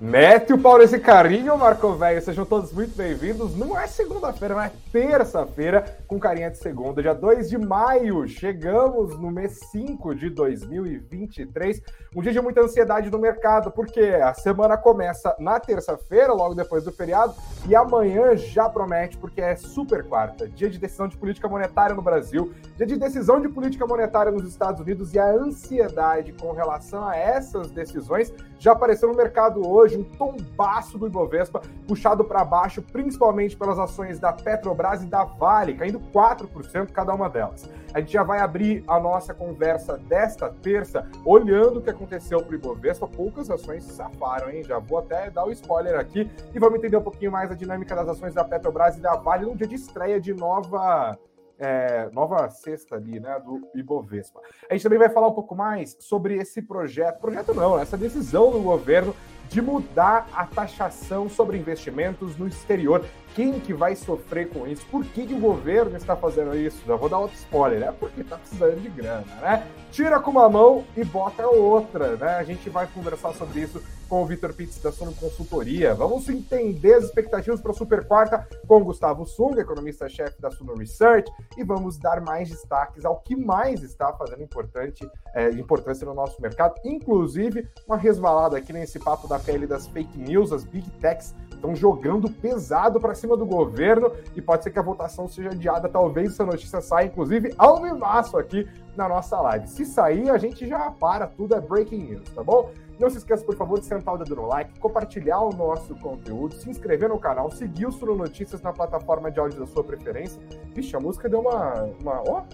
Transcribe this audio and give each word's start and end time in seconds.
Mete 0.00 0.52
o 0.52 0.58
pau 0.58 0.76
nesse 0.76 0.98
carinho, 0.98 1.56
Marco 1.56 1.92
Velho. 1.92 2.20
Sejam 2.20 2.44
todos 2.44 2.72
muito 2.72 2.96
bem-vindos. 2.96 3.56
Não 3.56 3.78
é 3.78 3.86
segunda-feira, 3.86 4.52
não 4.52 4.60
é 4.60 4.72
terça-feira, 4.90 5.98
com 6.08 6.18
carinha 6.18 6.50
de 6.50 6.58
segunda, 6.58 7.00
dia 7.00 7.14
2 7.14 7.48
de 7.48 7.56
maio. 7.56 8.26
Chegamos 8.26 9.16
no 9.20 9.30
mês 9.30 9.60
5 9.70 10.16
de 10.16 10.30
2023. 10.30 11.80
Um 12.14 12.22
dia 12.22 12.32
de 12.32 12.40
muita 12.40 12.60
ansiedade 12.62 13.08
no 13.08 13.20
mercado, 13.20 13.70
porque 13.70 14.00
a 14.00 14.34
semana 14.34 14.76
começa 14.76 15.34
na 15.38 15.60
terça-feira, 15.60 16.32
logo 16.32 16.56
depois 16.56 16.82
do 16.82 16.90
feriado, 16.90 17.32
e 17.68 17.76
amanhã 17.76 18.36
já 18.36 18.68
promete, 18.68 19.16
porque 19.16 19.40
é 19.40 19.54
super 19.54 20.02
quarta. 20.02 20.48
Dia 20.48 20.68
de 20.68 20.78
decisão 20.78 21.06
de 21.06 21.16
política 21.16 21.48
monetária 21.48 21.94
no 21.94 22.02
Brasil, 22.02 22.52
dia 22.76 22.86
de 22.86 22.96
decisão 22.96 23.40
de 23.40 23.48
política 23.48 23.86
monetária 23.86 24.32
nos 24.32 24.48
Estados 24.48 24.80
Unidos 24.80 25.14
e 25.14 25.20
a 25.20 25.30
ansiedade 25.30 26.32
com 26.32 26.50
relação 26.50 27.06
a 27.08 27.16
essas 27.16 27.70
decisões 27.70 28.32
já 28.64 28.72
apareceu 28.72 29.10
no 29.10 29.14
mercado 29.14 29.68
hoje 29.68 29.98
um 29.98 30.02
tombaço 30.02 30.96
do 30.96 31.06
Ibovespa, 31.06 31.60
puxado 31.86 32.24
para 32.24 32.42
baixo, 32.42 32.80
principalmente 32.80 33.54
pelas 33.54 33.78
ações 33.78 34.18
da 34.18 34.32
Petrobras 34.32 35.02
e 35.02 35.06
da 35.06 35.22
Vale, 35.22 35.74
caindo 35.74 36.00
4% 36.00 36.90
cada 36.90 37.12
uma 37.12 37.28
delas. 37.28 37.68
A 37.92 38.00
gente 38.00 38.14
já 38.14 38.22
vai 38.22 38.38
abrir 38.38 38.82
a 38.88 38.98
nossa 38.98 39.34
conversa 39.34 39.98
desta 39.98 40.48
terça, 40.62 41.06
olhando 41.26 41.80
o 41.80 41.82
que 41.82 41.90
aconteceu 41.90 42.42
para 42.42 42.52
o 42.52 42.54
Ibovespa. 42.54 43.06
Poucas 43.06 43.50
ações 43.50 43.84
safaram, 43.84 44.48
hein? 44.48 44.64
Já 44.64 44.78
vou 44.78 44.98
até 44.98 45.28
dar 45.28 45.44
o 45.44 45.48
um 45.48 45.52
spoiler 45.52 46.00
aqui 46.00 46.30
e 46.54 46.58
vamos 46.58 46.78
entender 46.78 46.96
um 46.96 47.02
pouquinho 47.02 47.30
mais 47.30 47.50
a 47.50 47.54
dinâmica 47.54 47.94
das 47.94 48.08
ações 48.08 48.32
da 48.32 48.44
Petrobras 48.44 48.96
e 48.96 49.00
da 49.02 49.14
Vale 49.14 49.44
no 49.44 49.54
dia 49.54 49.66
de 49.66 49.74
estreia 49.74 50.18
de 50.18 50.32
nova 50.32 51.18
é, 51.58 52.08
nova 52.12 52.48
cesta 52.50 52.96
ali, 52.96 53.20
né, 53.20 53.40
do 53.40 53.68
Ibovespa. 53.74 54.40
A 54.68 54.74
gente 54.74 54.82
também 54.82 54.98
vai 54.98 55.08
falar 55.08 55.28
um 55.28 55.34
pouco 55.34 55.54
mais 55.54 55.96
sobre 56.00 56.36
esse 56.36 56.62
projeto, 56.62 57.20
projeto 57.20 57.54
não, 57.54 57.78
essa 57.78 57.96
decisão 57.96 58.50
do 58.50 58.60
governo 58.60 59.14
de 59.48 59.60
mudar 59.60 60.28
a 60.32 60.46
taxação 60.46 61.28
sobre 61.28 61.56
investimentos 61.56 62.36
no 62.36 62.48
exterior. 62.48 63.04
Quem 63.34 63.58
que 63.58 63.74
vai 63.74 63.96
sofrer 63.96 64.48
com 64.48 64.64
isso? 64.64 64.86
Por 64.86 65.04
que, 65.04 65.26
que 65.26 65.34
o 65.34 65.40
governo 65.40 65.96
está 65.96 66.14
fazendo 66.14 66.56
isso? 66.56 66.80
Já 66.86 66.94
vou 66.94 67.08
dar 67.08 67.18
outro 67.18 67.36
spoiler, 67.36 67.80
né? 67.80 67.92
Porque 67.98 68.20
está 68.20 68.36
precisando 68.38 68.80
de 68.80 68.88
grana, 68.88 69.26
né? 69.42 69.66
Tira 69.90 70.20
com 70.20 70.30
uma 70.30 70.48
mão 70.48 70.84
e 70.96 71.04
bota 71.04 71.44
outra, 71.48 72.16
né? 72.16 72.36
A 72.36 72.44
gente 72.44 72.70
vai 72.70 72.86
conversar 72.86 73.32
sobre 73.34 73.60
isso 73.60 73.82
com 74.08 74.22
o 74.22 74.26
Vitor 74.26 74.52
Pitts 74.52 74.80
da 74.80 74.92
Suno 74.92 75.12
Consultoria. 75.14 75.94
Vamos 75.94 76.28
entender 76.28 76.94
as 76.94 77.04
expectativas 77.04 77.60
para 77.60 77.72
a 77.72 77.74
Super 77.74 78.06
Quarta 78.06 78.46
com 78.68 78.80
o 78.80 78.84
Gustavo 78.84 79.26
Sung, 79.26 79.58
economista-chefe 79.58 80.40
da 80.40 80.52
Suno 80.52 80.76
Research, 80.76 81.28
e 81.56 81.64
vamos 81.64 81.98
dar 81.98 82.20
mais 82.20 82.48
destaques 82.48 83.04
ao 83.04 83.20
que 83.20 83.34
mais 83.34 83.82
está 83.82 84.12
fazendo 84.12 84.42
importante, 84.42 85.08
é, 85.34 85.50
importância 85.50 86.06
no 86.06 86.14
nosso 86.14 86.40
mercado, 86.40 86.74
inclusive 86.84 87.68
uma 87.88 87.96
resvalada 87.96 88.56
aqui 88.56 88.72
nesse 88.72 89.00
papo 89.00 89.26
da 89.26 89.38
pele 89.40 89.66
das 89.66 89.88
fake 89.88 90.16
news, 90.16 90.52
as 90.52 90.62
big 90.64 90.88
techs 91.00 91.34
estão 91.50 91.74
jogando 91.74 92.30
pesado 92.30 93.00
para 93.00 93.14
cima 93.24 93.36
do 93.36 93.46
governo 93.46 94.12
e 94.36 94.42
pode 94.42 94.62
ser 94.62 94.70
que 94.70 94.78
a 94.78 94.82
votação 94.82 95.26
seja 95.26 95.48
adiada. 95.48 95.88
Talvez 95.88 96.32
essa 96.32 96.44
notícia 96.44 96.80
saia, 96.80 97.06
inclusive, 97.06 97.54
ao 97.56 97.80
vivaço 97.80 98.36
aqui 98.36 98.68
na 98.94 99.08
nossa 99.08 99.40
live. 99.40 99.66
Se 99.66 99.84
sair, 99.84 100.30
a 100.30 100.38
gente 100.38 100.68
já 100.68 100.90
para, 100.90 101.26
tudo 101.26 101.54
é 101.54 101.60
breaking 101.60 102.04
news, 102.04 102.30
tá 102.30 102.42
bom? 102.42 102.70
Não 102.98 103.10
se 103.10 103.18
esqueça, 103.18 103.44
por 103.44 103.56
favor, 103.56 103.80
de 103.80 103.86
sentar 103.86 104.14
o 104.14 104.18
dedo 104.18 104.36
no 104.36 104.46
like, 104.46 104.78
compartilhar 104.78 105.40
o 105.40 105.50
nosso 105.50 105.96
conteúdo, 105.96 106.54
se 106.54 106.70
inscrever 106.70 107.08
no 107.08 107.18
canal, 107.18 107.50
seguir 107.50 107.86
o 107.86 107.92
Suno 107.92 108.14
Notícias 108.14 108.62
na 108.62 108.72
plataforma 108.72 109.32
de 109.32 109.40
áudio 109.40 109.58
da 109.58 109.66
sua 109.66 109.82
preferência. 109.82 110.40
Vixe, 110.72 110.94
a 110.94 111.00
música 111.00 111.28
deu 111.28 111.40
uma, 111.40 111.90
uma, 112.00 112.22
ó, 112.28 112.44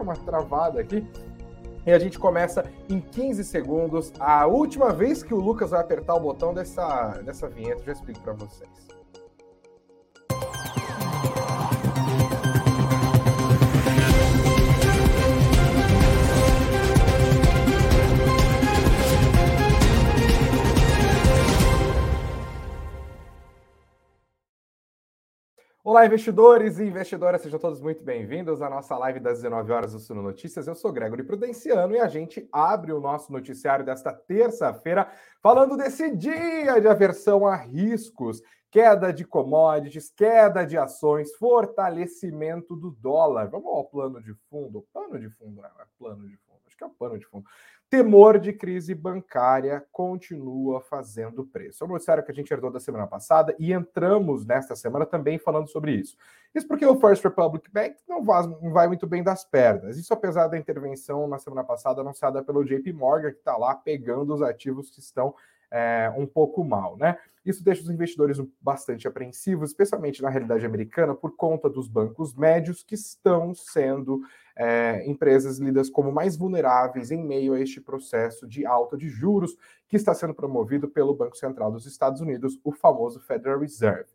uma 0.00 0.14
travada 0.14 0.80
aqui. 0.80 1.04
E 1.84 1.90
a 1.90 1.98
gente 1.98 2.18
começa 2.18 2.70
em 2.88 3.00
15 3.00 3.42
segundos. 3.42 4.12
A 4.20 4.46
última 4.46 4.92
vez 4.92 5.22
que 5.22 5.34
o 5.34 5.40
Lucas 5.40 5.70
vai 5.70 5.80
apertar 5.80 6.14
o 6.14 6.20
botão 6.20 6.52
dessa, 6.52 7.20
dessa 7.24 7.48
vinheta, 7.48 7.80
eu 7.80 7.86
já 7.86 7.92
explico 7.92 8.20
para 8.20 8.34
vocês. 8.34 8.97
Olá, 25.88 26.04
investidores 26.04 26.78
e 26.78 26.84
investidoras, 26.84 27.40
sejam 27.40 27.58
todos 27.58 27.80
muito 27.80 28.04
bem-vindos 28.04 28.60
à 28.60 28.68
nossa 28.68 28.94
live 28.98 29.20
das 29.20 29.38
19 29.38 29.72
horas 29.72 29.94
do 29.94 29.98
Suno 29.98 30.20
Notícias. 30.20 30.68
Eu 30.68 30.74
sou 30.74 30.92
Gregory 30.92 31.22
Prudenciano 31.22 31.94
e 31.94 31.98
a 31.98 32.06
gente 32.06 32.46
abre 32.52 32.92
o 32.92 33.00
nosso 33.00 33.32
noticiário 33.32 33.86
desta 33.86 34.12
terça-feira 34.12 35.10
falando 35.42 35.78
desse 35.78 36.14
dia 36.14 36.78
de 36.78 36.86
aversão 36.86 37.46
a 37.46 37.56
riscos, 37.56 38.42
queda 38.70 39.10
de 39.10 39.24
commodities, 39.24 40.10
queda 40.10 40.62
de 40.62 40.76
ações, 40.76 41.34
fortalecimento 41.36 42.76
do 42.76 42.90
dólar. 42.90 43.48
Vamos 43.48 43.68
ao 43.68 43.86
plano 43.86 44.22
de 44.22 44.34
fundo. 44.50 44.86
Plano 44.92 45.18
de 45.18 45.30
fundo, 45.30 45.62
não 45.62 45.64
é 45.64 45.86
plano 45.98 46.28
de 46.28 46.36
fundo, 46.36 46.47
acho 46.78 46.84
que 46.84 46.84
é 46.84 46.86
o 46.86 46.90
plano 46.90 47.18
de 47.18 47.26
fundo 47.26 47.44
temor 47.90 48.38
de 48.38 48.52
crise 48.52 48.94
bancária 48.94 49.84
continua 49.90 50.80
fazendo 50.80 51.44
preço. 51.44 51.82
É 51.82 51.86
um 51.86 51.90
noticiário 51.90 52.22
que 52.22 52.30
a 52.30 52.34
gente 52.34 52.52
herdou 52.52 52.70
da 52.70 52.78
semana 52.78 53.06
passada 53.06 53.54
e 53.58 53.72
entramos 53.72 54.44
nesta 54.44 54.76
semana 54.76 55.06
também 55.06 55.38
falando 55.38 55.68
sobre 55.68 55.92
isso. 55.92 56.16
Isso 56.54 56.68
porque 56.68 56.84
o 56.84 57.00
First 57.00 57.24
Republic 57.24 57.70
Bank 57.72 57.96
não 58.06 58.22
vai, 58.22 58.46
não 58.46 58.72
vai 58.72 58.88
muito 58.88 59.06
bem 59.06 59.22
das 59.22 59.44
pernas. 59.44 59.96
Isso 59.96 60.12
apesar 60.12 60.48
da 60.48 60.58
intervenção 60.58 61.26
na 61.26 61.38
semana 61.38 61.64
passada 61.64 62.02
anunciada 62.02 62.42
pelo 62.42 62.64
JP 62.64 62.92
Morgan, 62.92 63.32
que 63.32 63.38
está 63.38 63.56
lá 63.56 63.74
pegando 63.74 64.34
os 64.34 64.42
ativos 64.42 64.90
que 64.90 65.00
estão 65.00 65.34
é, 65.70 66.12
um 66.16 66.26
pouco 66.26 66.62
mal, 66.64 66.96
né? 66.96 67.16
Isso 67.44 67.64
deixa 67.64 67.82
os 67.82 67.88
investidores 67.88 68.38
bastante 68.60 69.08
apreensivos, 69.08 69.70
especialmente 69.70 70.20
na 70.20 70.28
realidade 70.28 70.66
americana, 70.66 71.14
por 71.14 71.34
conta 71.34 71.70
dos 71.70 71.88
bancos 71.88 72.34
médios 72.34 72.82
que 72.82 72.94
estão 72.94 73.54
sendo 73.54 74.20
é, 74.58 75.08
empresas 75.08 75.58
lidas 75.58 75.88
como 75.88 76.10
mais 76.10 76.36
vulneráveis 76.36 77.12
em 77.12 77.24
meio 77.24 77.54
a 77.54 77.60
este 77.60 77.80
processo 77.80 78.46
de 78.46 78.66
alta 78.66 78.96
de 78.96 79.08
juros 79.08 79.56
que 79.88 79.96
está 79.96 80.12
sendo 80.12 80.34
promovido 80.34 80.88
pelo 80.88 81.14
Banco 81.14 81.36
Central 81.36 81.70
dos 81.70 81.86
Estados 81.86 82.20
Unidos, 82.20 82.58
o 82.64 82.72
famoso 82.72 83.20
Federal 83.20 83.60
Reserve. 83.60 84.10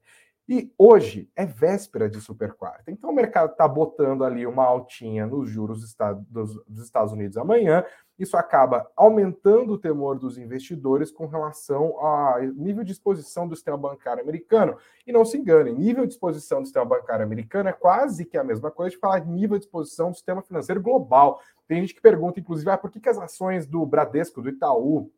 E 0.47 0.69
hoje 0.77 1.29
é 1.37 1.45
véspera 1.45 2.09
de 2.09 2.19
super 2.19 2.53
quarta. 2.53 2.91
Então 2.91 3.09
o 3.09 3.15
mercado 3.15 3.53
está 3.53 3.65
botando 3.65 4.25
ali 4.25 4.45
uma 4.45 4.65
altinha 4.65 5.25
nos 5.25 5.49
juros 5.49 5.95
dos 6.27 6.83
Estados 6.83 7.13
Unidos 7.13 7.37
amanhã. 7.37 7.85
Isso 8.17 8.37
acaba 8.37 8.89
aumentando 8.95 9.73
o 9.73 9.77
temor 9.77 10.19
dos 10.19 10.37
investidores 10.37 11.11
com 11.11 11.25
relação 11.25 11.97
ao 11.99 12.41
nível 12.41 12.83
de 12.83 12.91
exposição 12.91 13.47
do 13.47 13.55
sistema 13.55 13.77
bancário 13.77 14.21
americano. 14.21 14.77
E 15.05 15.11
não 15.11 15.25
se 15.25 15.37
enganem, 15.37 15.73
nível 15.73 16.05
de 16.05 16.13
exposição 16.13 16.61
do 16.61 16.65
sistema 16.65 16.85
bancário 16.85 17.25
americano 17.25 17.69
é 17.69 17.73
quase 17.73 18.25
que 18.25 18.37
a 18.37 18.43
mesma 18.43 18.69
coisa 18.69 18.91
de 18.91 18.99
falar 18.99 19.25
nível 19.25 19.57
de 19.57 19.65
exposição 19.65 20.11
do 20.11 20.15
sistema 20.15 20.41
financeiro 20.41 20.81
global. 20.81 21.41
Tem 21.67 21.81
gente 21.81 21.95
que 21.95 22.01
pergunta, 22.01 22.39
inclusive, 22.39 22.69
ah, 22.69 22.77
por 22.77 22.91
que, 22.91 22.99
que 22.99 23.09
as 23.09 23.17
ações 23.17 23.65
do 23.65 23.85
Bradesco, 23.85 24.41
do 24.41 24.49
Itaú, 24.49 25.11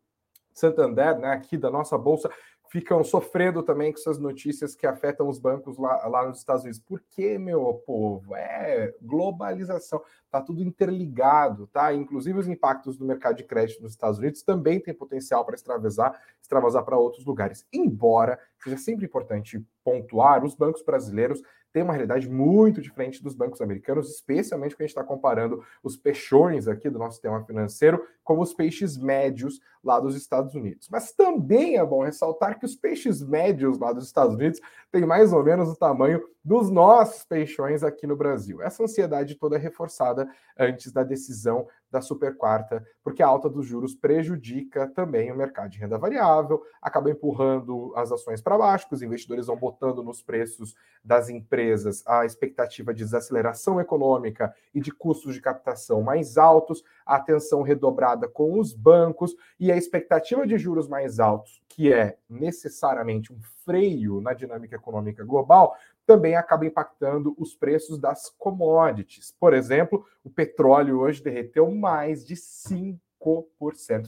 Santander, 0.54 1.20
né, 1.20 1.34
aqui 1.34 1.58
da 1.58 1.70
nossa 1.70 1.98
bolsa, 1.98 2.30
ficam 2.76 3.06
sofrendo 3.06 3.64
também 3.64 3.94
com 3.94 3.98
essas 3.98 4.20
notícias 4.20 4.76
que 4.76 4.86
afetam 4.86 5.30
os 5.30 5.40
bancos 5.40 5.78
lá, 5.78 6.06
lá 6.08 6.28
nos 6.28 6.40
Estados 6.40 6.64
Unidos. 6.64 6.82
Por 6.82 7.02
que, 7.10 7.38
meu 7.38 7.74
povo? 7.86 8.36
É 8.36 8.94
globalização, 9.02 10.02
tá 10.30 10.42
tudo 10.42 10.62
interligado, 10.62 11.68
tá? 11.68 11.94
Inclusive 11.94 12.38
os 12.38 12.50
impactos 12.50 12.98
do 12.98 13.06
mercado 13.06 13.38
de 13.38 13.46
crédito 13.46 13.82
nos 13.82 13.94
Estados 13.94 14.20
Unidos 14.20 14.44
também 14.44 14.78
tem 14.78 14.94
potencial 14.94 15.46
para 15.46 15.56
extravasar, 15.56 16.22
extravasar 16.42 16.84
para 16.84 16.98
outros 16.98 17.24
lugares. 17.24 17.66
Embora 17.72 18.38
seja 18.62 18.76
sempre 18.76 19.06
importante 19.06 19.66
pontuar, 19.82 20.44
os 20.44 20.54
bancos 20.54 20.84
brasileiros 20.84 21.42
tem 21.76 21.84
uma 21.84 21.92
realidade 21.92 22.30
muito 22.30 22.82
diferente 22.82 23.22
dos 23.22 23.36
bancos 23.36 23.60
americanos, 23.60 24.10
especialmente 24.10 24.76
quando 24.76 24.82
a 24.82 24.88
gente 24.88 24.98
está 24.98 25.04
comparando 25.04 25.62
os 25.84 25.98
peixões 25.98 26.70
aqui 26.70 26.90
do 26.90 26.98
nosso 26.98 27.16
sistema 27.16 27.44
financeiro 27.44 28.02
com 28.24 28.40
os 28.40 28.54
peixes 28.54 28.98
médios 28.98 29.60
lá 29.86 30.00
dos 30.00 30.16
Estados 30.16 30.56
Unidos. 30.56 30.90
Mas 30.90 31.14
também 31.14 31.78
é 31.78 31.86
bom 31.86 32.04
ressaltar 32.04 32.60
que 32.60 32.66
os 32.66 32.76
peixes 32.76 33.22
médios 33.22 33.78
lá 33.78 33.94
dos 33.94 34.06
Estados 34.06 34.36
Unidos 34.36 34.60
têm 34.92 35.06
mais 35.06 35.32
ou 35.32 35.44
menos 35.44 35.70
o 35.70 35.76
tamanho 35.76 36.22
dos 36.44 36.70
nossos 36.70 37.24
peixões 37.24 37.84
aqui 37.84 38.06
no 38.06 38.16
Brasil. 38.16 38.62
Essa 38.62 38.84
ansiedade 38.84 39.36
toda 39.36 39.56
é 39.56 39.60
reforçada 39.60 40.28
antes 40.58 40.92
da 40.92 41.04
decisão 41.04 41.68
da 41.96 42.02
super 42.02 42.36
quarta, 42.36 42.86
porque 43.02 43.24
a 43.24 43.28
alta 43.28 43.50
dos 43.50 43.66
juros 43.66 43.96
prejudica 43.96 44.88
também 44.88 45.32
o 45.32 45.36
mercado 45.36 45.70
de 45.70 45.80
renda 45.80 45.98
variável, 45.98 46.62
acaba 46.82 47.10
empurrando 47.10 47.94
as 47.96 48.12
ações 48.12 48.42
para 48.42 48.58
baixo, 48.58 48.88
os 48.92 49.02
investidores 49.02 49.48
vão 49.48 49.56
botando 49.56 50.04
nos 50.04 50.22
preços 50.22 50.76
das 51.04 51.30
empresas 51.30 52.04
a 52.06 52.26
expectativa 52.26 52.94
de 52.94 53.04
desaceleração 53.04 53.80
econômica 53.80 54.54
e 54.74 54.82
de 54.82 54.92
custos 54.92 55.36
de 55.36 55.42
captação 55.42 56.02
mais 56.02 56.38
altos, 56.38 56.84
a 57.06 57.16
atenção 57.16 57.62
redobrada 57.62 58.28
com 58.28 58.60
os 58.60 58.74
bancos 58.74 59.34
e 59.60 59.72
a 59.76 59.78
expectativa 59.78 60.48
de 60.48 60.58
juros 60.58 60.88
mais 60.88 61.20
altos, 61.20 61.62
que 61.68 61.92
é 61.92 62.18
necessariamente 62.30 63.32
um 63.32 63.40
freio 63.66 64.22
na 64.22 64.34
dinâmica 64.34 64.76
econômica 64.76 65.24
global, 65.24 65.76
também 66.06 66.36
acaba 66.36 66.66
impactando 66.66 67.36
os 67.38 67.54
preços 67.56 68.00
das 68.00 68.30
commodities. 68.38 69.36
Por 69.40 69.54
exemplo, 69.54 70.06
o 70.24 70.30
petróleo 70.30 71.00
hoje 71.00 71.22
derreteu 71.22 71.70
mais 71.72 72.26
de 72.26 72.36
5%, 72.36 72.98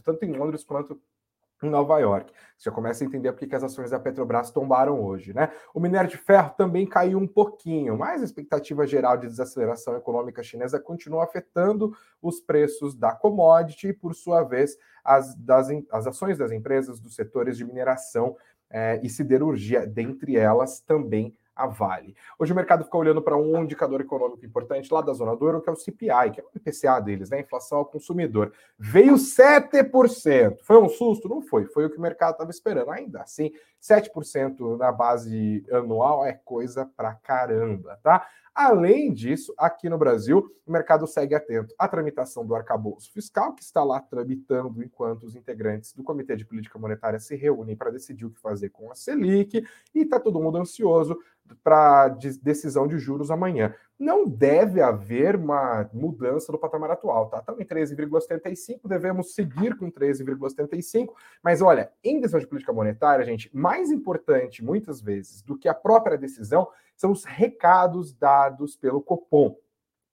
tanto 0.04 0.24
em 0.24 0.32
Londres 0.32 0.64
quanto 0.64 1.02
em 1.64 1.70
Nova 1.70 2.00
York. 2.00 2.32
Você 2.58 2.70
já 2.70 2.72
começa 2.72 3.04
a 3.04 3.08
entender 3.08 3.32
porque 3.32 3.48
que 3.48 3.56
as 3.56 3.64
ações 3.64 3.92
da 3.92 4.00
Petrobras 4.00 4.52
tombaram 4.52 5.04
hoje, 5.04 5.34
né? 5.34 5.52
O 5.74 5.80
minério 5.80 6.10
de 6.10 6.18
ferro 6.18 6.52
também 6.58 6.86
caiu 6.86 7.18
um 7.20 7.28
pouquinho, 7.28 7.98
mas 7.98 8.22
a 8.22 8.26
expectativa 8.26 8.86
geral 8.86 9.18
de 9.18 9.28
desaceleração 9.28 9.96
econômica 9.96 10.44
chinesa 10.44 10.80
continua 10.80 11.24
afetando 11.24 11.96
os 12.22 12.40
preços 12.40 12.96
da 12.96 13.12
commodity 13.12 13.90
e, 13.90 13.94
por 13.94 14.14
sua 14.14 14.44
vez, 14.44 14.78
as, 15.04 15.36
das, 15.36 15.70
as 15.92 16.08
ações 16.08 16.38
das 16.38 16.52
empresas 16.52 17.00
dos 17.00 17.16
setores 17.16 17.58
de 17.58 17.66
mineração 17.66 18.36
eh, 18.70 19.00
e 19.04 19.10
siderurgia, 19.10 19.86
dentre 19.86 20.36
elas 20.36 20.80
também 20.82 21.36
a 21.58 21.68
Vale. 21.68 22.16
Hoje 22.38 22.54
o 22.54 22.56
mercado 22.56 22.84
ficou 22.84 23.02
olhando 23.02 23.22
para 23.22 23.36
um 23.36 23.64
indicador 23.64 24.00
econômico 24.00 24.46
importante 24.46 24.94
lá 24.94 25.02
da 25.02 25.14
zona 25.14 25.36
do 25.36 25.46
euro, 25.46 25.62
que 25.62 25.70
é 25.70 25.74
o 25.74 25.76
CPI, 25.76 26.32
que 26.32 26.40
é 26.40 26.44
o 26.44 26.50
IPCA 26.56 27.00
deles, 27.02 27.30
né? 27.30 27.42
Inflação 27.42 27.80
ao 27.80 27.86
consumidor. 27.86 28.54
Veio 28.78 29.16
7%. 29.16 30.60
Foi 30.62 30.78
um 30.78 30.88
susto? 30.88 31.28
Não 31.28 31.42
foi. 31.42 31.66
Foi 31.66 31.86
o 31.86 31.90
que 31.90 31.98
o 31.98 32.02
mercado 32.02 32.34
estava 32.34 32.52
esperando. 32.52 32.92
Ainda 32.92 33.22
assim, 33.22 33.52
7% 33.82 34.78
na 34.78 34.92
base 34.92 35.66
anual 35.72 36.26
é 36.26 36.34
coisa 36.34 36.90
pra 36.96 37.16
caramba, 37.16 38.00
tá? 38.04 38.28
Além 38.58 39.14
disso, 39.14 39.54
aqui 39.56 39.88
no 39.88 40.00
Brasil, 40.00 40.52
o 40.66 40.72
mercado 40.72 41.06
segue 41.06 41.36
atento 41.36 41.76
à 41.78 41.88
tramitação 41.88 42.44
do 42.44 42.56
arcabouço 42.56 43.14
fiscal, 43.14 43.54
que 43.54 43.62
está 43.62 43.84
lá 43.84 44.00
tramitando 44.00 44.84
enquanto 44.84 45.26
os 45.26 45.36
integrantes 45.36 45.94
do 45.94 46.04
Comitê 46.04 46.36
de 46.36 46.44
Política 46.44 46.80
Monetária 46.80 47.20
se 47.20 47.36
reúnem 47.36 47.76
para 47.76 47.92
decidir 47.92 48.26
o 48.26 48.32
que 48.32 48.40
fazer 48.40 48.70
com 48.70 48.92
a 48.92 48.96
Selic, 48.96 49.64
e 49.94 50.00
está 50.00 50.20
todo 50.20 50.42
mundo 50.42 50.58
ansioso 50.58 51.16
para 51.64 52.10
decisão 52.42 52.88
de 52.88 52.98
juros 52.98 53.32
amanhã. 53.32 53.74
Não 54.00 54.28
deve 54.28 54.82
haver 54.82 55.36
uma 55.36 55.90
mudança 55.94 56.52
do 56.52 56.58
patamar 56.58 56.92
atual, 56.92 57.30
tá? 57.30 57.40
Estamos 57.40 57.62
em 57.62 57.66
13,75, 57.66 58.88
devemos 58.88 59.34
seguir 59.34 59.76
com 59.76 59.92
13,75, 59.92 61.10
mas 61.44 61.62
olha, 61.62 61.92
em 62.04 62.20
decisão 62.20 62.40
de 62.40 62.48
política 62.48 62.72
monetária, 62.72 63.26
gente, 63.26 63.50
mais 63.56 63.92
importante 63.92 64.64
muitas 64.64 65.02
vezes 65.02 65.42
do 65.42 65.58
que 65.58 65.68
a 65.68 65.74
própria 65.74 66.18
decisão 66.18 66.68
são 66.96 67.12
os 67.12 67.24
recados 67.24 68.14
dados 68.14 68.76
pelo 68.76 69.02
Copom. 69.02 69.56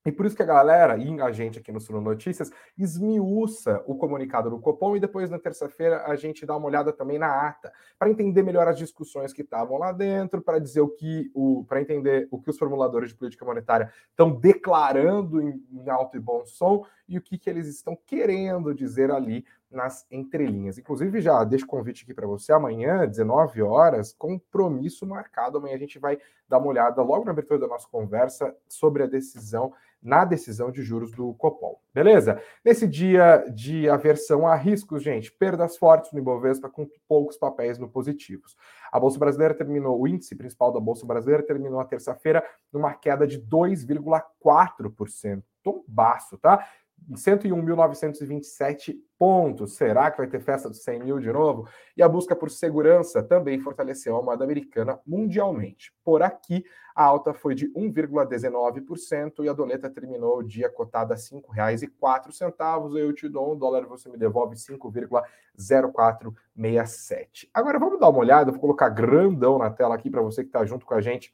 E 0.05 0.11
por 0.11 0.27
isso 0.27 0.35
que 0.35 0.43
a 0.43 0.45
galera, 0.45 0.97
e 0.97 1.19
a 1.19 1.31
gente 1.31 1.57
aqui 1.57 1.71
no 1.71 1.81
Suno 1.81 1.99
Notícias, 1.99 2.51
esmiuça 2.77 3.83
o 3.87 3.95
comunicado 3.95 4.51
do 4.51 4.59
Copom 4.59 4.95
e 4.95 4.99
depois 4.99 5.31
na 5.31 5.39
terça-feira 5.39 6.03
a 6.05 6.15
gente 6.15 6.45
dá 6.45 6.55
uma 6.55 6.67
olhada 6.67 6.93
também 6.93 7.17
na 7.17 7.47
ata, 7.47 7.73
para 7.97 8.09
entender 8.09 8.43
melhor 8.43 8.67
as 8.67 8.77
discussões 8.77 9.33
que 9.33 9.41
estavam 9.41 9.79
lá 9.79 9.91
dentro, 9.91 10.43
para 10.43 10.59
dizer 10.59 10.81
o 10.81 10.89
que 10.89 11.31
o 11.33 11.65
para 11.67 11.81
entender 11.81 12.27
o 12.29 12.39
que 12.39 12.51
os 12.51 12.57
formuladores 12.57 13.09
de 13.09 13.15
política 13.15 13.43
monetária 13.43 13.91
estão 14.11 14.29
declarando 14.29 15.41
em, 15.41 15.65
em 15.71 15.89
alto 15.89 16.17
e 16.17 16.19
bom 16.19 16.45
som 16.45 16.85
e 17.07 17.17
o 17.17 17.21
que, 17.21 17.37
que 17.37 17.49
eles 17.49 17.67
estão 17.67 17.97
querendo 18.05 18.75
dizer 18.75 19.11
ali 19.11 19.43
nas 19.71 20.05
entrelinhas. 20.09 20.77
Inclusive, 20.77 21.19
já 21.19 21.43
deixo 21.43 21.65
o 21.65 21.67
convite 21.67 22.03
aqui 22.03 22.13
para 22.13 22.27
você 22.27 22.53
amanhã, 22.53 23.07
19 23.07 23.61
horas, 23.61 24.13
compromisso 24.13 25.05
marcado. 25.05 25.57
Amanhã 25.57 25.75
a 25.75 25.79
gente 25.79 25.99
vai 25.99 26.17
dar 26.47 26.59
uma 26.59 26.67
olhada 26.67 27.01
logo 27.01 27.25
na 27.25 27.31
abertura 27.31 27.59
da 27.59 27.67
nossa 27.67 27.87
conversa 27.89 28.55
sobre 28.67 29.03
a 29.03 29.07
decisão 29.07 29.73
na 30.05 30.23
decisão 30.23 30.71
de 30.71 30.83
juros 30.83 31.11
do 31.11 31.33
Copom. 31.33 31.79
Beleza? 31.91 32.39
Nesse 32.63 32.87
dia 32.87 33.43
de 33.53 33.89
aversão 33.89 34.47
a 34.47 34.55
riscos, 34.55 35.01
gente, 35.01 35.31
perdas 35.31 35.77
fortes 35.77 36.11
no 36.11 36.19
Ibovespa 36.19 36.69
com 36.69 36.87
poucos 37.07 37.37
papéis 37.37 37.79
no 37.79 37.89
positivos. 37.89 38.55
A 38.91 38.99
Bolsa 38.99 39.17
Brasileira 39.17 39.55
terminou, 39.55 39.99
o 39.99 40.07
índice 40.07 40.35
principal 40.35 40.71
da 40.71 40.79
Bolsa 40.79 41.07
Brasileira 41.07 41.41
terminou 41.41 41.79
a 41.79 41.85
terça-feira 41.85 42.43
numa 42.71 42.93
queda 42.93 43.25
de 43.25 43.41
2,4%. 43.41 45.41
Tombaço, 45.63 46.37
tá? 46.37 46.63
101.927 47.11 48.95
pontos. 49.17 49.75
Será 49.75 50.11
que 50.11 50.17
vai 50.17 50.27
ter 50.27 50.39
festa 50.39 50.69
dos 50.69 50.83
100 50.83 51.03
mil 51.03 51.19
de 51.19 51.29
novo? 51.31 51.67
E 51.95 52.03
a 52.03 52.09
busca 52.09 52.35
por 52.35 52.49
segurança 52.49 53.21
também 53.21 53.59
fortaleceu 53.59 54.17
a 54.17 54.21
moeda 54.21 54.43
americana 54.43 54.99
mundialmente. 55.05 55.93
Por 56.03 56.23
aqui, 56.23 56.65
a 56.95 57.03
alta 57.03 57.33
foi 57.33 57.55
de 57.55 57.71
1,19% 57.73 59.43
e 59.43 59.49
a 59.49 59.53
doleta 59.53 59.89
terminou 59.89 60.39
o 60.39 60.43
dia 60.43 60.69
cotada 60.69 61.13
a 61.13 61.17
R$ 61.17 61.23
5,04. 61.23 62.97
Eu 62.97 63.13
te 63.13 63.29
dou 63.29 63.53
um 63.53 63.57
dólar, 63.57 63.85
você 63.85 64.09
me 64.09 64.17
devolve 64.17 64.55
5,0467. 64.55 67.49
Agora 67.53 67.77
vamos 67.77 67.99
dar 67.99 68.09
uma 68.09 68.19
olhada, 68.19 68.51
vou 68.51 68.61
colocar 68.61 68.89
grandão 68.89 69.57
na 69.57 69.69
tela 69.69 69.95
aqui 69.95 70.09
para 70.09 70.21
você 70.21 70.43
que 70.43 70.49
está 70.49 70.65
junto 70.65 70.85
com 70.85 70.93
a 70.93 71.01
gente 71.01 71.33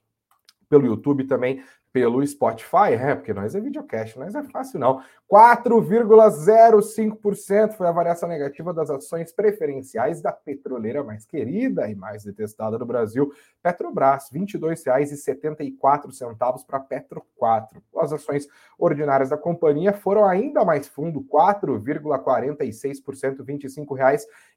pelo 0.72 0.88
YouTube 0.88 1.26
também, 1.26 1.62
pelo 1.94 2.26
Spotify, 2.26 2.94
é, 2.94 3.14
porque 3.16 3.34
nós 3.34 3.54
é 3.54 3.60
videocast, 3.60 4.18
nós 4.18 4.34
é 4.34 4.42
fácil 4.44 4.80
não. 4.80 5.04
4,05% 5.30 7.74
foi 7.74 7.86
a 7.88 7.92
variação 7.92 8.30
negativa 8.30 8.74
das 8.74 8.90
ações 8.90 9.32
preferenciais 9.32 10.20
da 10.22 10.32
petroleira 10.32 11.04
mais 11.04 11.26
querida 11.26 11.90
e 11.90 11.96
mais 11.96 12.24
detestada 12.24 12.78
do 12.78 12.86
Brasil, 12.86 13.34
Petrobras, 13.62 14.30
R$ 14.32 14.40
22,74 14.40 16.66
para 16.66 16.80
Petro 16.80 17.22
4. 17.38 17.84
As 17.98 18.14
ações 18.14 18.48
ordinárias 18.78 19.30
da 19.30 19.38
companhia 19.38 19.94
foram 19.94 20.26
ainda 20.26 20.66
mais 20.66 20.88
fundo, 20.88 21.24
4,46%, 21.24 23.40
R$ 23.40 23.46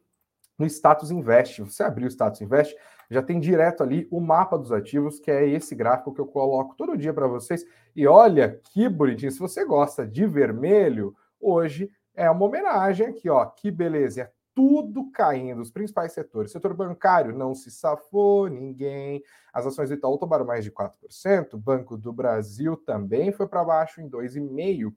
no 0.59 0.66
Status 0.66 1.11
Invest. 1.11 1.62
Você 1.62 1.82
abriu 1.82 2.06
o 2.06 2.11
Status 2.11 2.40
Invest, 2.40 2.76
já 3.11 3.23
tem 3.23 3.38
direto 3.38 3.82
ali 3.82 4.09
o 4.11 4.21
mapa 4.21 4.59
dos 4.59 4.73
ativos, 4.73 5.21
que 5.21 5.30
é 5.30 5.47
esse 5.47 5.75
gráfico 5.75 6.14
que 6.14 6.21
eu 6.21 6.26
coloco 6.26 6.75
todo 6.76 6.97
dia 6.97 7.12
para 7.12 7.26
vocês. 7.26 7.64
E 7.94 8.06
olha 8.06 8.61
que 8.73 8.88
bonitinho. 8.88 9.30
Se 9.30 9.38
você 9.38 9.64
gosta 9.64 10.06
de 10.06 10.26
vermelho, 10.26 11.14
hoje 11.40 11.90
é 12.14 12.30
uma 12.30 12.44
homenagem 12.44 13.06
aqui, 13.06 13.28
ó. 13.28 13.44
Que 13.47 13.71
beleza. 13.71 14.23
É 14.23 14.30
tudo 14.54 15.11
caindo, 15.11 15.61
os 15.61 15.71
principais 15.71 16.12
setores. 16.12 16.52
Setor 16.52 16.75
bancário 16.75 17.37
não 17.37 17.54
se 17.54 17.71
safou, 17.71 18.49
ninguém. 18.49 19.23
As 19.52 19.66
ações 19.66 19.88
do 19.88 19.94
Itaú 19.94 20.18
tomaram 20.18 20.44
mais 20.44 20.64
de 20.64 20.71
4%, 20.71 21.56
Banco 21.56 21.97
do 21.97 22.12
Brasil 22.12 22.76
também 22.76 23.32
foi 23.32 23.47
para 23.47 23.64
baixo 23.64 24.00
em 24.00 24.09
2,5%. 24.09 24.92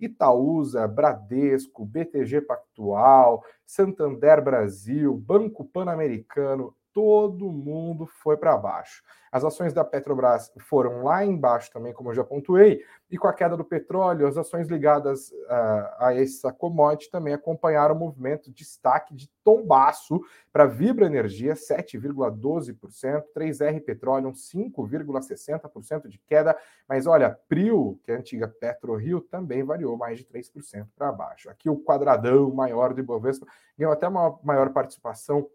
Itaúsa, 0.00 0.86
Bradesco, 0.88 1.84
BTG 1.84 2.40
Pactual, 2.42 3.44
Santander 3.64 4.42
Brasil, 4.42 5.16
Banco 5.16 5.64
Pan-Americano, 5.64 6.74
todo 6.92 7.50
mundo 7.50 8.06
foi 8.06 8.36
para 8.36 8.56
baixo. 8.56 9.02
As 9.32 9.44
ações 9.44 9.72
da 9.72 9.82
Petrobras 9.82 10.52
foram 10.58 11.04
lá 11.04 11.24
embaixo 11.24 11.70
também, 11.70 11.94
como 11.94 12.10
eu 12.10 12.14
já 12.14 12.22
pontuei, 12.22 12.84
e 13.10 13.16
com 13.16 13.26
a 13.26 13.32
queda 13.32 13.56
do 13.56 13.64
petróleo, 13.64 14.26
as 14.26 14.36
ações 14.36 14.68
ligadas 14.68 15.30
uh, 15.30 15.88
a 15.98 16.14
essa 16.14 16.52
commodity 16.52 17.10
também 17.10 17.32
acompanharam 17.32 17.94
o 17.94 17.98
movimento 17.98 18.52
destaque 18.52 19.14
de 19.14 19.30
tombaço 19.42 20.20
para 20.52 20.66
Vibra 20.66 21.06
Energia, 21.06 21.54
7,12%, 21.54 23.24
3R 23.34 23.82
Petróleo, 23.82 24.32
5,60% 24.32 26.08
de 26.08 26.18
queda, 26.18 26.54
mas 26.86 27.06
olha, 27.06 27.38
Prio, 27.48 27.98
que 28.04 28.12
é 28.12 28.16
a 28.16 28.18
antiga 28.18 28.46
PetroRio, 28.46 29.22
também 29.22 29.62
variou 29.62 29.96
mais 29.96 30.18
de 30.18 30.26
3% 30.26 30.86
para 30.94 31.10
baixo. 31.10 31.48
Aqui 31.48 31.70
o 31.70 31.82
quadradão 31.82 32.52
maior 32.52 32.92
do 32.92 33.00
Ibovespa 33.00 33.46
ganhou 33.78 33.94
até 33.94 34.06
uma 34.06 34.38
maior 34.42 34.70
participação 34.74 35.48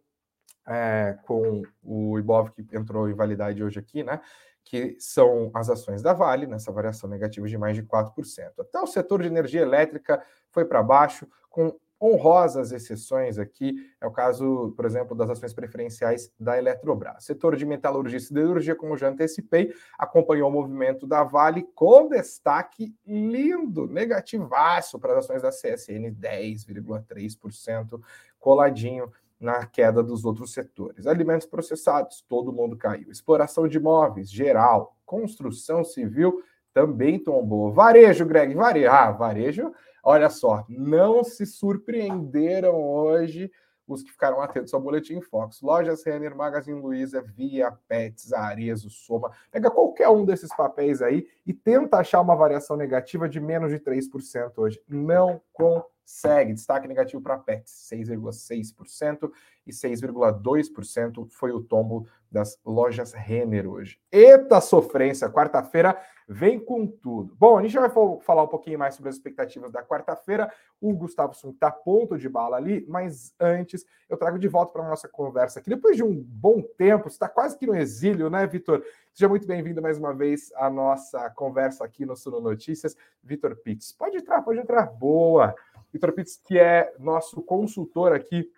é, 0.68 1.18
com 1.24 1.64
o 1.84 2.20
Ibov 2.20 2.52
que 2.52 2.66
entrou 2.76 3.10
em 3.10 3.14
validade 3.14 3.64
hoje 3.64 3.80
aqui, 3.80 4.04
né? 4.04 4.20
que 4.64 4.98
são 5.00 5.50
as 5.54 5.70
ações 5.70 6.02
da 6.02 6.14
Vale, 6.14 6.46
nessa 6.46 6.72
variação 6.74 7.10
negativa 7.10 7.48
de 7.48 7.58
mais 7.58 7.76
de 7.76 7.84
4%. 7.84 8.12
Até 8.60 8.80
o 8.80 8.88
setor 8.88 9.22
de 9.22 9.28
energia 9.30 9.62
elétrica 9.62 10.22
foi 10.52 10.66
para 10.66 10.84
baixo, 10.84 11.26
com 11.50 11.74
honrosas 12.00 12.72
exceções 12.72 13.40
aqui, 13.40 13.76
é 14.00 14.06
o 14.06 14.12
caso, 14.12 14.74
por 14.76 14.86
exemplo, 14.86 15.16
das 15.16 15.30
ações 15.30 15.54
preferenciais 15.54 16.32
da 16.40 16.58
Eletrobras. 16.58 17.24
Setor 17.24 17.56
de 17.56 17.66
metalurgia 17.66 18.18
e 18.18 18.22
siderurgia, 18.22 18.76
como 18.76 18.98
já 18.98 19.10
antecipei, 19.10 19.74
acompanhou 19.98 20.50
o 20.50 20.54
movimento 20.54 21.08
da 21.08 21.24
Vale 21.24 21.64
com 21.74 22.08
destaque 22.08 22.94
lindo, 23.06 23.88
negativaço 23.88 25.00
para 25.00 25.14
as 25.14 25.26
ações 25.26 25.42
da 25.42 25.50
CSN, 25.50 26.12
10,3%, 26.12 28.00
coladinho 28.38 29.12
na 29.40 29.66
queda 29.66 30.02
dos 30.02 30.26
outros 30.26 30.54
setores. 30.54 31.06
Alimentos 31.06 31.48
processados, 31.48 32.24
todo 32.28 32.54
mundo 32.54 32.76
caiu. 32.76 33.12
Exploração 33.12 33.68
de 33.68 33.78
imóveis, 33.78 34.32
geral. 34.32 34.98
Construção 35.06 35.84
civil 35.84 36.42
também 36.74 37.20
tombou. 37.20 37.72
Varejo, 37.72 38.26
Greg, 38.26 38.54
varejo. 38.54 38.90
Ah, 38.90 39.12
varejo, 39.12 39.72
olha 40.04 40.30
só, 40.30 40.66
não 40.70 41.24
se 41.24 41.46
surpreenderam 41.46 42.76
hoje 42.76 43.52
os 43.88 44.04
que 44.04 44.12
ficaram 44.12 44.42
atentos 44.42 44.74
ao 44.74 44.82
Boletim 44.82 45.22
Fox. 45.22 45.62
Lojas 45.62 46.04
Renner, 46.04 46.36
Magazine 46.36 46.80
Luiza, 46.80 47.22
Via, 47.22 47.72
Pets, 47.88 48.34
Arezo, 48.34 48.90
Soma. 48.90 49.32
Pega 49.50 49.72
qualquer 49.72 50.10
um 50.10 50.26
desses 50.26 50.54
papéis 50.56 51.02
aí 51.02 51.26
e 51.46 51.54
tenta 51.54 51.98
achar 51.98 52.22
uma 52.22 52.36
variação 52.36 52.76
negativa 52.76 53.30
de 53.30 53.40
menos 53.40 53.72
de 53.72 53.80
3% 53.80 54.52
hoje. 54.58 54.82
Não 54.88 55.42
consegue 55.54 55.98
segue. 56.08 56.54
Destaque 56.54 56.88
negativo 56.88 57.22
para 57.22 57.38
Pets, 57.38 57.90
6,6% 57.92 59.30
e 59.68 59.72
6,2% 59.72 61.28
foi 61.30 61.52
o 61.52 61.62
tombo 61.62 62.08
das 62.32 62.60
lojas 62.66 63.14
Renner 63.14 63.68
hoje. 63.68 64.00
Eita 64.12 64.62
sofrência, 64.62 65.30
quarta-feira 65.30 65.98
vem 66.28 66.60
com 66.60 66.86
tudo. 66.86 67.34
Bom, 67.40 67.58
a 67.58 67.62
gente 67.62 67.78
vai 67.78 67.90
falar 68.22 68.44
um 68.44 68.48
pouquinho 68.48 68.78
mais 68.78 68.96
sobre 68.96 69.10
as 69.10 69.16
expectativas 69.16 69.72
da 69.72 69.82
quarta-feira. 69.82 70.52
O 70.82 70.94
Gustavo 70.94 71.34
Sung 71.34 71.54
está 71.54 71.72
ponto 71.72 72.18
de 72.18 72.28
bala 72.28 72.58
ali, 72.58 72.86
mas 72.90 73.34
antes 73.40 73.86
eu 74.10 74.18
trago 74.18 74.38
de 74.38 74.48
volta 74.48 74.74
para 74.74 74.86
a 74.86 74.90
nossa 74.90 75.08
conversa 75.08 75.60
aqui. 75.60 75.70
Depois 75.70 75.96
de 75.96 76.04
um 76.04 76.14
bom 76.14 76.62
tempo, 76.78 77.08
está 77.08 77.30
quase 77.30 77.58
que 77.58 77.66
no 77.66 77.76
exílio, 77.76 78.30
né, 78.30 78.46
Vitor? 78.46 78.84
Seja 79.14 79.30
muito 79.30 79.48
bem-vindo 79.48 79.82
mais 79.82 79.98
uma 79.98 80.14
vez 80.14 80.52
à 80.56 80.70
nossa 80.70 81.30
conversa 81.30 81.86
aqui 81.86 82.06
no 82.06 82.16
Suno 82.16 82.42
Notícias. 82.42 82.96
Vitor 83.24 83.56
Pitts, 83.56 83.94
pode 83.94 84.18
entrar, 84.18 84.42
pode 84.42 84.60
entrar. 84.60 84.86
Boa! 84.86 85.56
Vitor 85.94 86.12
Pitts, 86.12 86.42
que 86.44 86.60
é 86.60 86.94
nosso 87.00 87.42
consultor 87.42 88.12
aqui, 88.12 88.52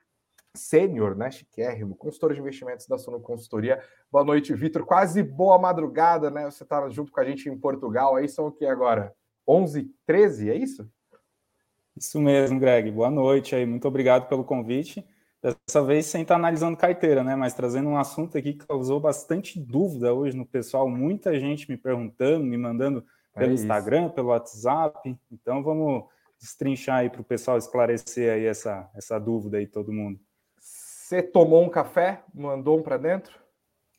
sênior, 0.60 1.16
né, 1.16 1.32
chiquérrimo, 1.32 1.96
consultor 1.96 2.34
de 2.34 2.39
investimentos 2.39 2.88
da 2.88 2.98
Sono 2.98 3.20
Consultoria. 3.20 3.82
Boa 4.12 4.24
noite, 4.24 4.54
Vitor. 4.54 4.86
Quase 4.86 5.24
boa 5.24 5.58
madrugada, 5.58 6.30
né? 6.30 6.46
Você 6.46 6.63
está 6.63 6.88
junto 6.89 7.12
com 7.12 7.20
a 7.20 7.24
gente 7.24 7.50
em 7.50 7.58
Portugal. 7.58 8.16
Aí 8.16 8.28
são 8.28 8.48
o 8.48 8.51
que 8.51 8.66
agora? 8.66 9.13
11, 9.48 9.92
13, 10.06 10.50
é 10.51 10.56
isso? 10.56 10.89
Isso 11.96 12.22
mesmo, 12.22 12.60
Greg. 12.60 12.92
Boa 12.92 13.10
noite 13.10 13.56
aí. 13.56 13.66
Muito 13.66 13.88
obrigado 13.88 14.28
pelo 14.30 14.44
convite. 14.44 15.06
Dessa 15.42 15.82
vez 15.84 16.06
sem 16.06 16.22
estar 16.22 16.36
analisando 16.36 16.78
carteira, 16.78 17.24
né? 17.24 17.36
Mas 17.36 17.54
trazendo 17.54 17.89
um 17.89 17.98
assunto 17.98 18.38
aqui 18.38 18.54
que 18.54 18.66
causou 18.66 19.00
bastante 19.00 19.60
dúvida 19.60 20.13
hoje 20.13 20.36
no 20.36 20.46
pessoal. 20.46 20.89
Muita 20.89 21.39
gente 21.39 21.70
me 21.70 21.78
perguntando, 21.78 22.46
me 22.46 22.58
mandando 22.58 23.04
pelo 23.34 23.51
é 23.51 23.54
Instagram, 23.54 24.10
pelo 24.10 24.30
WhatsApp. 24.30 25.18
Então 25.32 25.63
vamos 25.63 26.06
destrinchar 26.39 27.00
aí 27.00 27.10
para 27.10 27.22
o 27.22 27.25
pessoal 27.25 27.58
esclarecer 27.58 28.32
aí 28.32 28.46
essa, 28.46 28.89
essa 28.96 29.20
dúvida 29.20 29.58
aí, 29.58 29.68
todo 29.68 29.92
mundo. 29.92 30.20
Você 31.10 31.24
tomou 31.24 31.63
um 31.63 31.70
café, 31.70 32.22
mandou 32.32 32.78
um 32.78 32.84
para 32.84 32.96
dentro? 32.96 33.39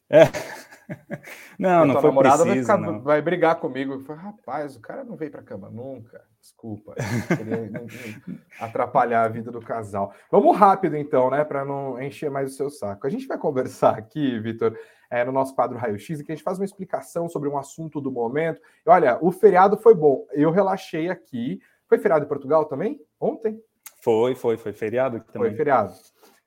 É. 0.08 0.22
Não, 1.58 1.84
não 1.84 2.00
foi 2.00 2.12
preciso, 2.12 2.44
vai, 2.44 2.58
ficar, 2.58 2.76
vai 2.98 3.22
brigar 3.22 3.60
comigo. 3.60 4.00
Falei, 4.00 4.22
rapaz, 4.22 4.74
o 4.74 4.80
cara 4.80 5.04
não 5.04 5.14
veio 5.14 5.30
para 5.30 5.40
cama 5.40 5.70
nunca. 5.70 6.20
Desculpa. 6.40 6.96
atrapalhar 8.58 9.22
a 9.22 9.28
vida 9.28 9.52
do 9.52 9.60
casal. 9.60 10.12
Vamos 10.32 10.56
rápido 10.56 10.96
então, 10.96 11.30
né, 11.30 11.44
para 11.44 11.64
não 11.64 12.02
encher 12.02 12.28
mais 12.28 12.52
o 12.52 12.56
seu 12.56 12.70
saco. 12.70 13.06
A 13.06 13.10
gente 13.10 13.28
vai 13.28 13.38
conversar 13.38 13.96
aqui, 13.96 14.40
Vitor, 14.40 14.76
é, 15.08 15.24
no 15.24 15.30
nosso 15.30 15.54
quadro 15.54 15.78
Raio 15.78 15.96
X, 15.96 16.18
em 16.18 16.24
que 16.24 16.32
a 16.32 16.34
gente 16.34 16.44
faz 16.44 16.58
uma 16.58 16.64
explicação 16.64 17.28
sobre 17.28 17.48
um 17.48 17.56
assunto 17.56 18.00
do 18.00 18.10
momento. 18.10 18.60
E, 18.84 18.90
olha, 18.90 19.16
o 19.20 19.30
feriado 19.30 19.76
foi 19.76 19.94
bom. 19.94 20.26
Eu 20.32 20.50
relaxei 20.50 21.08
aqui. 21.08 21.60
Foi 21.88 21.98
feriado 21.98 22.24
em 22.24 22.28
Portugal 22.28 22.64
também? 22.64 23.00
Ontem? 23.20 23.62
Foi, 24.02 24.34
foi, 24.34 24.56
foi 24.56 24.72
feriado 24.72 25.18
aqui 25.18 25.32
também. 25.32 25.50
Foi 25.50 25.56
feriado. 25.56 25.92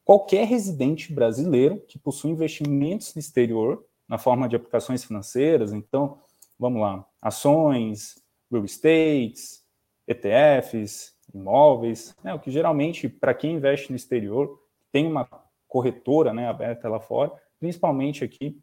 Qualquer 0.09 0.47
residente 0.47 1.13
brasileiro 1.13 1.85
que 1.87 1.99
possui 1.99 2.31
investimentos 2.31 3.15
no 3.15 3.21
exterior, 3.21 3.85
na 4.09 4.17
forma 4.17 4.49
de 4.49 4.57
aplicações 4.57 5.05
financeiras, 5.05 5.71
então, 5.71 6.19
vamos 6.59 6.81
lá, 6.81 7.07
ações, 7.21 8.15
real 8.51 8.65
estates, 8.65 9.63
ETFs, 10.07 11.15
imóveis, 11.35 12.17
né, 12.25 12.33
o 12.33 12.39
que 12.39 12.51
geralmente, 12.51 13.07
para 13.07 13.35
quem 13.35 13.57
investe 13.57 13.91
no 13.91 13.97
exterior, 13.97 14.59
tem 14.91 15.07
uma 15.07 15.29
corretora 15.67 16.33
né, 16.33 16.49
aberta 16.49 16.89
lá 16.89 17.01
fora, 17.01 17.31
principalmente 17.61 18.25
aqui 18.25 18.59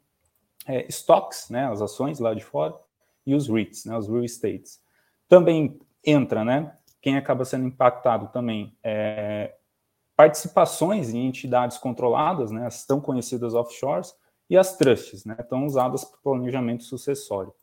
é, 0.66 0.88
stocks, 0.88 1.52
né, 1.52 1.68
as 1.68 1.80
ações 1.80 2.18
lá 2.18 2.34
de 2.34 2.44
fora, 2.44 2.74
e 3.24 3.36
os 3.36 3.48
REITs, 3.48 3.86
né, 3.86 3.96
os 3.96 4.08
real 4.08 4.24
estates. 4.24 4.82
Também 5.30 5.80
entra, 6.04 6.44
né, 6.44 6.76
quem 7.00 7.18
acaba 7.18 7.46
sendo 7.46 7.68
impactado 7.68 8.30
também 8.30 8.76
é, 8.82 9.54
participações 10.16 11.14
em 11.14 11.28
entidades 11.28 11.78
controladas, 11.78 12.52
né, 12.52 12.66
as 12.66 12.86
tão 12.86 13.02
conhecidas 13.02 13.54
offshores, 13.54 14.16
e 14.50 14.58
as 14.58 14.78
trusts, 14.78 15.26
né, 15.26 15.36
tão 15.36 15.66
usadas 15.66 16.06
para 16.06 16.20
planejamento 16.20 16.84
sucessório. 16.84 17.54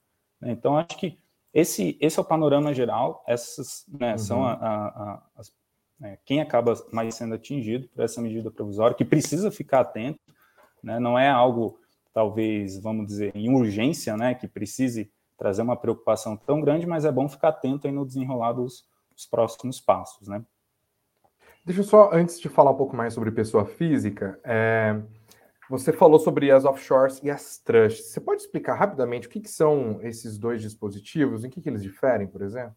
Então, 0.43 0.77
acho 0.77 0.99
que 0.99 1.19
esse, 1.55 1.97
esse 2.01 2.19
é 2.19 2.23
o 2.23 2.25
panorama 2.25 2.75
geral, 2.75 3.23
essas 3.27 3.85
né, 3.89 4.13
uhum. 4.13 4.19
são 4.19 4.45
a, 4.45 4.53
a, 4.55 4.87
a, 4.87 5.23
as, 5.37 5.53
né, 6.01 6.19
quem 6.25 6.41
acaba 6.41 6.75
mais 6.93 7.15
sendo 7.15 7.35
atingido 7.35 7.89
por 7.89 8.03
essa 8.03 8.21
medida 8.21 8.51
provisória, 8.51 8.97
que 8.97 9.05
precisa 9.05 9.51
ficar 9.51 9.81
atento, 9.81 10.19
né, 10.83 10.99
não 10.99 11.19
é 11.19 11.29
algo 11.29 11.79
talvez, 12.13 12.79
vamos 12.79 13.07
dizer, 13.07 13.35
em 13.35 13.55
urgência, 13.55 14.17
né, 14.17 14.35
que 14.35 14.47
precise 14.47 15.11
trazer 15.39 15.63
uma 15.63 15.77
preocupação 15.77 16.37
tão 16.37 16.61
grande, 16.61 16.87
mas 16.87 17.05
é 17.05 17.13
bom 17.13 17.29
ficar 17.29 17.49
atento 17.49 17.87
aí 17.87 17.93
no 17.93 18.07
desenrolar 18.07 18.53
dos, 18.53 18.85
dos 19.15 19.27
próximos 19.27 19.81
passos, 19.81 20.29
né? 20.29 20.45
Deixa 21.65 21.81
eu 21.81 21.85
só, 21.85 22.11
antes 22.13 22.41
de 22.41 22.49
falar 22.49 22.73
um 22.73 22.77
pouco 22.77 22.97
mais 22.97 23.15
sobre 23.15 23.31
pessoa 23.31 23.65
física, 23.65 24.39
é, 24.43 25.01
você 25.71 25.93
falou 25.93 26.19
sobre 26.19 26.51
as 26.51 26.65
offshores 26.65 27.21
e 27.23 27.31
as 27.31 27.57
trusts. 27.59 28.07
Você 28.07 28.21
pode 28.21 28.43
explicar 28.43 28.75
rapidamente 28.75 29.29
o 29.29 29.31
que, 29.31 29.41
que 29.41 29.51
são 29.51 30.01
esses 30.03 30.37
dois 30.37 30.61
dispositivos, 30.61 31.45
em 31.45 31.51
que, 31.51 31.61
que 31.61 31.69
eles 31.69 31.83
diferem, 31.83 32.27
por 32.27 32.43
exemplo? 32.43 32.75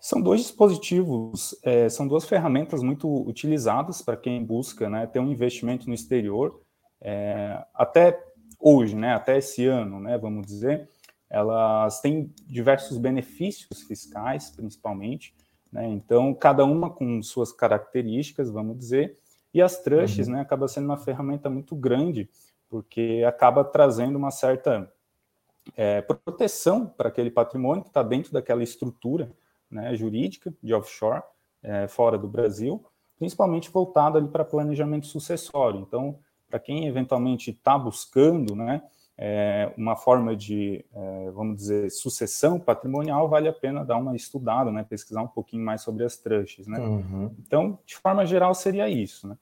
São 0.00 0.22
dois 0.22 0.42
dispositivos, 0.42 1.58
é, 1.64 1.88
são 1.88 2.06
duas 2.06 2.24
ferramentas 2.24 2.84
muito 2.84 3.12
utilizadas 3.28 4.00
para 4.00 4.16
quem 4.16 4.44
busca 4.44 4.88
né, 4.88 5.04
ter 5.04 5.18
um 5.18 5.32
investimento 5.32 5.88
no 5.88 5.94
exterior. 5.94 6.62
É, 7.00 7.64
até 7.74 8.22
hoje, 8.60 8.94
né, 8.94 9.12
até 9.12 9.38
esse 9.38 9.66
ano, 9.66 9.98
né, 9.98 10.16
vamos 10.16 10.46
dizer, 10.46 10.88
elas 11.28 12.00
têm 12.00 12.32
diversos 12.46 12.98
benefícios 12.98 13.82
fiscais, 13.82 14.50
principalmente. 14.50 15.34
Né, 15.72 15.88
então, 15.88 16.32
cada 16.34 16.64
uma 16.64 16.90
com 16.90 17.22
suas 17.22 17.52
características, 17.52 18.50
vamos 18.50 18.78
dizer, 18.78 19.18
e 19.52 19.62
as 19.62 19.78
trushes, 19.82 20.26
uhum. 20.26 20.34
né, 20.34 20.40
acaba 20.40 20.68
sendo 20.68 20.84
uma 20.84 20.98
ferramenta 20.98 21.48
muito 21.48 21.74
grande, 21.74 22.28
porque 22.68 23.24
acaba 23.26 23.64
trazendo 23.64 24.16
uma 24.16 24.30
certa 24.30 24.92
é, 25.76 26.02
proteção 26.02 26.86
para 26.86 27.08
aquele 27.08 27.30
patrimônio 27.30 27.82
que 27.82 27.88
está 27.88 28.02
dentro 28.02 28.32
daquela 28.32 28.62
estrutura 28.62 29.30
né, 29.70 29.94
jurídica 29.96 30.52
de 30.62 30.74
offshore, 30.74 31.22
é, 31.62 31.88
fora 31.88 32.16
do 32.16 32.28
Brasil, 32.28 32.84
principalmente 33.18 33.70
voltado 33.70 34.18
ali 34.18 34.28
para 34.28 34.44
planejamento 34.44 35.06
sucessório. 35.06 35.80
Então, 35.80 36.18
para 36.48 36.58
quem 36.58 36.86
eventualmente 36.86 37.50
está 37.50 37.76
buscando 37.78 38.54
né, 38.54 38.82
é, 39.18 39.72
uma 39.76 39.96
forma 39.96 40.36
de, 40.36 40.84
é, 40.94 41.30
vamos 41.30 41.56
dizer, 41.56 41.90
sucessão 41.90 42.58
patrimonial, 42.58 43.28
vale 43.28 43.48
a 43.48 43.52
pena 43.52 43.84
dar 43.84 43.96
uma 43.96 44.14
estudada, 44.14 44.70
né, 44.70 44.84
pesquisar 44.88 45.22
um 45.22 45.28
pouquinho 45.28 45.64
mais 45.64 45.80
sobre 45.80 46.04
as 46.04 46.16
trushes. 46.16 46.66
Né? 46.66 46.78
Uhum. 46.78 47.34
Então, 47.38 47.78
de 47.86 47.96
forma 47.96 48.26
geral, 48.26 48.54
seria 48.54 48.88
isso. 48.88 49.26
Né? 49.26 49.36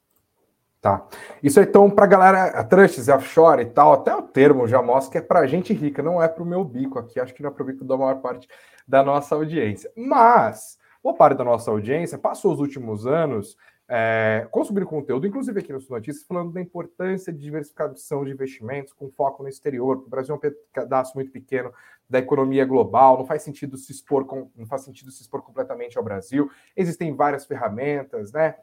Tá. 0.81 1.05
Isso 1.43 1.61
então, 1.61 1.91
para 1.91 2.07
galera, 2.07 2.45
a 2.59 2.63
trushes, 2.63 3.09
offshore 3.09 3.63
e 3.63 3.67
tal, 3.67 3.95
até 3.95 4.15
o 4.15 4.23
termo 4.23 4.69
já 4.69 4.81
mostra 4.81 5.13
que 5.13 5.19
é 5.19 5.23
para 5.23 5.47
gente 5.47 5.73
rica, 5.73 6.03
não 6.03 6.23
é 6.23 6.29
para 6.29 6.43
o 6.43 6.47
meu 6.47 6.63
bico 6.63 6.99
aqui, 6.99 7.19
acho 7.19 7.35
que 7.35 7.43
não 7.43 7.51
é 7.51 7.53
para 7.53 7.63
o 7.63 7.67
bico 7.67 7.85
da 7.85 7.97
maior 7.97 8.21
parte 8.21 8.47
da 8.87 9.03
nossa 9.03 9.35
audiência. 9.35 9.91
Mas, 9.97 10.79
boa 11.03 11.17
parte 11.17 11.39
da 11.39 11.45
nossa 11.45 11.71
audiência 11.71 12.19
passou 12.19 12.53
os 12.53 12.61
últimos 12.61 13.07
anos 13.07 13.57
é, 13.89 14.47
consumindo 14.51 14.87
conteúdo, 14.87 15.27
inclusive 15.27 15.61
aqui 15.61 15.73
nos 15.73 15.89
Notícias, 15.89 16.25
falando 16.27 16.53
da 16.53 16.61
importância 16.61 17.33
de 17.33 17.39
diversificação 17.39 18.25
de 18.25 18.31
investimentos 18.31 18.93
com 18.93 19.11
foco 19.11 19.43
no 19.43 19.49
exterior. 19.49 19.99
O 19.99 20.09
Brasil 20.09 20.35
é 20.35 20.39
um 20.39 20.53
pedaço 20.73 21.13
muito 21.15 21.31
pequeno 21.31 21.73
da 22.09 22.19
economia 22.19 22.65
global, 22.65 23.19
não 23.19 23.27
faz 23.27 23.43
sentido 23.43 23.77
se 23.77 23.93
expor, 23.93 24.25
com, 24.25 24.51
não 24.57 24.67
faz 24.67 24.83
sentido 24.83 25.11
se 25.11 25.23
expor 25.23 25.43
completamente 25.43 25.99
ao 25.99 26.05
Brasil. 26.05 26.51
Existem 26.77 27.15
várias 27.15 27.45
ferramentas, 27.45 28.33
né? 28.33 28.57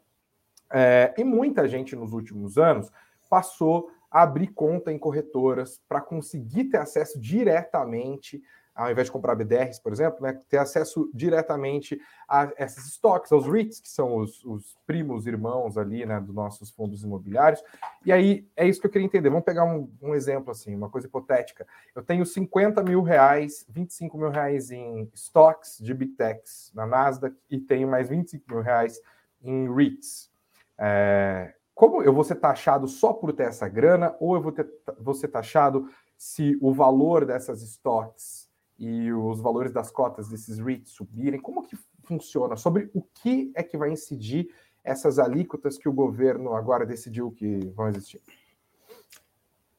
É, 0.73 1.13
e 1.17 1.23
muita 1.23 1.67
gente 1.67 1.95
nos 1.95 2.13
últimos 2.13 2.57
anos 2.57 2.91
passou 3.29 3.91
a 4.09 4.23
abrir 4.23 4.47
conta 4.47 4.91
em 4.91 4.97
corretoras 4.97 5.81
para 5.87 6.01
conseguir 6.01 6.65
ter 6.65 6.77
acesso 6.77 7.19
diretamente 7.19 8.41
ao 8.73 8.89
invés 8.89 9.07
de 9.07 9.11
comprar 9.11 9.35
BDRs, 9.35 9.79
por 9.79 9.91
exemplo, 9.91 10.21
né, 10.21 10.37
ter 10.49 10.57
acesso 10.57 11.09
diretamente 11.13 11.99
a 12.27 12.51
esses 12.57 12.85
estoques, 12.87 13.31
aos 13.31 13.45
REITs, 13.45 13.79
que 13.79 13.89
são 13.89 14.17
os, 14.17 14.43
os 14.45 14.77
primos 14.87 15.27
irmãos 15.27 15.77
ali, 15.77 16.05
né, 16.05 16.19
dos 16.19 16.33
nossos 16.33 16.71
fundos 16.71 17.03
imobiliários. 17.03 17.61
E 18.05 18.11
aí 18.11 18.47
é 18.55 18.67
isso 18.67 18.79
que 18.79 18.87
eu 18.87 18.91
queria 18.91 19.05
entender. 19.05 19.29
Vamos 19.29 19.45
pegar 19.45 19.65
um, 19.65 19.91
um 20.01 20.15
exemplo 20.15 20.51
assim, 20.51 20.73
uma 20.73 20.89
coisa 20.89 21.07
hipotética. 21.07 21.67
Eu 21.95 22.01
tenho 22.01 22.25
50 22.25 22.81
mil 22.83 23.01
reais, 23.01 23.65
25 23.69 24.17
mil 24.17 24.29
reais 24.29 24.71
em 24.71 25.09
estoques 25.13 25.77
de 25.79 25.93
Big 25.93 26.13
Techs 26.13 26.71
na 26.73 26.85
Nasdaq 26.85 27.35
e 27.49 27.59
tenho 27.59 27.87
mais 27.87 28.07
25 28.07 28.45
mil 28.49 28.61
reais 28.61 28.99
em 29.41 29.73
REITs. 29.73 30.31
É, 30.77 31.53
como 31.75 32.01
eu 32.01 32.13
vou 32.13 32.23
ser 32.23 32.35
taxado 32.35 32.87
só 32.87 33.11
por 33.11 33.33
ter 33.33 33.43
essa 33.43 33.67
grana, 33.67 34.15
ou 34.19 34.35
eu 34.35 34.41
vou, 34.41 34.51
ter, 34.51 34.67
vou 34.99 35.13
ser 35.13 35.27
taxado 35.27 35.89
se 36.17 36.57
o 36.61 36.71
valor 36.71 37.25
dessas 37.25 37.61
estoques 37.63 38.40
e 38.81 39.13
os 39.13 39.39
valores 39.39 39.71
das 39.71 39.91
cotas 39.91 40.27
desses 40.27 40.57
REITs 40.57 40.93
subirem? 40.93 41.39
Como 41.39 41.61
que 41.61 41.77
funciona? 42.03 42.57
Sobre 42.57 42.89
o 42.95 43.03
que 43.21 43.51
é 43.53 43.61
que 43.61 43.77
vai 43.77 43.91
incidir 43.91 44.49
essas 44.83 45.19
alíquotas 45.19 45.77
que 45.77 45.87
o 45.87 45.93
governo 45.93 46.55
agora 46.55 46.83
decidiu 46.83 47.31
que 47.31 47.59
vão 47.75 47.89
existir? 47.89 48.19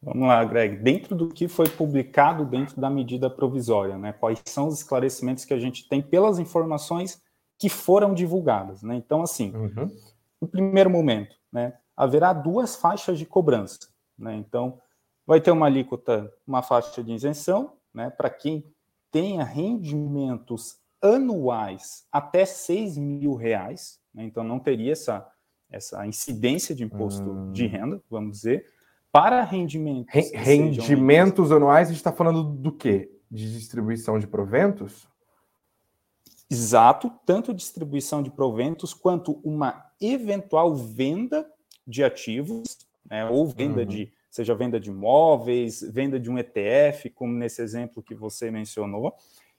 Vamos 0.00 0.28
lá, 0.28 0.44
Greg. 0.44 0.76
Dentro 0.76 1.16
do 1.16 1.28
que 1.28 1.48
foi 1.48 1.68
publicado 1.68 2.44
dentro 2.44 2.80
da 2.80 2.88
medida 2.88 3.28
provisória, 3.28 3.98
né? 3.98 4.12
Quais 4.12 4.40
são 4.46 4.68
os 4.68 4.78
esclarecimentos 4.78 5.44
que 5.44 5.52
a 5.52 5.58
gente 5.58 5.88
tem 5.88 6.00
pelas 6.00 6.38
informações 6.38 7.20
que 7.58 7.68
foram 7.68 8.14
divulgadas, 8.14 8.84
né? 8.84 8.94
Então, 8.94 9.20
assim, 9.20 9.52
uhum. 9.52 9.90
no 10.40 10.46
primeiro 10.46 10.90
momento, 10.90 11.34
né, 11.52 11.74
haverá 11.96 12.32
duas 12.32 12.76
faixas 12.76 13.18
de 13.18 13.26
cobrança, 13.26 13.88
né? 14.16 14.36
Então, 14.36 14.80
vai 15.26 15.40
ter 15.40 15.50
uma 15.50 15.66
alíquota, 15.66 16.32
uma 16.46 16.62
faixa 16.62 17.02
de 17.02 17.12
isenção, 17.12 17.72
né, 17.92 18.10
para 18.10 18.30
quem 18.30 18.71
tenha 19.12 19.44
rendimentos 19.44 20.80
anuais 21.00 22.06
até 22.10 22.44
6 22.44 22.96
mil 22.96 23.34
reais, 23.34 24.00
né? 24.12 24.24
então 24.24 24.42
não 24.42 24.58
teria 24.58 24.92
essa, 24.92 25.28
essa 25.70 26.04
incidência 26.06 26.74
de 26.74 26.82
imposto 26.82 27.30
hum. 27.30 27.52
de 27.52 27.66
renda, 27.66 28.02
vamos 28.10 28.38
dizer, 28.38 28.64
para 29.12 29.44
rendimentos. 29.44 30.12
Re 30.12 30.30
rendimentos 30.34 31.48
sejam... 31.48 31.56
anuais, 31.58 31.88
a 31.88 31.90
gente 31.90 31.98
está 31.98 32.12
falando 32.12 32.42
do 32.42 32.72
quê? 32.72 33.12
De 33.30 33.52
distribuição 33.52 34.18
de 34.18 34.26
proventos? 34.26 35.06
Exato, 36.50 37.12
tanto 37.26 37.54
distribuição 37.54 38.22
de 38.22 38.30
proventos 38.30 38.94
quanto 38.94 39.40
uma 39.44 39.90
eventual 40.00 40.74
venda 40.74 41.46
de 41.86 42.02
ativos, 42.02 42.78
né, 43.08 43.28
ou 43.28 43.46
venda 43.46 43.80
uhum. 43.80 43.86
de 43.86 44.12
seja 44.32 44.54
venda 44.54 44.80
de 44.80 44.88
imóveis, 44.88 45.82
venda 45.82 46.18
de 46.18 46.30
um 46.30 46.38
ETF, 46.38 47.10
como 47.10 47.34
nesse 47.34 47.60
exemplo 47.60 48.02
que 48.02 48.14
você 48.14 48.50
mencionou, 48.50 49.14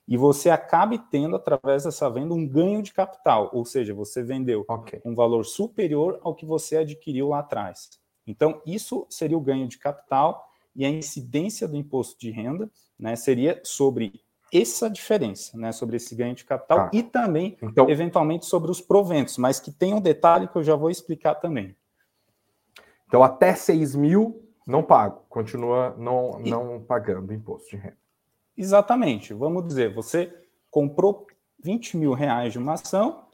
e 0.08 0.18
você 0.18 0.50
acabe 0.50 0.98
tendo, 1.12 1.36
através 1.36 1.84
dessa 1.84 2.10
venda, 2.10 2.34
um 2.34 2.46
ganho 2.46 2.82
de 2.82 2.92
capital, 2.92 3.52
ou 3.54 3.64
seja, 3.64 3.94
você 3.94 4.24
vendeu 4.24 4.66
okay. 4.68 5.00
um 5.06 5.14
valor 5.14 5.46
superior 5.46 6.20
ao 6.24 6.34
que 6.34 6.44
você 6.44 6.78
adquiriu 6.78 7.30
lá 7.30 7.40
atrás. 7.40 7.92
Então, 8.26 8.62
isso 8.66 9.06
seria 9.12 9.38
o 9.38 9.42
ganho 9.42 9.68
de 9.68 9.78
capital 9.78 10.50
e 10.76 10.84
a 10.84 10.90
incidência 10.90 11.68
do 11.68 11.78
imposto 11.78 12.20
de 12.20 12.32
renda 12.32 12.68
né, 12.98 13.16
seria 13.16 13.62
sobre 13.64 14.22
essa 14.52 14.90
diferença, 14.90 15.56
né, 15.56 15.72
sobre 15.72 15.98
esse 15.98 16.16
ganho 16.16 16.34
de 16.34 16.46
capital 16.46 16.80
ah, 16.80 16.90
e 16.92 17.04
também, 17.04 17.58
então, 17.62 17.88
eventualmente, 17.90 18.48
sobre 18.48 18.72
os 18.72 18.82
proventos, 18.82 19.38
mas 19.38 19.60
que 19.60 19.72
tem 19.72 19.94
um 19.94 20.02
detalhe 20.02 20.48
que 20.48 20.56
eu 20.56 20.64
já 20.64 20.76
vou 20.76 20.90
explicar 20.90 21.36
também. 21.36 21.76
Então, 23.08 23.22
até 23.22 23.54
6 23.54 23.94
mil 23.94 24.43
não 24.66 24.84
pago, 24.84 25.22
continua 25.30 25.96
não, 25.98 26.40
não 26.40 26.82
pagando 26.82 27.34
imposto 27.34 27.70
de 27.70 27.78
renda. 27.78 27.98
Exatamente. 28.56 29.34
Vamos 29.34 29.66
dizer, 29.68 29.94
você 29.94 30.34
comprou 30.70 31.28
20 31.64 31.98
mil 31.98 32.14
reais 32.14 32.54
de 32.54 32.60
uma 32.60 32.74
ação, 32.74 33.26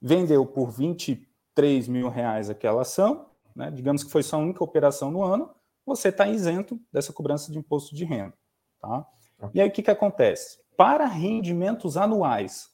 vendeu 0.00 0.44
por 0.46 0.70
23 0.70 1.88
mil 1.88 2.08
reais 2.08 2.50
aquela 2.50 2.82
ação, 2.82 3.26
né? 3.54 3.70
digamos 3.70 4.04
que 4.04 4.10
foi 4.10 4.22
só 4.22 4.36
a 4.36 4.40
única 4.40 4.62
operação 4.62 5.10
no 5.10 5.22
ano, 5.22 5.50
você 5.84 6.08
está 6.08 6.28
isento 6.28 6.78
dessa 6.92 7.12
cobrança 7.12 7.50
de 7.50 7.58
imposto 7.58 7.94
de 7.94 8.04
renda. 8.04 8.34
Tá? 8.80 9.06
E 9.52 9.60
aí 9.60 9.68
o 9.68 9.72
que, 9.72 9.82
que 9.82 9.90
acontece? 9.90 10.58
Para 10.76 11.06
rendimentos 11.06 11.96
anuais, 11.96 12.70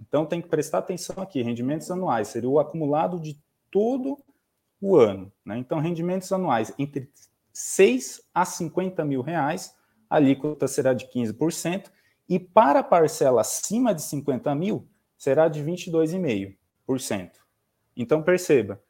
então 0.00 0.26
tem 0.26 0.40
que 0.40 0.48
prestar 0.48 0.78
atenção 0.78 1.22
aqui, 1.22 1.42
rendimentos 1.42 1.90
anuais 1.90 2.28
seria 2.28 2.48
o 2.48 2.58
acumulado 2.58 3.20
de 3.20 3.40
todo 3.70 4.18
o 4.80 4.96
ano. 4.96 5.32
Né? 5.44 5.58
Então, 5.58 5.78
rendimentos 5.78 6.30
anuais 6.32 6.72
entre 6.78 7.10
6 7.52 8.22
a 8.34 8.44
50 8.44 9.04
mil 9.04 9.22
reais, 9.22 9.74
a 10.08 10.16
alíquota 10.16 10.68
será 10.68 10.92
de 10.92 11.06
15%, 11.06 11.90
e 12.28 12.38
para 12.38 12.82
parcela 12.82 13.40
acima 13.40 13.94
de 13.94 14.02
50 14.02 14.54
mil, 14.54 14.88
será 15.16 15.48
de 15.48 15.62
22,5%. 15.62 17.30
Então, 17.96 18.22
perceba 18.22 18.82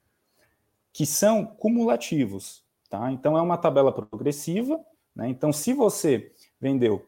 que 0.93 1.05
são 1.05 1.45
cumulativos, 1.45 2.65
tá? 2.89 3.13
Então, 3.13 3.37
é 3.37 3.43
uma 3.43 3.59
tabela 3.59 3.93
progressiva, 3.93 4.81
né? 5.15 5.29
Então, 5.29 5.53
se 5.53 5.73
você 5.73 6.33
vendeu 6.61 7.07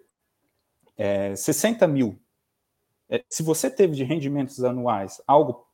é, 0.96 1.34
60 1.34 1.86
mil, 1.86 2.20
é, 3.08 3.24
se 3.28 3.42
você 3.42 3.70
teve 3.70 3.94
de 3.94 4.04
rendimentos 4.04 4.62
anuais 4.62 5.20
algo 5.26 5.66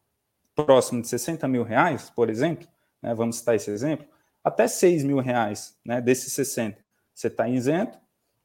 próximo 0.55 1.03
de 1.03 1.09
60 1.09 1.47
mil 1.49 1.65
reais, 1.65 2.09
por 2.09 2.31
exemplo, 2.31 2.69
né, 3.05 3.15
vamos 3.15 3.37
citar 3.37 3.55
esse 3.55 3.71
exemplo, 3.71 4.07
até 4.43 4.67
6 4.67 5.05
mil 5.05 5.19
reais 5.19 5.79
né, 5.85 6.01
desses 6.01 6.33
60, 6.33 6.83
você 7.15 7.29
está 7.29 7.47
isento, 7.47 7.99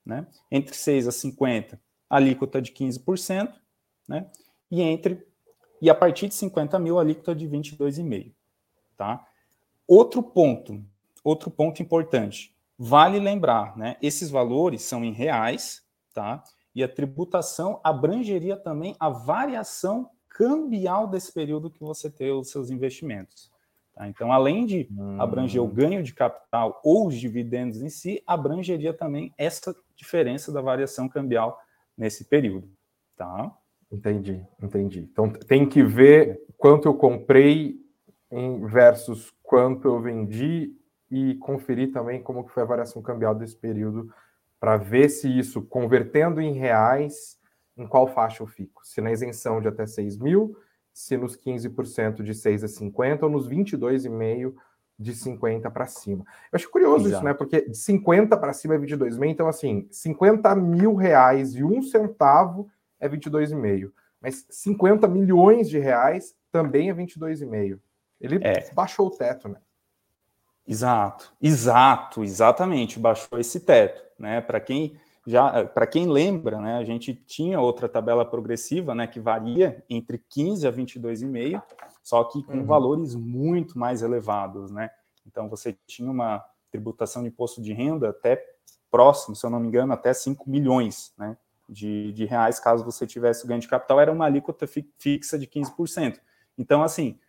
né? 0.05 0.27
entre 0.51 0.75
6 0.75 1.07
a 1.07 1.11
50, 1.11 1.79
alíquota 2.09 2.61
de 2.61 2.71
15%, 2.73 3.53
né? 4.07 4.29
e 4.69 4.81
entre 4.81 5.25
e 5.81 5.89
a 5.89 5.95
partir 5.95 6.27
de 6.27 6.33
50 6.35 6.77
mil, 6.77 6.99
alíquota 6.99 7.33
de 7.33 7.47
22,5%. 7.47 8.33
Tá? 8.97 9.25
Outro 9.87 10.21
ponto, 10.21 10.83
outro 11.23 11.49
ponto 11.49 11.81
importante, 11.81 12.53
vale 12.77 13.17
lembrar, 13.17 13.77
né? 13.77 13.95
esses 14.01 14.29
valores 14.29 14.81
são 14.81 15.05
em 15.05 15.13
reais, 15.13 15.81
tá? 16.13 16.43
e 16.75 16.83
a 16.83 16.89
tributação 16.89 17.79
abrangeria 17.81 18.57
também 18.57 18.93
a 18.99 19.09
variação 19.09 20.11
cambial 20.27 21.07
desse 21.07 21.31
período 21.31 21.71
que 21.71 21.79
você 21.79 22.09
tem 22.09 22.31
os 22.31 22.51
seus 22.51 22.69
investimentos. 22.69 23.49
Tá? 23.99 24.07
Então, 24.07 24.31
além 24.31 24.65
de 24.65 24.89
abranger 25.19 25.61
o 25.61 25.65
hum. 25.65 25.73
ganho 25.73 26.01
de 26.01 26.13
capital 26.13 26.79
ou 26.85 27.07
os 27.07 27.15
dividendos 27.19 27.81
em 27.81 27.89
si, 27.89 28.23
abrangeria 28.25 28.93
também 28.93 29.33
essa 29.37 29.75
diferença 29.93 30.53
da 30.53 30.61
variação 30.61 31.09
cambial 31.09 31.59
nesse 31.97 32.23
período. 32.23 32.71
Tá? 33.17 33.53
Entendi, 33.91 34.41
entendi. 34.63 35.01
Então 35.11 35.29
tem 35.29 35.67
que 35.67 35.83
ver 35.83 36.41
quanto 36.57 36.87
eu 36.87 36.93
comprei 36.93 37.77
versus 38.71 39.33
quanto 39.43 39.89
eu 39.89 39.99
vendi 39.99 40.73
e 41.11 41.35
conferir 41.35 41.91
também 41.91 42.23
como 42.23 42.45
que 42.45 42.53
foi 42.53 42.63
a 42.63 42.67
variação 42.67 43.01
cambial 43.01 43.35
desse 43.35 43.57
período 43.57 44.13
para 44.61 44.77
ver 44.77 45.09
se 45.09 45.27
isso, 45.27 45.61
convertendo 45.63 46.39
em 46.39 46.53
reais, 46.53 47.37
em 47.75 47.85
qual 47.85 48.07
faixa 48.07 48.43
eu 48.43 48.47
fico. 48.47 48.85
Se 48.85 49.01
na 49.01 49.11
isenção 49.11 49.59
de 49.59 49.67
até 49.67 49.85
6 49.85 50.17
mil, 50.19 50.55
se 50.99 51.15
nos 51.15 51.37
15% 51.37 52.21
de 52.21 52.33
6 52.33 52.65
a 52.65 52.67
50 52.67 53.25
ou 53.25 53.31
nos 53.31 53.47
22,5% 53.47 54.53
de 54.99 55.15
50 55.15 55.71
para 55.71 55.85
cima. 55.85 56.25
Eu 56.51 56.57
acho 56.57 56.69
curioso 56.69 57.07
Exato. 57.07 57.15
isso, 57.15 57.23
né? 57.23 57.33
Porque 57.33 57.69
de 57.69 57.77
50 57.77 58.35
para 58.35 58.51
cima 58.51 58.75
é 58.75 58.77
22 58.77 59.17
mil, 59.17 59.29
então 59.29 59.47
assim, 59.47 59.87
50 59.89 60.53
mil 60.55 60.95
reais 60.95 61.55
e 61.55 61.63
um 61.63 61.81
centavo 61.81 62.69
é 62.99 63.07
22,5. 63.07 63.93
Mas 64.19 64.45
50 64.49 65.07
milhões 65.07 65.69
de 65.69 65.79
reais 65.79 66.35
também 66.51 66.89
é 66.89 66.93
22,5. 66.93 67.79
Ele 68.19 68.39
é. 68.43 68.69
baixou 68.73 69.07
o 69.07 69.11
teto, 69.11 69.47
né? 69.47 69.55
Exato, 70.67 71.33
exato, 71.41 72.25
exatamente, 72.25 72.99
baixou 72.99 73.39
esse 73.39 73.61
teto, 73.61 74.03
né? 74.19 74.41
Para 74.41 74.59
quem 74.59 74.99
já, 75.29 75.63
para 75.63 75.85
quem 75.85 76.07
lembra, 76.07 76.59
né, 76.59 76.77
a 76.77 76.83
gente 76.83 77.13
tinha 77.13 77.59
outra 77.59 77.87
tabela 77.87 78.25
progressiva, 78.25 78.95
né, 78.95 79.05
que 79.05 79.19
varia 79.19 79.83
entre 79.87 80.17
15 80.17 80.67
a 80.67 80.71
22,5, 80.71 81.61
só 82.01 82.23
que 82.23 82.41
com 82.41 82.57
uhum. 82.57 82.65
valores 82.65 83.13
muito 83.13 83.77
mais 83.77 84.01
elevados, 84.01 84.71
né? 84.71 84.89
Então 85.27 85.47
você 85.47 85.77
tinha 85.85 86.09
uma 86.09 86.43
tributação 86.71 87.21
de 87.21 87.27
imposto 87.27 87.61
de 87.61 87.71
renda 87.73 88.09
até 88.09 88.43
próximo, 88.89 89.35
se 89.35 89.45
eu 89.45 89.51
não 89.51 89.59
me 89.59 89.67
engano, 89.67 89.93
até 89.93 90.11
5 90.11 90.49
milhões, 90.49 91.13
né? 91.15 91.37
De, 91.67 92.11
de 92.11 92.25
reais, 92.25 92.59
caso 92.59 92.83
você 92.83 93.05
tivesse 93.05 93.45
ganho 93.45 93.61
de 93.61 93.67
capital, 93.67 93.99
era 93.99 94.11
uma 94.11 94.25
alíquota 94.25 94.65
fi, 94.65 94.91
fixa 94.97 95.37
de 95.37 95.45
15%. 95.45 96.19
Então, 96.57 96.81
assim, 96.81 97.19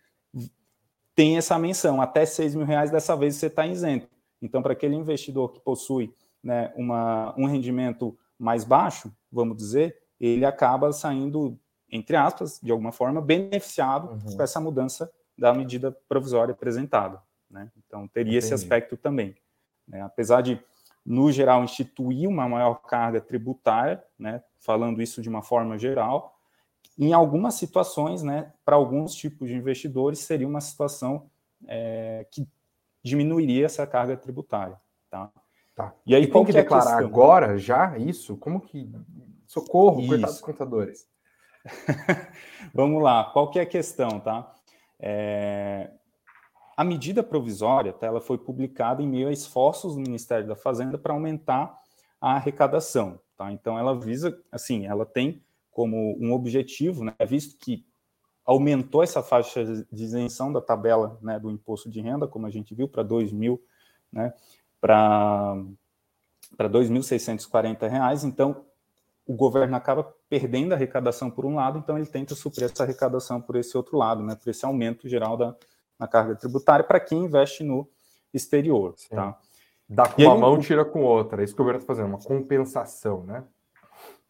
tem 1.13 1.37
essa 1.37 1.59
menção, 1.59 2.01
até 2.01 2.25
6 2.25 2.55
mil 2.55 2.65
reais 2.65 2.89
dessa 2.89 3.15
vez 3.15 3.35
você 3.35 3.45
está 3.45 3.67
isento. 3.67 4.09
Então, 4.41 4.63
para 4.63 4.73
aquele 4.73 4.95
investidor 4.95 5.51
que 5.51 5.59
possui 5.59 6.11
né, 6.43 6.71
uma, 6.75 7.33
um 7.37 7.45
rendimento 7.45 8.17
mais 8.37 8.63
baixo, 8.63 9.11
vamos 9.31 9.57
dizer, 9.57 9.97
ele 10.19 10.45
acaba 10.45 10.91
saindo, 10.91 11.59
entre 11.91 12.15
aspas, 12.15 12.59
de 12.61 12.71
alguma 12.71 12.91
forma, 12.91 13.21
beneficiado 13.21 14.11
uhum. 14.11 14.35
com 14.35 14.43
essa 14.43 14.59
mudança 14.59 15.11
da 15.37 15.53
medida 15.53 15.91
provisória 16.07 16.51
apresentada. 16.53 17.21
Né? 17.49 17.71
Então, 17.77 18.07
teria 18.07 18.31
Entendi. 18.31 18.37
esse 18.37 18.53
aspecto 18.53 18.95
também. 18.95 19.35
Né? 19.87 20.01
Apesar 20.01 20.41
de, 20.41 20.59
no 21.05 21.31
geral, 21.31 21.63
instituir 21.63 22.29
uma 22.29 22.47
maior 22.47 22.75
carga 22.75 23.19
tributária, 23.19 24.03
né, 24.17 24.43
falando 24.59 25.01
isso 25.01 25.21
de 25.21 25.29
uma 25.29 25.41
forma 25.41 25.77
geral, 25.77 26.37
em 26.97 27.13
algumas 27.13 27.55
situações, 27.55 28.21
né, 28.21 28.53
para 28.63 28.75
alguns 28.75 29.15
tipos 29.15 29.47
de 29.47 29.55
investidores, 29.55 30.19
seria 30.19 30.47
uma 30.47 30.61
situação 30.61 31.29
é, 31.67 32.27
que 32.31 32.47
diminuiria 33.03 33.65
essa 33.65 33.85
carga 33.87 34.15
tributária. 34.15 34.79
Tá? 35.09 35.31
Tá. 35.75 35.93
E 36.05 36.15
aí, 36.15 36.27
tem 36.27 36.45
que, 36.45 36.51
é 36.51 36.55
declarar 36.55 36.97
agora, 36.97 37.57
já, 37.57 37.97
isso? 37.97 38.35
Como 38.37 38.59
que. 38.59 38.91
Socorro, 39.47 39.99
isso. 39.99 40.09
coitados 40.09 40.35
dos 40.35 40.43
contadores. 40.43 41.07
Vamos 42.73 43.01
lá, 43.01 43.25
qual 43.31 43.49
que 43.49 43.59
é 43.59 43.63
a 43.63 43.65
questão, 43.65 44.19
tá? 44.19 44.53
É... 44.99 45.91
A 46.75 46.83
medida 46.83 47.21
provisória, 47.21 47.93
tá, 47.93 48.07
ela 48.07 48.21
foi 48.21 48.37
publicada 48.37 49.03
em 49.03 49.07
meio 49.07 49.27
a 49.27 49.31
esforços 49.31 49.95
do 49.95 50.01
Ministério 50.01 50.47
da 50.47 50.55
Fazenda 50.55 50.97
para 50.97 51.13
aumentar 51.13 51.79
a 52.19 52.35
arrecadação, 52.35 53.19
tá? 53.37 53.51
Então, 53.51 53.77
ela 53.77 53.97
visa, 53.99 54.39
assim, 54.51 54.85
ela 54.87 55.05
tem 55.05 55.43
como 55.71 56.17
um 56.19 56.33
objetivo, 56.33 57.03
né, 57.03 57.13
visto 57.27 57.57
que 57.57 57.85
aumentou 58.45 59.03
essa 59.03 59.21
faixa 59.21 59.63
de 59.63 60.03
isenção 60.03 60.51
da 60.51 60.61
tabela 60.61 61.17
né, 61.21 61.39
do 61.39 61.49
imposto 61.49 61.89
de 61.89 62.01
renda, 62.01 62.27
como 62.27 62.45
a 62.45 62.49
gente 62.49 62.75
viu, 62.75 62.87
para 62.87 63.03
2 63.03 63.31
mil, 63.31 63.61
né, 64.11 64.33
para 64.81 65.53
R$ 66.59 66.69
2.640, 66.69 68.23
então 68.25 68.65
o 69.25 69.33
governo 69.33 69.75
acaba 69.75 70.13
perdendo 70.27 70.73
a 70.73 70.75
arrecadação 70.75 71.29
por 71.29 71.45
um 71.45 71.55
lado, 71.55 71.79
então 71.79 71.97
ele 71.97 72.07
tenta 72.07 72.35
suprir 72.35 72.65
essa 72.65 72.83
arrecadação 72.83 73.39
por 73.39 73.55
esse 73.55 73.77
outro 73.77 73.97
lado, 73.97 74.23
né, 74.23 74.35
por 74.35 74.49
esse 74.49 74.65
aumento 74.65 75.07
geral 75.07 75.37
da, 75.37 75.55
na 75.99 76.07
carga 76.07 76.35
tributária 76.35 76.83
para 76.83 76.99
quem 76.99 77.25
investe 77.25 77.63
no 77.63 77.87
exterior. 78.33 78.95
Tá? 79.09 79.37
Dá 79.87 80.07
com 80.07 80.21
e 80.21 80.25
uma 80.25 80.35
aí, 80.35 80.41
mão, 80.41 80.59
tira 80.59 80.83
com 80.83 81.03
outra. 81.03 81.41
É 81.41 81.45
isso 81.45 81.53
que 81.53 81.61
o 81.61 81.63
governo 81.63 81.81
está 81.81 81.93
fazendo, 81.93 82.07
uma 82.07 82.17
compensação, 82.17 83.23
né? 83.23 83.43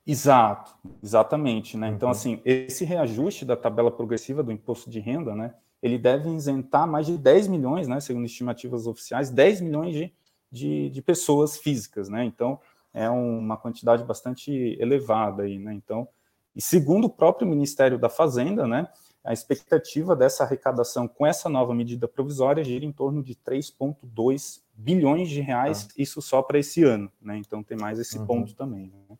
Exato, 0.05 0.75
exatamente, 1.03 1.77
né? 1.77 1.89
Então, 1.89 2.09
uhum. 2.09 2.15
Então, 2.15 2.31
assim, 2.35 2.41
esse 2.43 2.83
reajuste 2.83 3.45
da 3.45 3.55
tabela 3.55 3.91
progressiva 3.91 4.41
do 4.41 4.51
imposto 4.51 4.89
de 4.89 4.99
renda, 4.99 5.35
né? 5.35 5.53
Ele 5.81 5.97
deve 5.97 6.29
isentar 6.29 6.87
mais 6.87 7.05
de 7.05 7.17
10 7.17 7.47
milhões, 7.47 7.87
né? 7.87 7.99
Segundo 7.99 8.25
estimativas 8.25 8.87
oficiais, 8.87 9.29
10 9.29 9.61
milhões 9.61 9.93
de, 9.93 10.11
de, 10.51 10.89
de 10.89 11.01
pessoas 11.01 11.57
físicas, 11.57 12.09
né? 12.09 12.25
Então, 12.25 12.59
é 12.93 13.09
uma 13.09 13.57
quantidade 13.57 14.03
bastante 14.03 14.51
elevada 14.79 15.43
aí, 15.43 15.57
né? 15.57 15.73
Então, 15.73 16.07
e 16.55 16.61
segundo 16.61 17.05
o 17.05 17.09
próprio 17.09 17.47
Ministério 17.47 17.97
da 17.97 18.09
Fazenda, 18.09 18.67
né? 18.67 18.87
A 19.23 19.31
expectativa 19.31 20.15
dessa 20.15 20.43
arrecadação 20.43 21.07
com 21.07 21.25
essa 21.25 21.47
nova 21.47 21.73
medida 21.75 22.07
provisória 22.07 22.63
gira 22.63 22.83
em 22.83 22.91
torno 22.91 23.23
de 23.23 23.35
3,2 23.35 24.61
bilhões 24.73 25.29
de 25.29 25.41
reais, 25.41 25.87
ah. 25.89 25.93
isso 25.97 26.21
só 26.21 26.41
para 26.41 26.59
esse 26.59 26.83
ano, 26.83 27.11
né? 27.21 27.37
Então 27.37 27.63
tem 27.63 27.77
mais 27.77 27.99
esse 27.99 28.17
uhum. 28.17 28.25
ponto 28.25 28.55
também. 28.55 28.91
Né? 29.09 29.17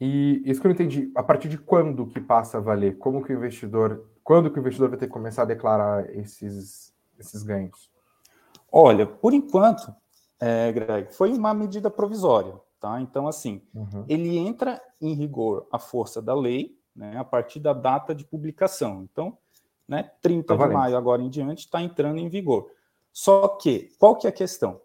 E 0.00 0.42
isso 0.44 0.60
que 0.60 0.66
eu 0.66 0.70
entendi, 0.70 1.10
a 1.14 1.22
partir 1.22 1.48
de 1.48 1.58
quando 1.58 2.06
que 2.06 2.20
passa 2.20 2.58
a 2.58 2.60
valer? 2.60 2.96
Como 2.98 3.22
que 3.24 3.32
o 3.32 3.36
investidor, 3.36 4.06
quando 4.22 4.50
que 4.50 4.58
o 4.58 4.60
investidor 4.60 4.88
vai 4.88 4.98
ter 4.98 5.06
que 5.06 5.12
começar 5.12 5.42
a 5.42 5.46
declarar 5.46 6.08
esses, 6.14 6.94
esses 7.18 7.42
ganhos? 7.42 7.90
Olha, 8.72 9.06
por 9.06 9.32
enquanto, 9.32 9.94
é, 10.40 10.72
Greg, 10.72 11.12
foi 11.12 11.32
uma 11.32 11.52
medida 11.52 11.90
provisória, 11.90 12.54
tá? 12.78 13.00
Então, 13.00 13.26
assim, 13.26 13.62
uhum. 13.74 14.04
ele 14.08 14.38
entra 14.38 14.80
em 15.00 15.14
rigor 15.14 15.66
à 15.72 15.78
força 15.78 16.22
da 16.22 16.34
lei, 16.34 16.78
né, 16.94 17.16
a 17.16 17.24
partir 17.24 17.60
da 17.60 17.72
data 17.72 18.14
de 18.14 18.24
publicação. 18.24 19.02
Então, 19.10 19.36
né, 19.86 20.10
30 20.22 20.56
tá 20.56 20.66
de 20.66 20.72
maio 20.72 20.96
agora 20.96 21.22
em 21.22 21.28
diante 21.28 21.64
está 21.64 21.82
entrando 21.82 22.18
em 22.18 22.28
vigor. 22.28 22.70
Só 23.12 23.48
que, 23.48 23.90
qual 23.98 24.16
que 24.16 24.26
é 24.26 24.30
a 24.30 24.32
questão? 24.32 24.80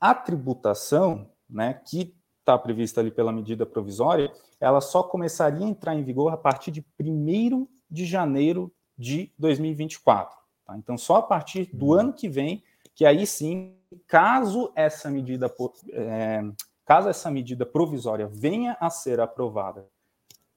A 0.00 0.14
tributação, 0.14 1.30
né, 1.48 1.74
que 1.74 2.14
está 2.40 2.56
prevista 2.56 3.00
ali 3.00 3.10
pela 3.10 3.32
medida 3.32 3.66
provisória, 3.66 4.32
ela 4.60 4.80
só 4.80 5.02
começaria 5.02 5.66
a 5.66 5.68
entrar 5.68 5.94
em 5.94 6.02
vigor 6.02 6.32
a 6.32 6.36
partir 6.36 6.70
de 6.70 6.84
1 6.98 7.66
de 7.90 8.06
janeiro 8.06 8.72
de 8.96 9.32
2024. 9.38 10.36
Tá? 10.64 10.76
Então, 10.78 10.96
só 10.96 11.16
a 11.16 11.22
partir 11.22 11.68
do 11.74 11.86
uhum. 11.86 11.92
ano 11.92 12.12
que 12.12 12.28
vem, 12.28 12.62
que 12.96 13.04
aí 13.04 13.26
sim, 13.26 13.76
caso 14.08 14.72
essa 14.74 15.10
medida, 15.10 15.54
é, 15.92 16.42
caso 16.84 17.10
essa 17.10 17.30
medida 17.30 17.66
provisória 17.66 18.26
venha 18.26 18.74
a 18.80 18.88
ser 18.88 19.20
aprovada 19.20 19.86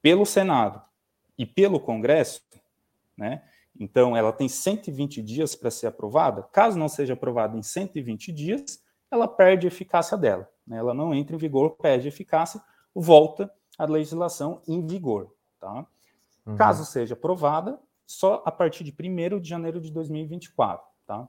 pelo 0.00 0.24
Senado 0.24 0.82
e 1.36 1.44
pelo 1.44 1.78
Congresso, 1.78 2.42
né? 3.14 3.44
Então, 3.78 4.16
ela 4.16 4.32
tem 4.32 4.48
120 4.48 5.22
dias 5.22 5.54
para 5.54 5.70
ser 5.70 5.86
aprovada. 5.86 6.42
Caso 6.52 6.78
não 6.78 6.88
seja 6.88 7.12
aprovada 7.12 7.56
em 7.56 7.62
120 7.62 8.32
dias, 8.32 8.82
ela 9.10 9.28
perde 9.28 9.66
a 9.66 9.68
eficácia 9.68 10.18
dela. 10.18 10.50
Né? 10.66 10.76
Ela 10.76 10.92
não 10.92 11.14
entra 11.14 11.36
em 11.36 11.38
vigor, 11.38 11.76
perde 11.76 12.08
eficácia, 12.08 12.60
volta 12.94 13.50
a 13.78 13.84
legislação 13.84 14.60
em 14.66 14.84
vigor. 14.86 15.32
Tá? 15.58 15.86
Uhum. 16.44 16.56
Caso 16.56 16.84
seja 16.84 17.14
aprovada, 17.14 17.78
só 18.06 18.42
a 18.44 18.50
partir 18.50 18.82
de 18.82 18.92
1 18.92 19.40
de 19.40 19.48
janeiro 19.48 19.80
de 19.80 19.90
2024. 19.90 20.86
Tá? 21.06 21.28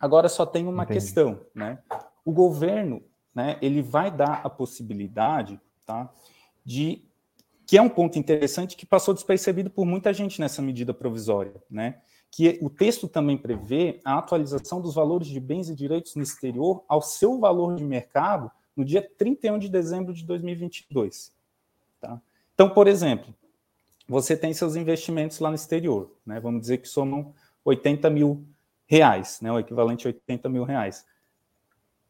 Agora 0.00 0.28
só 0.28 0.46
tem 0.46 0.66
uma 0.66 0.84
Entendi. 0.84 0.98
questão. 0.98 1.40
Né? 1.54 1.78
O 2.24 2.32
governo 2.32 3.02
né, 3.34 3.58
ele 3.60 3.82
vai 3.82 4.10
dar 4.10 4.40
a 4.42 4.48
possibilidade 4.48 5.60
tá, 5.84 6.10
de 6.64 7.04
que 7.66 7.78
é 7.78 7.82
um 7.82 7.88
ponto 7.88 8.18
interessante 8.18 8.76
que 8.76 8.84
passou 8.84 9.14
despercebido 9.14 9.70
por 9.70 9.84
muita 9.84 10.12
gente 10.12 10.40
nessa 10.40 10.60
medida 10.60 10.92
provisória, 10.92 11.54
né? 11.70 12.00
que 12.30 12.58
o 12.62 12.70
texto 12.70 13.06
também 13.06 13.36
prevê 13.36 14.00
a 14.04 14.18
atualização 14.18 14.80
dos 14.80 14.94
valores 14.94 15.28
de 15.28 15.38
bens 15.38 15.68
e 15.68 15.74
direitos 15.74 16.14
no 16.14 16.22
exterior 16.22 16.84
ao 16.88 17.02
seu 17.02 17.38
valor 17.38 17.74
de 17.76 17.84
mercado 17.84 18.50
no 18.76 18.84
dia 18.84 19.08
31 19.18 19.58
de 19.58 19.68
dezembro 19.68 20.14
de 20.14 20.24
2022. 20.24 21.32
Tá? 22.00 22.20
Então, 22.54 22.70
por 22.70 22.88
exemplo, 22.88 23.34
você 24.08 24.36
tem 24.36 24.52
seus 24.52 24.76
investimentos 24.76 25.38
lá 25.38 25.48
no 25.48 25.56
exterior, 25.56 26.16
né? 26.24 26.40
vamos 26.40 26.62
dizer 26.62 26.78
que 26.78 26.88
somam 26.88 27.34
80 27.64 28.08
mil 28.10 28.44
reais, 28.90 29.40
né? 29.40 29.52
o 29.52 29.58
equivalente 29.60 30.04
a 30.04 30.10
80 30.10 30.48
mil 30.48 30.64
reais. 30.64 31.06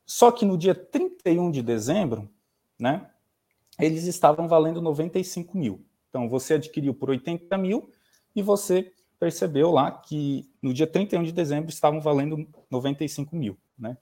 Só 0.06 0.32
que 0.32 0.46
no 0.46 0.56
dia 0.56 0.74
31 0.74 1.50
de 1.50 1.62
dezembro, 1.62 2.28
né, 2.78 3.10
eles 3.78 4.04
estavam 4.04 4.48
valendo 4.48 4.80
95 4.80 5.58
mil. 5.58 5.84
Então, 6.08 6.26
você 6.26 6.54
adquiriu 6.54 6.94
por 6.94 7.10
80 7.10 7.56
mil 7.58 7.90
e 8.34 8.40
você 8.40 8.92
percebeu 9.18 9.70
lá 9.70 9.90
que 9.90 10.50
no 10.62 10.72
dia 10.72 10.86
31 10.86 11.22
de 11.22 11.32
dezembro 11.32 11.68
estavam 11.68 12.00
valendo 12.00 12.48
95 12.70 13.36
mil. 13.36 13.58
Né? 13.78 13.96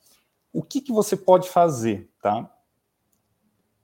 O 0.52 0.62
que, 0.62 0.80
que 0.80 0.92
você 0.92 1.16
pode 1.16 1.50
fazer? 1.50 2.08
Tá? 2.22 2.48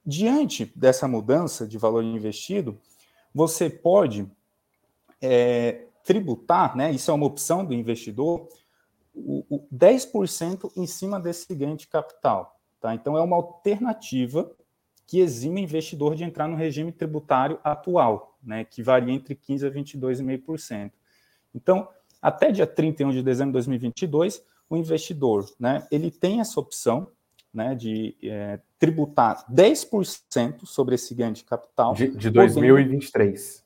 Diante 0.07 0.73
dessa 0.77 1.09
mudança 1.09 1.67
de 1.67 1.77
valor 1.79 2.05
investido, 2.05 2.81
você 3.35 3.69
pode 3.69 4.31
é, 5.21 5.89
tributar, 6.05 6.77
né, 6.77 6.93
isso 6.93 7.11
é 7.11 7.15
uma 7.15 7.27
opção 7.27 7.65
do 7.65 7.75
investidor, 7.75 8.49
o, 9.15 9.45
o 9.49 9.69
10% 9.75 10.73
em 10.77 10.87
cima 10.87 11.21
desse 11.21 11.55
ganho 11.55 11.77
de 11.77 11.87
capital. 11.87 12.59
Tá? 12.81 12.95
Então, 12.95 13.17
é 13.17 13.21
uma 13.21 13.37
alternativa 13.37 14.51
que 15.07 15.21
exime 15.21 15.61
o 15.61 15.65
investidor 15.65 16.15
de 16.15 16.25
entrar 16.25 16.49
no 16.49 16.57
regime 16.57 16.91
tributário 16.91 17.59
atual, 17.63 18.39
né, 18.43 18.65
que 18.65 18.83
varia 18.83 19.13
entre 19.13 19.35
15% 19.35 19.67
a 19.67 19.71
22,5%. 19.71 20.91
Então, 21.55 21.89
até 22.21 22.51
dia 22.51 22.67
31 22.67 23.11
de 23.11 23.23
dezembro 23.23 23.51
de 23.51 23.55
2022, 23.55 24.43
o 24.69 24.77
investidor 24.77 25.47
né, 25.61 25.87
ele 25.91 26.11
tem 26.11 26.41
essa 26.41 26.59
opção 26.59 27.09
né, 27.53 27.75
de 27.75 28.17
é, 28.23 28.59
tributar 28.79 29.45
10% 29.53 30.65
sobre 30.65 30.97
esse 30.97 31.15
ganho 31.15 31.33
de 31.33 31.45
capital. 31.45 31.95
De, 31.95 32.09
de 32.09 32.31
2023. 32.31 33.63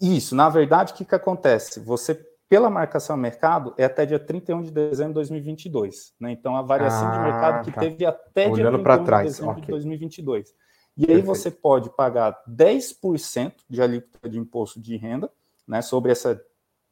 Isso, 0.00 0.34
na 0.34 0.48
verdade, 0.48 0.92
o 0.92 0.96
que, 0.96 1.04
que 1.04 1.14
acontece? 1.14 1.80
Você, 1.80 2.20
pela 2.54 2.70
marcação 2.70 3.16
mercado, 3.16 3.74
é 3.76 3.84
até 3.84 4.06
dia 4.06 4.16
31 4.16 4.62
de 4.62 4.70
dezembro 4.70 5.10
de 5.10 5.14
2022. 5.14 6.14
Né? 6.20 6.30
Então, 6.30 6.56
a 6.56 6.62
variação 6.62 7.08
ah, 7.08 7.10
de 7.10 7.18
mercado 7.18 7.64
que 7.64 7.72
tá. 7.72 7.80
teve 7.80 8.06
até 8.06 8.48
Olhando 8.48 8.76
dia 8.76 8.84
31 8.84 9.04
trás. 9.04 9.24
de 9.24 9.32
dezembro 9.32 9.52
okay. 9.54 9.64
de 9.64 9.70
2022. 9.72 10.54
E 10.96 11.00
aí 11.00 11.06
Perfeito. 11.08 11.26
você 11.26 11.50
pode 11.50 11.90
pagar 11.96 12.40
10% 12.48 13.54
de 13.68 13.82
alíquota 13.82 14.28
de 14.28 14.38
imposto 14.38 14.80
de 14.80 14.96
renda 14.96 15.32
né, 15.66 15.82
sobre 15.82 16.12
essa 16.12 16.40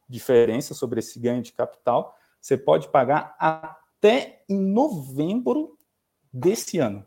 diferença, 0.09 0.73
sobre 0.73 0.99
esse 0.99 1.17
ganho 1.17 1.41
de 1.41 1.53
capital. 1.53 2.13
Você 2.41 2.57
pode 2.57 2.89
pagar 2.89 3.33
até 3.39 4.43
em 4.49 4.59
novembro 4.59 5.77
desse 6.33 6.77
ano. 6.77 7.05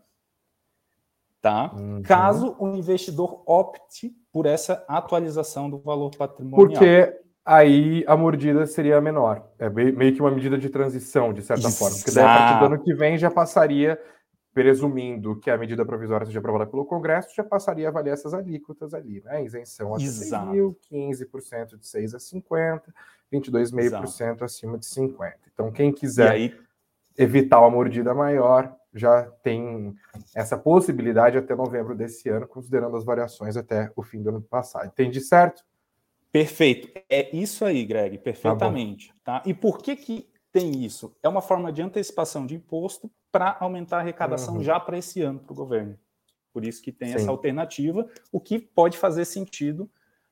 Tá? 1.43 1.75
Uhum. 1.75 2.01
Caso 2.03 2.57
o 2.59 2.69
investidor 2.69 3.43
opte 3.45 4.17
por 4.33 4.47
essa 4.47 4.83
atualização 4.89 5.69
do 5.69 5.79
valor 5.79 6.11
patrimonial. 6.17 6.69
Porque 6.69 7.26
aí 7.47 8.05
a 8.09 8.17
mordida 8.17 8.67
seria 8.67 9.01
menor. 9.01 9.49
É 9.59 9.71
meio 9.71 10.13
que 10.13 10.21
uma 10.21 10.33
medida 10.33 10.59
de 10.59 10.69
transição, 10.69 11.33
de 11.33 11.43
certa 11.43 11.69
Exato. 11.69 11.77
forma. 11.77 11.97
Porque 11.97 12.11
daí, 12.11 12.25
a 12.25 12.39
partir 12.39 12.59
do 12.59 12.67
ano 12.67 12.83
que 12.83 12.93
vem 12.93 13.17
já 13.17 13.31
passaria, 13.31 13.99
presumindo 14.53 15.39
que 15.39 15.51
a 15.51 15.57
medida 15.57 15.85
provisória 15.85 16.27
seja 16.27 16.41
aprovada 16.41 16.69
pelo 16.69 16.85
Congresso, 16.85 17.29
já 17.37 17.45
passaria 17.45 17.89
a 17.89 17.93
valer 17.93 18.15
essas 18.15 18.35
alíquotas 18.35 18.93
ali, 18.93 19.23
né? 19.25 19.45
Isenção 19.45 19.95
a 19.95 20.01
6 20.01 20.31
mil, 20.49 20.77
15% 20.91 21.79
de 21.79 21.87
6 21.87 22.15
a 22.15 22.19
50, 22.19 22.93
22,5% 23.33 24.43
acima 24.43 24.77
de 24.79 24.87
50. 24.87 25.37
Então, 25.53 25.71
quem 25.71 25.93
quiser 25.93 26.33
aí... 26.33 26.55
evitar 27.17 27.61
uma 27.61 27.71
mordida 27.71 28.13
maior, 28.13 28.75
já 28.95 29.25
tem 29.43 29.95
essa 30.35 30.57
possibilidade 30.57 31.37
até 31.37 31.55
novembro 31.55 31.95
desse 31.95 32.29
ano, 32.31 32.49
considerando 32.49 32.97
as 32.97 33.05
variações 33.05 33.57
até 33.57 33.93
o 33.95 34.03
fim 34.03 34.23
do 34.23 34.31
ano 34.31 34.41
passado. 34.41 34.87
Entendi 34.87 35.21
certo? 35.21 35.63
Perfeito. 36.33 36.89
É 37.09 37.35
isso 37.35 37.65
aí, 37.65 37.85
Greg, 37.85 38.19
perfeitamente. 38.19 39.13
Tá, 39.25 39.41
tá? 39.41 39.49
E 39.49 39.55
por 39.55 39.79
que, 39.79 39.97
que 39.97 40.29
tem 40.53 40.85
isso? 40.85 41.17
É 41.23 41.29
uma 41.29 41.43
forma 41.43 41.73
de 41.73 41.83
antecipação 41.83 42.47
de 42.47 42.55
imposto 42.55 43.11
para 43.31 43.57
aumentar 43.61 43.99
a 43.99 44.01
arrecadação 44.01 44.57
uhum. 44.57 44.63
já 44.63 44.81
para 44.81 44.99
esse 44.99 45.21
ano 45.23 45.41
para 45.41 45.53
o 45.53 45.57
governo. 45.57 45.99
Por 46.53 46.65
isso 46.65 46.83
que 46.83 46.91
tem 46.91 47.09
Sim. 47.09 47.17
essa 47.17 47.31
alternativa, 47.31 48.09
o 48.33 48.41
que 48.41 48.59
pode 48.59 48.97
fazer 48.97 49.27
sentido 49.27 49.91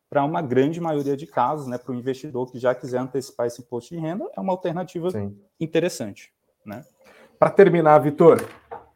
para 0.08 0.24
uma 0.24 0.40
grande 0.40 0.80
maioria 0.80 1.16
de 1.16 1.26
casos, 1.26 1.66
né, 1.66 1.76
para 1.76 1.92
o 1.92 1.94
investidor 1.94 2.50
que 2.50 2.58
já 2.58 2.74
quiser 2.74 2.98
antecipar 2.98 3.46
esse 3.46 3.60
imposto 3.60 3.94
de 3.94 4.00
renda, 4.00 4.30
é 4.34 4.40
uma 4.40 4.52
alternativa 4.52 5.10
Sim. 5.10 5.36
interessante. 5.60 6.32
Né? 6.64 6.84
Para 7.38 7.50
terminar, 7.50 7.98
Vitor, 7.98 8.42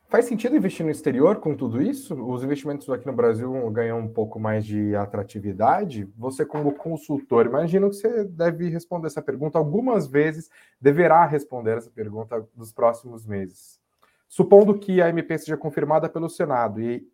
faz 0.09 0.25
sentido 0.25 0.57
investir 0.57 0.85
no 0.85 0.91
exterior 0.91 1.37
com 1.37 1.55
tudo 1.55 1.81
isso? 1.81 2.15
Os 2.15 2.43
investimentos 2.43 2.89
aqui 2.91 3.07
no 3.07 3.13
Brasil 3.13 3.71
ganham 3.71 3.99
um 3.99 4.09
pouco 4.09 4.41
mais 4.41 4.65
de 4.65 4.97
atratividade? 4.97 6.05
Você, 6.17 6.45
como 6.45 6.75
consultor, 6.75 7.47
imagino 7.47 7.89
que 7.91 7.97
você 7.97 8.25
deve 8.25 8.69
responder 8.69 9.07
essa 9.07 9.23
pergunta 9.23 9.59
algumas 9.59 10.07
vezes, 10.07 10.51
deverá 10.81 11.25
responder 11.25 11.79
essa 11.79 11.91
pergunta 11.91 12.47
nos 12.57 12.73
próximos 12.73 13.27
meses. 13.27 13.81
Supondo 14.29 14.79
que 14.79 15.01
a 15.01 15.09
MP 15.09 15.39
seja 15.39 15.57
confirmada 15.57 16.09
pelo 16.09 16.29
Senado 16.29 16.81
e 16.81 17.07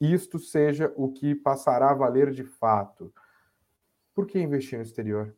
isto 0.00 0.38
seja 0.38 0.92
o 0.96 1.12
que 1.12 1.34
passará 1.34 1.90
a 1.90 1.94
valer 1.94 2.30
de 2.30 2.44
fato, 2.44 3.12
por 4.14 4.26
que 4.26 4.38
investir 4.38 4.78
no 4.78 4.84
exterior? 4.84 5.34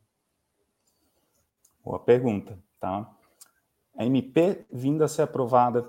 Boa 1.84 1.98
pergunta, 1.98 2.58
tá? 2.78 3.10
a 3.98 4.06
MP 4.06 4.64
vindo 4.70 5.02
a 5.02 5.08
ser 5.08 5.22
aprovada 5.22 5.82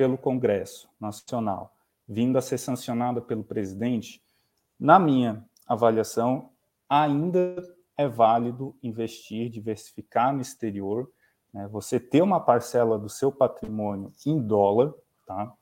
pelo 0.00 0.16
Congresso 0.16 0.88
Nacional, 0.98 1.76
vindo 2.08 2.38
a 2.38 2.40
ser 2.40 2.56
sancionada 2.56 3.20
pelo 3.20 3.44
presidente, 3.44 4.22
na 4.78 4.98
minha 4.98 5.44
avaliação, 5.66 6.52
ainda 6.88 7.62
é 7.98 8.08
válido 8.08 8.74
investir, 8.82 9.50
diversificar 9.50 10.34
no 10.34 10.40
exterior, 10.40 11.06
né? 11.52 11.68
você 11.68 12.00
ter 12.00 12.22
uma 12.22 12.40
parcela 12.40 12.98
do 12.98 13.10
seu 13.10 13.30
patrimônio 13.30 14.10
em 14.24 14.40
dólar, 14.40 14.94
tá? 15.26 15.52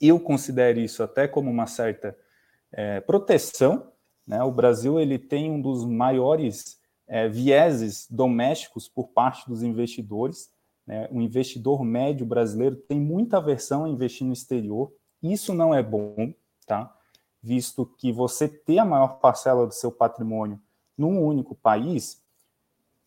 Eu 0.00 0.18
considero 0.18 0.80
isso 0.80 1.00
até 1.00 1.28
como 1.28 1.48
uma 1.48 1.68
certa 1.68 2.18
é, 2.72 3.00
proteção, 3.00 3.92
né? 4.26 4.42
O 4.42 4.50
Brasil 4.50 4.98
ele 4.98 5.20
tem 5.20 5.52
um 5.52 5.62
dos 5.62 5.84
maiores 5.84 6.80
é, 7.06 7.28
vieses 7.28 8.08
domésticos 8.10 8.88
por 8.88 9.10
parte 9.10 9.48
dos 9.48 9.62
investidores, 9.62 10.50
né? 10.86 11.08
O 11.10 11.20
investidor 11.20 11.84
médio 11.84 12.26
brasileiro 12.26 12.76
tem 12.76 13.00
muita 13.00 13.38
aversão 13.38 13.84
a 13.84 13.88
investir 13.88 14.26
no 14.26 14.32
exterior. 14.32 14.92
Isso 15.22 15.54
não 15.54 15.74
é 15.74 15.82
bom, 15.82 16.32
tá? 16.66 16.94
Visto 17.42 17.86
que 17.86 18.12
você 18.12 18.48
ter 18.48 18.78
a 18.78 18.84
maior 18.84 19.18
parcela 19.18 19.66
do 19.66 19.74
seu 19.74 19.90
patrimônio 19.90 20.60
num 20.96 21.22
único 21.22 21.54
país, 21.54 22.22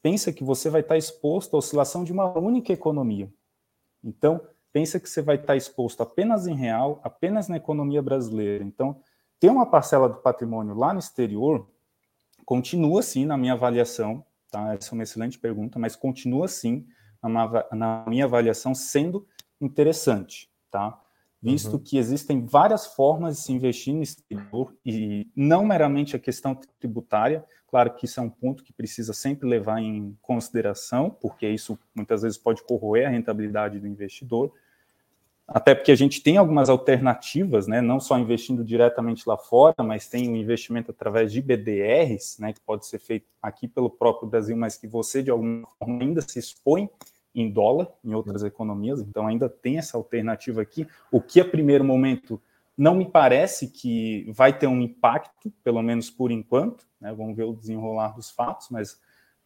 pensa 0.01 0.31
que 0.31 0.43
você 0.43 0.69
vai 0.69 0.81
estar 0.81 0.97
exposto 0.97 1.55
à 1.55 1.59
oscilação 1.59 2.03
de 2.03 2.11
uma 2.11 2.37
única 2.37 2.73
economia. 2.73 3.31
Então, 4.03 4.41
pensa 4.71 4.99
que 4.99 5.09
você 5.09 5.21
vai 5.21 5.35
estar 5.35 5.55
exposto 5.55 6.01
apenas 6.03 6.47
em 6.47 6.55
real, 6.55 6.99
apenas 7.03 7.47
na 7.47 7.57
economia 7.57 8.01
brasileira. 8.01 8.63
Então, 8.63 8.99
ter 9.39 9.49
uma 9.49 9.65
parcela 9.65 10.09
do 10.09 10.17
patrimônio 10.17 10.75
lá 10.75 10.93
no 10.93 10.99
exterior 10.99 11.69
continua 12.45 13.01
sim 13.01 13.25
na 13.25 13.37
minha 13.37 13.53
avaliação, 13.53 14.23
tá? 14.51 14.73
Essa 14.73 14.91
é 14.91 14.93
uma 14.93 15.03
excelente 15.03 15.39
pergunta, 15.39 15.79
mas 15.79 15.95
continua 15.95 16.47
sim 16.47 16.85
na, 17.29 18.05
minha 18.07 18.25
avaliação, 18.25 18.73
sendo 18.73 19.27
interessante, 19.59 20.49
tá? 20.69 20.99
Visto 21.41 21.73
uhum. 21.73 21.79
que 21.79 21.97
existem 21.97 22.45
várias 22.45 22.87
formas 22.87 23.35
de 23.35 23.41
se 23.43 23.53
investir 23.53 23.93
no 23.93 24.01
exterior 24.01 24.73
e 24.85 25.27
não 25.35 25.63
meramente 25.63 26.15
a 26.15 26.19
questão 26.19 26.59
tributária, 26.79 27.45
claro 27.67 27.93
que 27.93 28.05
isso 28.05 28.19
é 28.19 28.23
um 28.23 28.29
ponto 28.29 28.63
que 28.63 28.73
precisa 28.73 29.13
sempre 29.13 29.47
levar 29.47 29.79
em 29.79 30.17
consideração, 30.21 31.09
porque 31.09 31.47
isso 31.47 31.77
muitas 31.93 32.23
vezes 32.23 32.37
pode 32.37 32.63
corroer 32.63 33.07
a 33.07 33.11
rentabilidade 33.11 33.79
do 33.79 33.87
investidor, 33.87 34.51
até 35.47 35.75
porque 35.75 35.91
a 35.91 35.95
gente 35.95 36.21
tem 36.23 36.37
algumas 36.37 36.69
alternativas, 36.69 37.67
né, 37.67 37.79
não 37.79 37.99
só 37.99 38.17
investindo 38.17 38.63
diretamente 38.63 39.29
lá 39.29 39.37
fora, 39.37 39.83
mas 39.83 40.09
tem 40.09 40.31
o 40.31 40.35
investimento 40.35 40.89
através 40.89 41.31
de 41.31 41.41
BDRs, 41.41 42.39
né, 42.39 42.51
que 42.53 42.61
pode 42.61 42.87
ser 42.87 42.97
feito 42.97 43.27
aqui 43.41 43.67
pelo 43.67 43.89
próprio 43.89 44.27
Brasil, 44.27 44.57
mas 44.57 44.75
que 44.75 44.87
você 44.87 45.21
de 45.21 45.29
alguma 45.29 45.67
forma 45.77 46.01
ainda 46.01 46.21
se 46.21 46.39
expõe 46.39 46.89
em 47.35 47.51
dólar 47.51 47.89
em 48.03 48.13
outras 48.13 48.43
economias, 48.43 49.01
então 49.01 49.27
ainda 49.27 49.49
tem 49.49 49.77
essa 49.77 49.97
alternativa 49.97 50.61
aqui, 50.61 50.87
o 51.11 51.19
que 51.21 51.41
a 51.41 51.45
primeiro 51.45 51.83
momento 51.83 52.41
não 52.77 52.95
me 52.95 53.05
parece 53.05 53.67
que 53.67 54.29
vai 54.31 54.57
ter 54.57 54.67
um 54.67 54.81
impacto, 54.81 55.51
pelo 55.63 55.81
menos 55.81 56.09
por 56.09 56.31
enquanto, 56.31 56.85
né? 56.99 57.13
vamos 57.13 57.35
ver 57.35 57.43
o 57.43 57.53
desenrolar 57.53 58.15
dos 58.15 58.31
fatos, 58.31 58.69
mas 58.69 58.99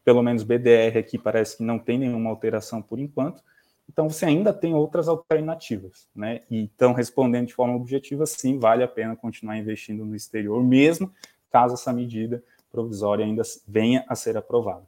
pelo 0.03 0.23
menos 0.23 0.43
BDR 0.43 0.97
aqui 0.97 1.17
parece 1.17 1.57
que 1.57 1.63
não 1.63 1.77
tem 1.77 1.97
nenhuma 1.97 2.29
alteração 2.29 2.81
por 2.81 2.99
enquanto, 2.99 3.43
então 3.87 4.07
você 4.07 4.25
ainda 4.25 4.53
tem 4.53 4.73
outras 4.73 5.07
alternativas, 5.07 6.07
né? 6.15 6.41
E 6.49 6.59
então 6.59 6.93
respondendo 6.93 7.47
de 7.47 7.55
forma 7.55 7.75
objetiva, 7.75 8.23
sim, 8.27 8.59
vale 8.59 8.83
a 8.83 8.87
pena 8.87 9.15
continuar 9.15 9.57
investindo 9.57 10.05
no 10.05 10.15
exterior, 10.15 10.63
mesmo 10.63 11.11
caso 11.51 11.73
essa 11.73 11.91
medida 11.91 12.43
provisória 12.71 13.25
ainda 13.25 13.41
venha 13.67 14.05
a 14.07 14.15
ser 14.15 14.37
aprovada. 14.37 14.87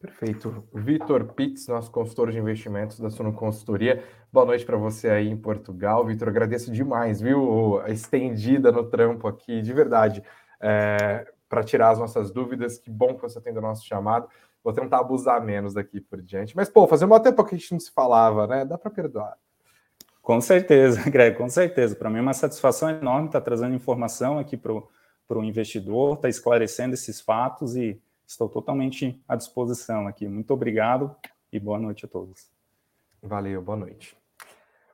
Perfeito. 0.00 0.64
Vitor 0.72 1.34
Pitts, 1.34 1.68
nosso 1.68 1.90
consultor 1.90 2.30
de 2.30 2.38
investimentos 2.38 2.98
da 2.98 3.10
Suno 3.10 3.34
Consultoria. 3.34 4.02
Boa 4.32 4.46
noite 4.46 4.64
para 4.64 4.78
você 4.78 5.10
aí 5.10 5.28
em 5.28 5.36
Portugal. 5.36 6.06
Vitor, 6.06 6.26
agradeço 6.28 6.72
demais, 6.72 7.20
viu? 7.20 7.78
A 7.82 7.90
estendida 7.90 8.72
no 8.72 8.84
trampo 8.84 9.28
aqui, 9.28 9.60
de 9.60 9.74
verdade, 9.74 10.22
é, 10.58 11.30
para 11.46 11.62
tirar 11.62 11.90
as 11.90 11.98
nossas 11.98 12.30
dúvidas. 12.30 12.78
Que 12.78 12.90
bom 12.90 13.14
que 13.14 13.20
você 13.20 13.42
tem 13.42 13.52
do 13.52 13.60
nosso 13.60 13.86
chamado. 13.86 14.26
Vou 14.64 14.72
tentar 14.72 15.00
abusar 15.00 15.44
menos 15.44 15.74
daqui 15.74 16.00
por 16.00 16.22
diante. 16.22 16.56
Mas, 16.56 16.70
pô, 16.70 16.86
fazer 16.86 17.04
um 17.04 17.20
tempo 17.20 17.44
que 17.44 17.54
a 17.54 17.58
gente 17.58 17.72
não 17.72 17.80
se 17.80 17.92
falava, 17.92 18.46
né? 18.46 18.64
Dá 18.64 18.78
para 18.78 18.90
perdoar. 18.90 19.36
Com 20.22 20.40
certeza, 20.40 21.02
Greg, 21.10 21.36
com 21.36 21.48
certeza. 21.50 21.94
Para 21.94 22.08
mim 22.08 22.20
é 22.20 22.22
uma 22.22 22.32
satisfação 22.32 22.88
enorme 22.88 23.26
estar 23.26 23.42
trazendo 23.42 23.74
informação 23.74 24.38
aqui 24.38 24.56
para 24.56 24.72
o 24.72 25.44
investidor, 25.44 26.14
estar 26.14 26.30
esclarecendo 26.30 26.94
esses 26.94 27.20
fatos 27.20 27.76
e 27.76 28.00
estou 28.30 28.48
totalmente 28.48 29.20
à 29.26 29.34
disposição 29.34 30.06
aqui. 30.06 30.28
Muito 30.28 30.54
obrigado 30.54 31.14
e 31.52 31.58
boa 31.58 31.78
noite 31.78 32.04
a 32.04 32.08
todos. 32.08 32.48
Valeu, 33.20 33.60
boa 33.60 33.76
noite. 33.76 34.16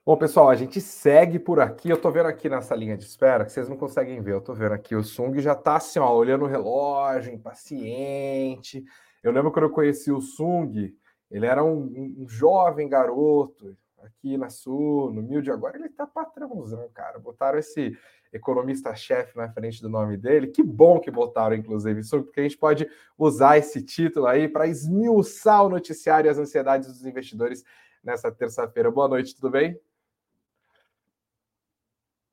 Bom, 0.05 0.17
pessoal, 0.17 0.49
a 0.49 0.55
gente 0.55 0.81
segue 0.81 1.39
por 1.39 1.61
aqui. 1.61 1.91
Eu 1.91 2.01
tô 2.01 2.11
vendo 2.11 2.27
aqui 2.27 2.49
nessa 2.49 2.75
linha 2.75 2.97
de 2.97 3.05
espera, 3.05 3.45
que 3.45 3.53
vocês 3.53 3.69
não 3.69 3.77
conseguem 3.77 4.23
ver. 4.23 4.33
Eu 4.33 4.41
tô 4.41 4.55
vendo 4.55 4.73
aqui, 4.73 4.97
o 4.97 5.05
Sung 5.05 5.39
já 5.41 5.55
tá 5.55 5.77
assim, 5.77 5.99
ó, 5.99 6.15
olhando 6.15 6.45
o 6.47 6.49
relógio, 6.49 7.33
impaciente. 7.33 8.83
Eu 9.23 9.33
lembro 9.33 9.53
quando 9.53 9.67
eu 9.67 9.71
conheci 9.71 10.11
o 10.11 10.21
Sung, 10.21 10.97
ele 11.31 11.47
era 11.47 11.63
um, 11.63 12.15
um 12.19 12.27
jovem 12.27 12.89
garoto 12.89 13.77
aqui 14.03 14.39
na 14.39 14.49
Sul, 14.49 15.13
no 15.13 15.23
Milde. 15.23 15.51
Agora 15.51 15.77
ele 15.77 15.91
tá 15.91 16.07
patrãozão, 16.07 16.89
cara. 16.95 17.19
Botaram 17.19 17.59
esse 17.59 17.99
economista-chefe 18.37 19.37
na 19.37 19.51
frente 19.51 19.83
do 19.83 19.89
nome 19.89 20.17
dele. 20.17 20.47
Que 20.47 20.63
bom 20.63 21.01
que 21.01 21.11
botaram, 21.11 21.57
inclusive, 21.57 22.03
Sung, 22.03 22.23
porque 22.23 22.41
a 22.41 22.43
gente 22.43 22.57
pode 22.57 22.89
usar 23.19 23.59
esse 23.59 23.83
título 23.83 24.27
aí 24.27 24.49
para 24.49 24.67
esmiuçar 24.67 25.65
o 25.65 25.69
noticiário 25.69 26.29
e 26.29 26.31
as 26.31 26.39
ansiedades 26.39 26.89
dos 26.89 27.05
investidores 27.05 27.65
nessa 28.03 28.31
terça-feira. 28.31 28.91
Boa 28.91 29.09
noite, 29.09 29.35
tudo 29.35 29.51
bem? 29.51 29.79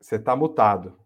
Você 0.00 0.18
tá 0.18 0.36
mutado. 0.36 0.98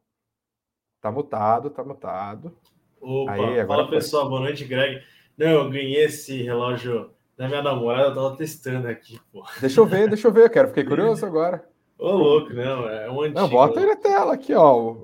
Tá 1.01 1.11
mutado, 1.11 1.71
tá 1.71 1.85
mutado. 1.85 2.57
Opa, 3.01 3.33
Aí, 3.33 3.61
agora 3.61 3.83
fala 3.83 3.91
pessoal, 3.91 4.29
boa 4.29 4.41
noite, 4.41 4.65
Greg. 4.65 5.03
Não, 5.37 5.47
eu 5.47 5.71
ganhei 5.71 6.05
esse 6.05 6.43
relógio 6.43 7.13
da 7.37 7.47
minha 7.47 7.63
namorada, 7.63 8.09
eu 8.09 8.15
tava 8.15 8.37
testando 8.37 8.89
aqui, 8.89 9.21
pô. 9.33 9.45
Deixa 9.61 9.81
eu 9.81 9.87
ver, 9.87 10.09
deixa 10.09 10.27
eu 10.27 10.33
ver, 10.33 10.47
eu 10.47 10.51
quero, 10.51 10.69
fiquei 10.69 10.83
curioso 10.85 11.25
agora. 11.25 11.65
Ô, 11.99 12.13
louco, 12.13 12.53
não, 12.53 12.89
é 12.89 13.11
um 13.11 13.23
antigo. 13.23 13.41
Não, 13.41 13.49
bota 13.49 13.81
aí 13.81 13.87
na 13.87 13.97
tela 13.97 14.35
aqui, 14.35 14.55
ó, 14.55 14.97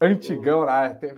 antigão 0.00 0.60
lá, 0.60 0.90
tem... 0.90 1.14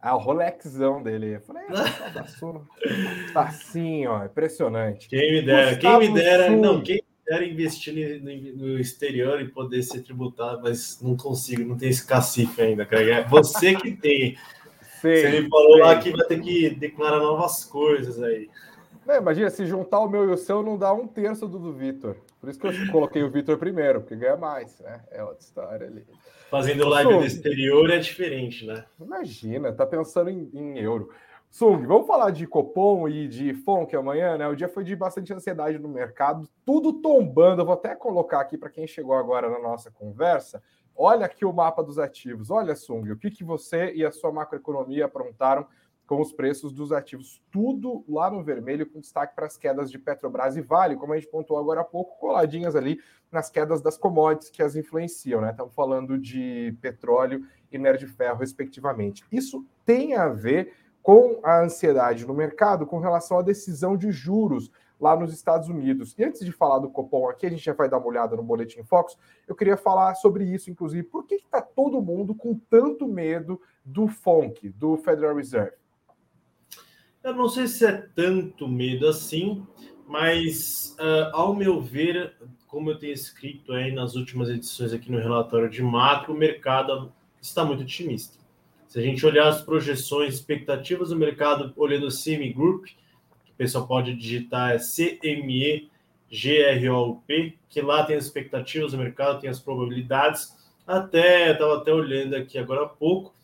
Ah, 0.00 0.16
o 0.16 0.18
Rolexão 0.18 1.02
dele. 1.02 1.36
Eu 1.36 1.40
falei, 1.40 1.62
é, 1.62 3.32
tá 3.32 3.44
assim, 3.44 4.06
ó, 4.06 4.22
impressionante. 4.22 5.08
Quem 5.08 5.32
me 5.32 5.40
dera, 5.40 5.72
Gustavo 5.72 6.00
quem 6.00 6.08
me 6.10 6.14
dera, 6.14 6.48
Sul. 6.48 6.56
não, 6.58 6.82
quem 6.82 7.02
quero 7.26 7.44
investir 7.44 8.22
no, 8.22 8.78
exterior 8.78 9.40
e 9.40 9.48
poder 9.48 9.82
ser 9.82 10.02
tributado, 10.02 10.60
mas 10.62 11.00
não 11.00 11.16
consigo, 11.16 11.64
não 11.64 11.78
tem 11.78 11.88
esse 11.88 12.06
cacife 12.06 12.60
ainda, 12.60 12.84
Craig. 12.84 13.10
É 13.10 13.24
você 13.24 13.74
que 13.74 13.92
tem. 13.92 14.36
você 15.00 15.40
me 15.40 15.48
falou 15.48 15.78
lá 15.78 15.98
que 15.98 16.10
vai 16.10 16.26
ter 16.26 16.40
que 16.40 16.70
declarar 16.70 17.20
novas 17.20 17.64
coisas 17.64 18.22
aí. 18.22 18.50
Não, 19.06 19.16
imagina, 19.16 19.48
se 19.48 19.64
juntar 19.64 20.00
o 20.00 20.08
meu 20.08 20.28
e 20.28 20.32
o 20.32 20.36
seu, 20.36 20.62
não 20.62 20.76
dá 20.76 20.92
um 20.92 21.06
terço 21.06 21.48
do 21.48 21.58
do 21.58 21.72
Vitor. 21.72 22.16
Por 22.44 22.50
isso 22.50 22.60
que 22.60 22.66
eu 22.66 22.92
coloquei 22.92 23.22
o 23.22 23.30
Vitor 23.30 23.56
primeiro, 23.58 24.00
porque 24.00 24.16
ganha 24.16 24.36
mais, 24.36 24.78
né? 24.80 25.02
É 25.10 25.22
outra 25.22 25.40
história 25.40 25.86
ali. 25.86 26.06
Fazendo 26.50 26.88
live 26.88 27.18
do 27.18 27.24
exterior 27.24 27.90
é 27.90 27.98
diferente, 27.98 28.66
né? 28.66 28.84
Imagina, 29.00 29.72
tá 29.72 29.86
pensando 29.86 30.30
em, 30.30 30.50
em 30.52 30.78
euro. 30.78 31.10
Sung, 31.50 31.86
vamos 31.86 32.08
falar 32.08 32.30
de 32.30 32.48
Copom 32.48 33.08
e 33.08 33.28
de 33.28 33.54
FONC 33.54 33.94
amanhã, 33.94 34.36
né? 34.36 34.48
O 34.48 34.56
dia 34.56 34.68
foi 34.68 34.82
de 34.82 34.96
bastante 34.96 35.32
ansiedade 35.32 35.78
no 35.78 35.88
mercado, 35.88 36.48
tudo 36.66 36.92
tombando. 36.94 37.62
Eu 37.62 37.66
vou 37.66 37.74
até 37.74 37.94
colocar 37.94 38.40
aqui 38.40 38.58
para 38.58 38.70
quem 38.70 38.88
chegou 38.88 39.14
agora 39.14 39.48
na 39.48 39.60
nossa 39.60 39.88
conversa. 39.88 40.60
Olha 40.96 41.26
aqui 41.26 41.44
o 41.44 41.52
mapa 41.52 41.80
dos 41.82 41.96
ativos. 41.96 42.50
Olha, 42.50 42.74
Sung, 42.74 43.08
o 43.10 43.16
que, 43.16 43.30
que 43.30 43.44
você 43.44 43.92
e 43.94 44.04
a 44.04 44.10
sua 44.10 44.32
macroeconomia 44.32 45.04
aprontaram 45.04 45.64
com 46.06 46.20
os 46.20 46.32
preços 46.32 46.72
dos 46.72 46.92
ativos. 46.92 47.42
Tudo 47.50 48.04
lá 48.08 48.30
no 48.30 48.42
vermelho, 48.42 48.86
com 48.86 49.00
destaque 49.00 49.34
para 49.34 49.46
as 49.46 49.56
quedas 49.56 49.90
de 49.90 49.98
Petrobras 49.98 50.56
e 50.56 50.60
Vale, 50.60 50.96
como 50.96 51.12
a 51.12 51.16
gente 51.16 51.30
pontuou 51.30 51.58
agora 51.58 51.80
há 51.80 51.84
pouco, 51.84 52.18
coladinhas 52.18 52.76
ali 52.76 52.98
nas 53.32 53.50
quedas 53.50 53.80
das 53.80 53.96
commodities 53.96 54.50
que 54.50 54.62
as 54.62 54.76
influenciam, 54.76 55.40
né? 55.40 55.50
Estamos 55.50 55.74
falando 55.74 56.18
de 56.18 56.76
petróleo 56.80 57.44
e 57.70 57.78
minério 57.78 57.98
de 57.98 58.06
ferro, 58.06 58.38
respectivamente. 58.38 59.24
Isso 59.32 59.66
tem 59.84 60.14
a 60.14 60.28
ver 60.28 60.72
com 61.02 61.40
a 61.42 61.60
ansiedade 61.60 62.26
no 62.26 62.32
mercado 62.32 62.86
com 62.86 62.98
relação 62.98 63.38
à 63.38 63.42
decisão 63.42 63.96
de 63.96 64.10
juros 64.10 64.70
lá 64.98 65.16
nos 65.16 65.34
Estados 65.34 65.68
Unidos. 65.68 66.14
E 66.16 66.24
antes 66.24 66.44
de 66.44 66.52
falar 66.52 66.78
do 66.78 66.88
Copom 66.88 67.28
aqui, 67.28 67.46
a 67.46 67.50
gente 67.50 67.64
já 67.64 67.74
vai 67.74 67.88
dar 67.88 67.98
uma 67.98 68.06
olhada 68.06 68.36
no 68.36 68.42
Boletim 68.42 68.82
Fox, 68.84 69.16
eu 69.46 69.54
queria 69.54 69.76
falar 69.76 70.14
sobre 70.14 70.44
isso, 70.44 70.70
inclusive, 70.70 71.02
por 71.02 71.26
que 71.26 71.34
está 71.34 71.60
todo 71.60 72.00
mundo 72.00 72.34
com 72.34 72.58
tanto 72.70 73.06
medo 73.06 73.60
do 73.84 74.08
FONC, 74.08 74.70
do 74.70 74.96
Federal 74.96 75.36
Reserve? 75.36 75.76
Eu 77.24 77.32
não 77.32 77.48
sei 77.48 77.66
se 77.66 77.86
é 77.86 78.06
tanto 78.14 78.68
medo 78.68 79.08
assim, 79.08 79.66
mas, 80.06 80.94
uh, 81.00 81.34
ao 81.34 81.54
meu 81.54 81.80
ver, 81.80 82.34
como 82.66 82.90
eu 82.90 82.98
tenho 82.98 83.14
escrito 83.14 83.72
aí 83.72 83.92
nas 83.92 84.14
últimas 84.14 84.50
edições 84.50 84.92
aqui 84.92 85.10
no 85.10 85.18
relatório 85.18 85.70
de 85.70 85.82
macro, 85.82 86.34
o 86.34 86.36
mercado 86.36 87.10
está 87.40 87.64
muito 87.64 87.82
otimista. 87.82 88.36
Se 88.86 88.98
a 88.98 89.02
gente 89.02 89.24
olhar 89.24 89.48
as 89.48 89.62
projeções, 89.62 90.34
expectativas 90.34 91.08
do 91.08 91.16
mercado, 91.16 91.72
olhando 91.78 92.08
o 92.08 92.10
CME 92.10 92.52
Group, 92.52 92.84
que 92.84 93.52
o 93.52 93.56
pessoal 93.56 93.88
pode 93.88 94.14
digitar 94.14 94.72
é 94.72 94.76
CME 94.76 95.88
GROP, 96.30 97.58
que 97.70 97.80
lá 97.80 98.04
tem 98.04 98.16
as 98.16 98.24
expectativas 98.26 98.92
do 98.92 98.98
mercado, 98.98 99.40
tem 99.40 99.48
as 99.48 99.58
probabilidades. 99.58 100.54
Até, 100.86 101.52
estava 101.52 101.78
até 101.78 101.90
olhando 101.90 102.36
aqui 102.36 102.58
agora 102.58 102.82
há 102.82 102.88
pouco, 102.88 103.34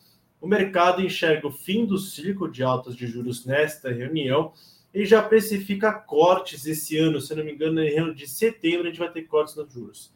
o 0.41 0.47
mercado 0.47 1.01
enxerga 1.01 1.47
o 1.47 1.51
fim 1.51 1.85
do 1.85 1.99
ciclo 1.99 2.51
de 2.51 2.63
altas 2.63 2.95
de 2.95 3.05
juros 3.05 3.45
nesta 3.45 3.91
reunião 3.91 4.51
e 4.91 5.05
já 5.05 5.21
precifica 5.21 5.93
cortes 5.93 6.65
esse 6.65 6.97
ano. 6.97 7.21
Se 7.21 7.35
não 7.35 7.45
me 7.45 7.53
engano, 7.53 7.75
na 7.75 7.83
reunião 7.83 8.13
de 8.13 8.27
setembro 8.27 8.87
a 8.87 8.89
gente 8.89 8.99
vai 8.99 9.11
ter 9.11 9.21
cortes 9.23 9.55
nos 9.55 9.71
juros. 9.71 10.11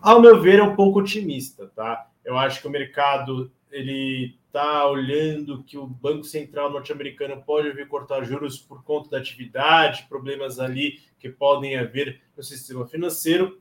Ao 0.00 0.20
meu 0.20 0.40
ver, 0.40 0.60
é 0.60 0.62
um 0.62 0.76
pouco 0.76 1.00
otimista, 1.00 1.66
tá? 1.74 2.08
Eu 2.24 2.38
acho 2.38 2.60
que 2.60 2.68
o 2.68 2.70
mercado 2.70 3.50
ele 3.70 4.36
está 4.46 4.86
olhando 4.88 5.62
que 5.64 5.76
o 5.76 5.86
Banco 5.86 6.24
Central 6.24 6.70
norte-americano 6.70 7.42
pode 7.42 7.70
vir 7.72 7.88
cortar 7.88 8.24
juros 8.24 8.58
por 8.58 8.84
conta 8.84 9.10
da 9.10 9.18
atividade, 9.18 10.06
problemas 10.08 10.60
ali 10.60 11.00
que 11.18 11.28
podem 11.28 11.76
haver 11.76 12.22
no 12.36 12.42
sistema 12.42 12.86
financeiro, 12.86 13.60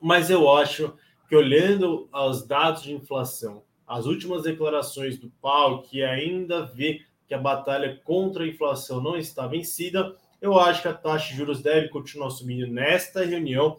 mas 0.00 0.30
eu 0.30 0.50
acho 0.50 0.94
que 1.28 1.36
olhando 1.36 2.08
aos 2.10 2.46
dados 2.46 2.82
de 2.82 2.94
inflação, 2.94 3.64
as 3.88 4.06
últimas 4.06 4.42
declarações 4.42 5.18
do 5.18 5.30
Paulo, 5.40 5.82
que 5.82 6.02
ainda 6.02 6.66
vê 6.66 7.00
que 7.26 7.34
a 7.34 7.38
batalha 7.38 8.00
contra 8.04 8.44
a 8.44 8.46
inflação 8.46 9.02
não 9.02 9.16
está 9.16 9.46
vencida, 9.46 10.14
eu 10.40 10.58
acho 10.58 10.82
que 10.82 10.88
a 10.88 10.94
taxa 10.94 11.30
de 11.30 11.36
juros 11.36 11.62
deve 11.62 11.88
continuar 11.88 12.30
subindo 12.30 12.66
nesta 12.66 13.24
reunião. 13.24 13.78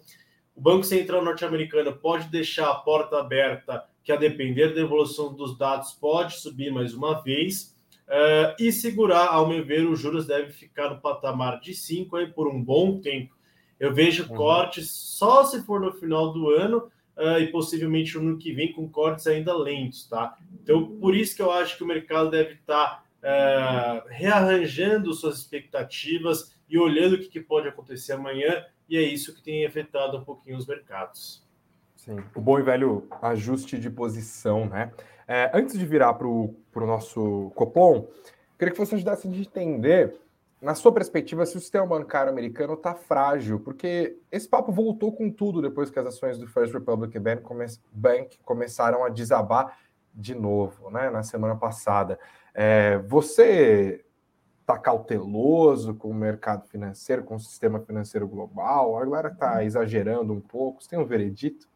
O 0.55 0.61
Banco 0.61 0.83
Central 0.83 1.23
norte-americano 1.23 1.95
pode 1.95 2.27
deixar 2.27 2.69
a 2.69 2.75
porta 2.75 3.19
aberta 3.19 3.85
que 4.03 4.11
a 4.11 4.17
depender 4.17 4.73
da 4.73 4.81
evolução 4.81 5.33
dos 5.33 5.57
dados 5.57 5.91
pode 5.93 6.39
subir 6.39 6.71
mais 6.71 6.93
uma 6.93 7.21
vez. 7.21 7.77
Uh, 8.07 8.57
e 8.59 8.71
segurar, 8.71 9.27
ao 9.27 9.47
meu 9.47 9.63
ver, 9.63 9.87
os 9.87 9.99
juros 9.99 10.25
devem 10.25 10.49
ficar 10.49 10.89
no 10.89 10.99
patamar 10.99 11.59
de 11.59 11.75
5 11.75 12.15
aí 12.15 12.27
por 12.27 12.47
um 12.47 12.61
bom 12.61 12.99
tempo. 12.99 13.35
Eu 13.79 13.93
vejo 13.93 14.23
uhum. 14.23 14.35
cortes 14.35 14.89
só 14.91 15.43
se 15.43 15.63
for 15.63 15.79
no 15.79 15.93
final 15.93 16.33
do 16.33 16.49
ano 16.49 16.91
uh, 17.19 17.39
e 17.39 17.51
possivelmente 17.51 18.17
no 18.17 18.29
ano 18.29 18.37
que 18.37 18.53
vem 18.53 18.71
com 18.71 18.89
cortes 18.89 19.27
ainda 19.27 19.55
lentos, 19.55 20.07
tá? 20.07 20.37
Então, 20.63 20.97
por 20.97 21.15
isso 21.15 21.35
que 21.35 21.41
eu 21.41 21.51
acho 21.51 21.77
que 21.77 21.83
o 21.83 21.87
mercado 21.87 22.31
deve 22.31 22.53
estar 22.53 23.03
tá, 23.21 24.03
uh, 24.03 24.07
rearranjando 24.09 25.13
suas 25.13 25.39
expectativas 25.39 26.55
e 26.69 26.77
olhando 26.77 27.15
o 27.15 27.19
que, 27.19 27.27
que 27.27 27.41
pode 27.41 27.67
acontecer 27.67 28.13
amanhã, 28.13 28.63
e 28.87 28.97
é 28.97 29.01
isso 29.01 29.35
que 29.35 29.41
tem 29.41 29.65
afetado 29.65 30.17
um 30.17 30.23
pouquinho 30.23 30.57
os 30.57 30.65
mercados. 30.65 31.45
Sim, 31.95 32.17
o 32.33 32.39
bom 32.39 32.57
e 32.57 32.63
velho 32.63 33.07
ajuste 33.21 33.77
de 33.77 33.89
posição, 33.89 34.65
né? 34.65 34.91
É, 35.27 35.51
antes 35.53 35.77
de 35.77 35.85
virar 35.85 36.13
para 36.13 36.27
o 36.27 36.55
nosso 36.75 37.51
Copom, 37.55 38.07
queria 38.57 38.73
que 38.73 38.79
você 38.79 38.95
ajudasse 38.95 39.27
a 39.27 39.31
entender, 39.31 40.15
na 40.61 40.75
sua 40.75 40.91
perspectiva, 40.91 41.45
se 41.45 41.55
o 41.55 41.59
sistema 41.59 41.85
bancário 41.85 42.31
americano 42.31 42.73
está 42.73 42.93
frágil, 42.93 43.59
porque 43.59 44.17
esse 44.29 44.47
papo 44.47 44.71
voltou 44.71 45.11
com 45.13 45.31
tudo 45.31 45.61
depois 45.61 45.89
que 45.89 45.97
as 45.97 46.05
ações 46.05 46.37
do 46.37 46.47
First 46.47 46.73
Republic 46.73 47.17
Bank, 47.17 47.41
come 47.43 47.65
Bank 47.91 48.37
começaram 48.43 49.05
a 49.05 49.09
desabar 49.09 49.77
de 50.13 50.35
novo, 50.35 50.89
né? 50.89 51.09
Na 51.09 51.23
semana 51.23 51.55
passada. 51.55 52.19
É, 52.53 52.97
você 52.97 54.03
está 54.59 54.77
cauteloso 54.77 55.95
com 55.95 56.09
o 56.09 56.13
mercado 56.13 56.67
financeiro, 56.67 57.23
com 57.23 57.35
o 57.35 57.39
sistema 57.39 57.79
financeiro 57.79 58.27
global? 58.27 58.97
A 58.97 59.05
galera 59.05 59.29
está 59.29 59.63
exagerando 59.63 60.33
um 60.33 60.41
pouco? 60.41 60.83
Você 60.83 60.89
tem 60.89 60.99
um 60.99 61.05
veredito? 61.05 61.69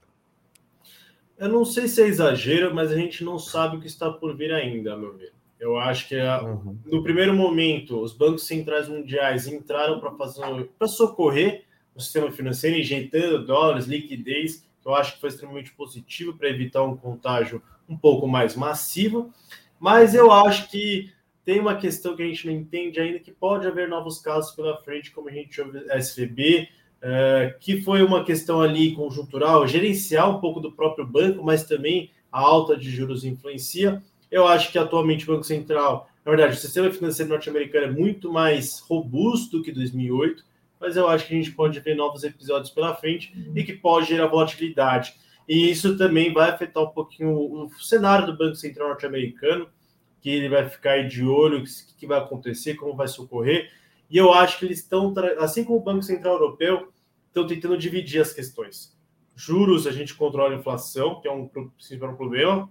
Eu 1.37 1.47
não 1.47 1.63
sei 1.63 1.87
se 1.87 2.01
é 2.01 2.07
exagero, 2.07 2.75
mas 2.75 2.91
a 2.91 2.95
gente 2.95 3.23
não 3.23 3.39
sabe 3.39 3.77
o 3.77 3.79
que 3.79 3.87
está 3.87 4.11
por 4.11 4.35
vir 4.35 4.53
ainda, 4.53 4.95
meu 4.97 5.17
ver. 5.17 5.33
Eu 5.63 5.77
acho 5.77 6.09
que 6.09 6.17
uhum. 6.19 6.77
no 6.85 7.01
primeiro 7.01 7.33
momento 7.33 7.97
os 8.01 8.11
bancos 8.11 8.45
centrais 8.45 8.89
mundiais 8.89 9.47
entraram 9.47 9.97
para 9.97 10.11
fazer 10.11 10.69
para 10.77 10.89
socorrer 10.89 11.63
o 11.95 12.01
sistema 12.01 12.29
financeiro, 12.29 12.77
injetando 12.77 13.45
dólares, 13.45 13.85
liquidez, 13.85 14.67
que 14.81 14.87
eu 14.89 14.93
acho 14.93 15.13
que 15.13 15.21
foi 15.21 15.29
extremamente 15.29 15.71
positivo 15.71 16.33
para 16.33 16.49
evitar 16.49 16.83
um 16.83 16.97
contágio 16.97 17.63
um 17.87 17.95
pouco 17.95 18.27
mais 18.27 18.57
massivo. 18.57 19.31
Mas 19.79 20.13
eu 20.13 20.33
acho 20.33 20.69
que 20.69 21.13
tem 21.45 21.61
uma 21.61 21.75
questão 21.75 22.13
que 22.13 22.23
a 22.23 22.27
gente 22.27 22.45
não 22.45 22.53
entende 22.53 22.99
ainda, 22.99 23.19
que 23.19 23.31
pode 23.31 23.65
haver 23.65 23.87
novos 23.87 24.19
casos 24.19 24.51
pela 24.51 24.75
frente, 24.81 25.11
como 25.11 25.29
a 25.29 25.31
gente 25.31 25.61
ouve 25.61 25.79
SVB, 25.97 26.67
é, 27.01 27.55
que 27.57 27.81
foi 27.81 28.03
uma 28.03 28.25
questão 28.25 28.59
ali 28.59 28.93
conjuntural, 28.93 29.65
gerencial 29.65 30.35
um 30.35 30.41
pouco 30.41 30.59
do 30.59 30.73
próprio 30.73 31.07
banco, 31.07 31.41
mas 31.41 31.63
também 31.63 32.11
a 32.29 32.41
alta 32.41 32.75
de 32.75 32.91
juros 32.91 33.23
influencia. 33.23 34.03
Eu 34.33 34.47
acho 34.47 34.71
que 34.71 34.79
atualmente 34.79 35.29
o 35.29 35.33
Banco 35.33 35.43
Central, 35.43 36.09
na 36.25 36.31
verdade, 36.31 36.57
o 36.57 36.59
sistema 36.59 36.89
financeiro 36.89 37.29
norte-americano 37.29 37.85
é 37.85 37.91
muito 37.91 38.33
mais 38.33 38.79
robusto 38.79 39.61
que 39.61 39.71
2008. 39.71 40.43
mas 40.79 40.97
eu 40.97 41.07
acho 41.07 41.27
que 41.27 41.35
a 41.35 41.37
gente 41.37 41.51
pode 41.51 41.79
ver 41.79 41.95
novos 41.95 42.23
episódios 42.23 42.71
pela 42.71 42.95
frente 42.95 43.31
e 43.53 43.63
que 43.63 43.73
pode 43.73 44.07
gerar 44.07 44.25
volatilidade. 44.25 45.13
E 45.47 45.69
isso 45.69 45.95
também 45.99 46.33
vai 46.33 46.49
afetar 46.49 46.81
um 46.81 46.89
pouquinho 46.89 47.29
o 47.29 47.69
cenário 47.79 48.25
do 48.25 48.35
Banco 48.35 48.55
Central 48.55 48.87
norte-americano, 48.87 49.69
que 50.19 50.31
ele 50.31 50.49
vai 50.49 50.67
ficar 50.67 51.07
de 51.07 51.23
olho, 51.23 51.59
o 51.59 51.63
que, 51.63 51.95
que 51.99 52.07
vai 52.07 52.17
acontecer, 52.17 52.73
como 52.73 52.95
vai 52.95 53.07
socorrer. 53.07 53.69
E 54.09 54.17
eu 54.17 54.33
acho 54.33 54.57
que 54.57 54.65
eles 54.65 54.79
estão, 54.79 55.13
assim 55.37 55.63
como 55.63 55.77
o 55.77 55.83
Banco 55.83 56.01
Central 56.01 56.33
Europeu, 56.33 56.91
estão 57.27 57.45
tentando 57.45 57.77
dividir 57.77 58.19
as 58.19 58.33
questões. 58.33 58.97
Juros, 59.35 59.85
a 59.85 59.91
gente 59.91 60.15
controla 60.15 60.55
a 60.55 60.57
inflação, 60.57 61.21
que 61.21 61.27
é 61.27 61.31
um 61.31 61.47
principal 61.47 62.15
problema. 62.15 62.67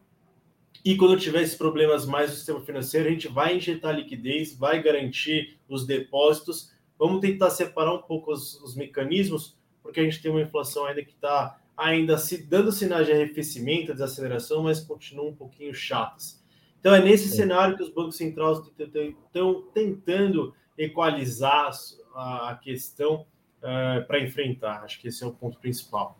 E 0.85 0.97
quando 0.97 1.19
tiver 1.19 1.43
esses 1.43 1.55
problemas 1.55 2.05
mais 2.05 2.31
no 2.31 2.37
sistema 2.37 2.61
financeiro, 2.61 3.09
a 3.09 3.13
gente 3.13 3.29
vai 3.29 3.57
injetar 3.57 3.95
liquidez, 3.95 4.57
vai 4.57 4.83
garantir 4.83 5.59
os 5.69 5.87
depósitos. 5.87 6.73
Vamos 6.99 7.21
tentar 7.21 7.51
separar 7.51 7.95
um 7.95 8.03
pouco 8.03 8.33
os, 8.33 8.61
os 8.63 8.75
mecanismos, 8.75 9.57
porque 9.83 10.01
a 10.01 10.03
gente 10.03 10.21
tem 10.21 10.31
uma 10.31 10.43
inflação 10.43 10.85
ainda 10.85 11.05
que 11.05 11.13
está 11.13 11.61
ainda 11.77 12.19
se 12.19 12.47
dando 12.47 12.71
sinais 12.71 13.07
de 13.07 13.13
arrefecimento, 13.13 13.93
desaceleração, 13.93 14.65
mas 14.65 14.81
continuam 14.81 15.29
um 15.29 15.35
pouquinho 15.35 15.73
chatas. 15.73 16.43
Então 16.81 16.95
é 16.95 17.01
nesse 17.01 17.29
Sim. 17.29 17.37
cenário 17.37 17.77
que 17.77 17.83
os 17.83 17.89
bancos 17.89 18.17
centrais 18.17 18.59
estão 18.79 19.63
tentando 19.73 20.55
equalizar 20.77 21.71
a 22.15 22.59
questão 22.61 23.25
uh, 23.59 24.05
para 24.07 24.21
enfrentar. 24.21 24.83
Acho 24.83 25.01
que 25.01 25.09
esse 25.09 25.23
é 25.23 25.27
o 25.27 25.33
ponto 25.33 25.59
principal. 25.59 26.19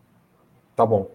Tá 0.75 0.87
bom. 0.87 1.11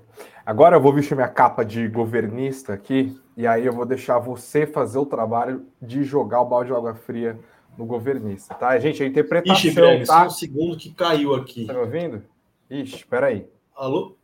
Agora 0.46 0.76
eu 0.78 0.82
vou 0.82 0.94
vestir 0.94 1.16
minha 1.16 1.28
capa 1.28 1.64
de 1.66 1.88
governista 1.88 2.74
aqui, 2.74 3.20
e 3.36 3.46
aí 3.46 3.66
eu 3.66 3.74
vou 3.74 3.86
deixar 3.86 4.18
você 4.18 4.66
fazer 4.66 4.98
o 4.98 5.06
trabalho 5.06 5.66
de 5.82 6.04
jogar 6.04 6.42
o 6.42 6.46
balde 6.46 6.72
de 6.72 6.76
água 6.76 6.96
fria 6.96 7.38
no 7.78 7.86
governista, 7.86 8.56
tá? 8.56 8.78
Gente, 8.80 9.04
a 9.04 9.06
interpretação. 9.06 9.56
Ixi, 9.56 9.72
Greg, 9.72 10.06
tá? 10.06 10.26
um 10.26 10.30
segundo 10.30 10.78
que 10.78 10.94
caiu 10.94 11.36
aqui. 11.36 11.66
Tá 11.66 11.74
me 11.74 11.80
ouvindo? 11.80 12.24
Ixi, 12.70 12.96
espera 12.96 13.28
aí. 13.28 13.48
Alô? 13.76 14.16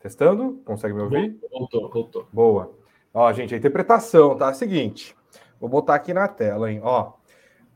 Testando? 0.00 0.60
Consegue 0.66 0.92
me 0.92 1.00
ouvir? 1.00 1.38
Voltou, 1.50 1.90
voltou. 1.90 2.26
Boa. 2.30 2.72
Ó, 3.14 3.32
gente, 3.32 3.54
a 3.54 3.56
interpretação 3.56 4.36
tá 4.36 4.48
a 4.48 4.54
seguinte. 4.54 5.16
Vou 5.58 5.70
botar 5.70 5.94
aqui 5.94 6.12
na 6.12 6.28
tela, 6.28 6.70
hein? 6.70 6.80
Ó, 6.82 7.12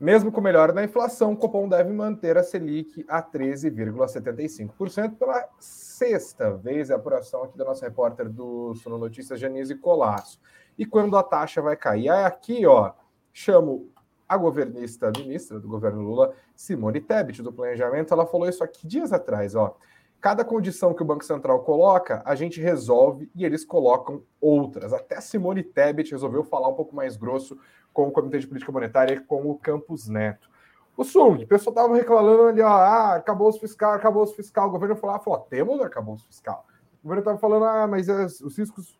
mesmo 0.00 0.30
com 0.30 0.40
melhora 0.40 0.72
na 0.72 0.84
inflação, 0.84 1.32
o 1.32 1.36
Copom 1.36 1.68
deve 1.68 1.92
manter 1.92 2.38
a 2.38 2.42
Selic 2.42 3.04
a 3.08 3.20
13,75% 3.22 5.16
pela 5.16 5.48
sexta 5.58 6.52
vez, 6.52 6.90
é 6.90 6.92
a 6.92 6.96
apuração 6.96 7.42
aqui 7.42 7.58
da 7.58 7.64
nossa 7.64 7.84
repórter 7.84 8.28
do 8.28 8.74
Sono 8.76 8.96
Notícias, 8.96 9.40
Janise 9.40 9.74
Colasso. 9.74 10.40
E 10.78 10.86
quando 10.86 11.16
a 11.16 11.22
taxa 11.22 11.60
vai 11.60 11.76
cair? 11.76 12.08
Aí 12.08 12.24
aqui, 12.24 12.64
ó, 12.64 12.92
chamo 13.32 13.90
a 14.28 14.36
governista 14.36 15.10
ministra 15.16 15.58
do 15.58 15.66
governo 15.66 16.02
Lula, 16.02 16.32
Simone 16.54 17.00
Tebet, 17.00 17.42
do 17.42 17.52
Planejamento, 17.52 18.14
ela 18.14 18.26
falou 18.26 18.48
isso 18.48 18.62
aqui 18.62 18.86
dias 18.86 19.12
atrás, 19.12 19.54
ó. 19.54 19.76
Cada 20.20 20.44
condição 20.44 20.92
que 20.92 21.02
o 21.02 21.06
Banco 21.06 21.24
Central 21.24 21.60
coloca, 21.60 22.22
a 22.24 22.34
gente 22.34 22.60
resolve 22.60 23.30
e 23.34 23.44
eles 23.44 23.64
colocam 23.64 24.22
outras. 24.40 24.92
Até 24.92 25.20
Simone 25.20 25.62
Tebet 25.62 26.10
resolveu 26.10 26.42
falar 26.42 26.68
um 26.68 26.74
pouco 26.74 26.94
mais 26.94 27.16
grosso 27.16 27.56
com 27.92 28.08
o 28.08 28.10
Comitê 28.10 28.40
de 28.40 28.46
Política 28.48 28.72
Monetária 28.72 29.14
e 29.14 29.20
com 29.20 29.48
o 29.48 29.56
Campos 29.56 30.08
Neto. 30.08 30.50
O 30.96 31.04
Sung, 31.04 31.44
o 31.44 31.46
pessoal 31.46 31.72
estava 31.72 31.94
reclamando 31.94 32.48
ali, 32.48 32.60
ó, 32.60 32.66
ah, 32.66 33.14
acabou 33.14 33.48
os 33.48 33.58
fiscal, 33.58 33.92
acabou 33.92 34.24
os 34.24 34.34
fiscal. 34.34 34.66
O 34.66 34.72
governo 34.72 34.96
falou, 34.96 35.14
ah, 35.14 35.20
falou, 35.20 35.38
temos 35.40 35.80
acabou 35.80 36.14
os 36.14 36.24
fiscal. 36.24 36.66
O 37.00 37.04
governo 37.04 37.20
estava 37.20 37.38
falando, 37.38 37.64
ah, 37.66 37.86
mas 37.86 38.08
os 38.08 38.58
riscos 38.58 38.98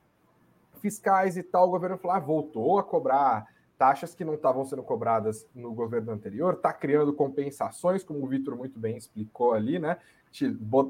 fiscais 0.81 1.37
e 1.37 1.43
tal, 1.43 1.67
o 1.67 1.71
governo 1.71 1.99
falou, 1.99 2.17
ah, 2.17 2.21
voltou 2.21 2.79
a 2.79 2.85
cobrar 2.85 3.45
taxas 3.79 4.15
que 4.15 4.25
não 4.25 4.35
estavam 4.35 4.65
sendo 4.65 4.83
cobradas 4.83 5.47
no 5.55 5.73
governo 5.73 6.13
anterior, 6.13 6.55
está 6.55 6.73
criando 6.73 7.13
compensações, 7.13 8.03
como 8.03 8.23
o 8.23 8.27
Vitor 8.27 8.57
muito 8.57 8.79
bem 8.79 8.97
explicou 8.97 9.55
ali, 9.55 9.79
né? 9.79 9.97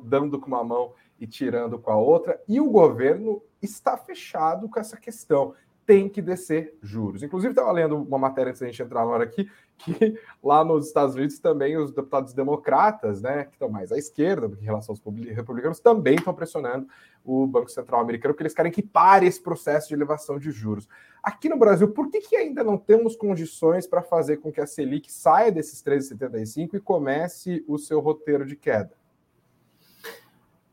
dando 0.03 0.41
com 0.41 0.49
uma 0.49 0.64
mão 0.64 0.95
e 1.20 1.26
tirando 1.26 1.78
com 1.78 1.91
a 1.91 1.97
outra, 1.97 2.41
e 2.49 2.61
o 2.61 2.70
governo 2.70 3.43
está 3.61 3.97
fechado 3.97 4.68
com 4.68 4.80
essa 4.80 4.97
questão. 4.97 5.55
Tem 5.89 6.07
que 6.07 6.20
descer 6.20 6.76
juros. 6.82 7.22
Inclusive, 7.22 7.53
estava 7.53 7.72
lendo 7.72 7.97
uma 7.97 8.18
matéria 8.18 8.51
antes 8.51 8.61
da 8.61 8.66
gente 8.66 8.82
entrar 8.82 9.07
na 9.07 9.11
hora 9.11 9.24
aqui, 9.24 9.51
que 9.78 10.20
lá 10.45 10.62
nos 10.62 10.89
Estados 10.89 11.14
Unidos 11.14 11.39
também 11.39 11.78
os 11.78 11.91
deputados 11.91 12.34
democratas, 12.34 13.22
né, 13.22 13.45
que 13.45 13.53
estão 13.53 13.70
mais 13.70 13.91
à 13.91 13.97
esquerda 13.97 14.55
em 14.61 14.64
relação 14.66 14.93
aos 14.93 15.16
republicanos, 15.28 15.80
também 15.80 16.16
estão 16.16 16.34
pressionando 16.34 16.86
o 17.24 17.47
Banco 17.47 17.70
Central 17.70 18.03
americano, 18.03 18.34
porque 18.34 18.43
eles 18.43 18.53
querem 18.53 18.70
que 18.70 18.82
pare 18.82 19.26
esse 19.26 19.43
processo 19.43 19.89
de 19.89 19.95
elevação 19.95 20.39
de 20.39 20.51
juros. 20.51 20.86
Aqui 21.22 21.49
no 21.49 21.59
Brasil, 21.59 21.89
por 21.89 22.11
que, 22.11 22.20
que 22.20 22.36
ainda 22.36 22.62
não 22.62 22.76
temos 22.76 23.16
condições 23.16 23.86
para 23.86 24.03
fazer 24.03 24.36
com 24.36 24.53
que 24.53 24.61
a 24.61 24.66
Selic 24.66 25.11
saia 25.11 25.51
desses 25.51 25.82
13,75 25.82 26.74
e 26.74 26.80
comece 26.80 27.64
o 27.66 27.78
seu 27.78 27.99
roteiro 27.99 28.45
de 28.45 28.57
queda? 28.57 28.97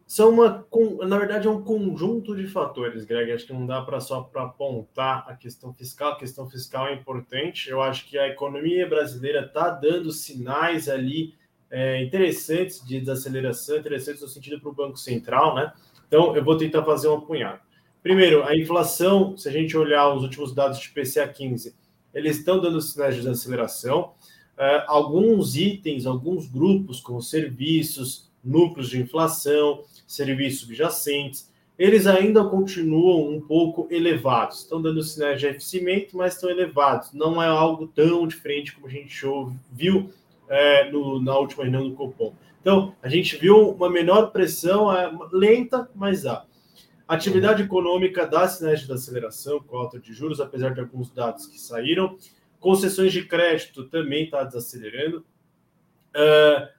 São 0.07 0.29
uma, 0.29 0.65
na 1.07 1.17
verdade, 1.17 1.47
é 1.47 1.49
um 1.49 1.63
conjunto 1.63 2.35
de 2.35 2.45
fatores, 2.45 3.05
Greg. 3.05 3.31
Acho 3.31 3.47
que 3.47 3.53
não 3.53 3.65
dá 3.65 3.81
para 3.81 3.99
só 3.99 4.21
para 4.21 4.43
apontar 4.43 5.25
a 5.27 5.35
questão 5.35 5.73
fiscal. 5.73 6.11
A 6.11 6.19
questão 6.19 6.47
fiscal 6.47 6.87
é 6.87 6.93
importante. 6.93 7.69
Eu 7.69 7.81
acho 7.81 8.07
que 8.07 8.17
a 8.17 8.27
economia 8.27 8.87
brasileira 8.87 9.45
está 9.45 9.69
dando 9.69 10.11
sinais 10.11 10.87
ali 10.87 11.33
é, 11.71 12.03
interessantes 12.03 12.85
de 12.85 12.99
desaceleração, 12.99 13.77
interessantes 13.77 14.21
no 14.21 14.27
sentido 14.27 14.61
para 14.61 14.69
o 14.69 14.75
Banco 14.75 14.97
Central, 14.97 15.55
né? 15.55 15.73
Então, 16.07 16.35
eu 16.35 16.43
vou 16.43 16.55
tentar 16.55 16.83
fazer 16.83 17.07
um 17.07 17.15
apunhado. 17.15 17.59
Primeiro, 18.03 18.43
a 18.43 18.55
inflação, 18.55 19.35
se 19.35 19.49
a 19.49 19.51
gente 19.51 19.75
olhar 19.75 20.13
os 20.13 20.21
últimos 20.21 20.53
dados 20.53 20.79
de 20.79 20.89
PCA 20.89 21.27
15, 21.27 21.75
eles 22.13 22.37
estão 22.37 22.61
dando 22.61 22.79
sinais 22.79 23.15
de 23.15 23.21
desaceleração. 23.21 24.13
É, 24.55 24.85
alguns 24.87 25.55
itens, 25.55 26.05
alguns 26.05 26.47
grupos, 26.47 27.01
como 27.01 27.19
serviços, 27.19 28.31
núcleos 28.43 28.89
de 28.89 29.01
inflação, 29.01 29.83
serviços 30.05 30.61
subjacentes, 30.61 31.51
eles 31.77 32.07
ainda 32.07 32.43
continuam 32.45 33.29
um 33.29 33.41
pouco 33.41 33.87
elevados. 33.91 34.59
Estão 34.59 34.81
dando 34.81 35.03
sinais 35.03 35.39
de 35.39 35.47
arrefecimento, 35.47 36.15
mas 36.15 36.35
estão 36.35 36.49
elevados. 36.49 37.11
Não 37.11 37.41
é 37.41 37.47
algo 37.47 37.87
tão 37.87 38.25
diferente 38.27 38.73
como 38.73 38.87
a 38.87 38.89
gente 38.89 39.13
viu 39.71 40.09
é, 40.47 40.89
no, 40.89 41.21
na 41.21 41.37
última 41.37 41.63
reunião 41.63 41.89
do 41.89 41.95
Copom. 41.95 42.33
Então, 42.61 42.95
a 43.01 43.09
gente 43.09 43.35
viu 43.35 43.71
uma 43.71 43.89
menor 43.89 44.31
pressão, 44.31 44.91
é, 44.91 45.11
lenta, 45.31 45.89
mas 45.93 46.25
há. 46.25 46.45
Atividade 47.07 47.61
econômica 47.61 48.25
dá 48.25 48.47
sinais 48.47 48.81
de 48.81 48.91
aceleração 48.91 49.59
com 49.59 49.77
alta 49.77 49.99
de 49.99 50.11
juros, 50.11 50.41
apesar 50.41 50.73
de 50.73 50.79
alguns 50.79 51.11
dados 51.11 51.45
que 51.45 51.59
saíram. 51.59 52.17
Concessões 52.59 53.13
de 53.13 53.23
crédito 53.25 53.83
também 53.83 54.23
está 54.23 54.43
desacelerando. 54.43 55.23
Uh, 56.15 56.74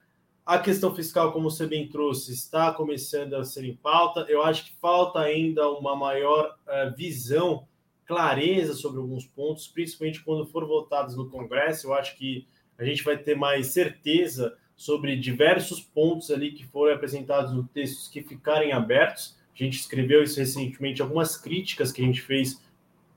a 0.47 0.57
questão 0.57 0.95
fiscal, 0.95 1.33
como 1.33 1.51
você 1.51 1.67
bem 1.67 1.89
trouxe, 1.89 2.31
está 2.31 2.71
começando 2.71 3.33
a 3.33 3.43
ser 3.43 3.65
em 3.65 3.75
pauta. 3.75 4.25
Eu 4.29 4.41
acho 4.41 4.63
que 4.63 4.79
falta 4.79 5.19
ainda 5.19 5.69
uma 5.71 5.93
maior 5.93 6.55
uh, 6.65 6.95
visão, 6.95 7.67
clareza 8.05 8.73
sobre 8.73 9.01
alguns 9.01 9.27
pontos, 9.27 9.67
principalmente 9.67 10.23
quando 10.23 10.45
for 10.45 10.65
votados 10.65 11.17
no 11.17 11.29
Congresso. 11.29 11.87
Eu 11.87 11.93
acho 11.93 12.15
que 12.15 12.47
a 12.77 12.85
gente 12.85 13.03
vai 13.03 13.17
ter 13.17 13.35
mais 13.35 13.67
certeza 13.67 14.55
sobre 14.73 15.17
diversos 15.17 15.81
pontos 15.81 16.31
ali 16.31 16.53
que 16.53 16.65
foram 16.65 16.95
apresentados 16.95 17.51
no 17.51 17.65
texto 17.65 18.09
que 18.09 18.23
ficarem 18.23 18.71
abertos. 18.71 19.37
A 19.53 19.61
gente 19.61 19.77
escreveu 19.77 20.23
isso 20.23 20.39
recentemente, 20.39 21.01
algumas 21.01 21.35
críticas 21.35 21.91
que 21.91 22.01
a 22.01 22.05
gente 22.05 22.21
fez 22.21 22.63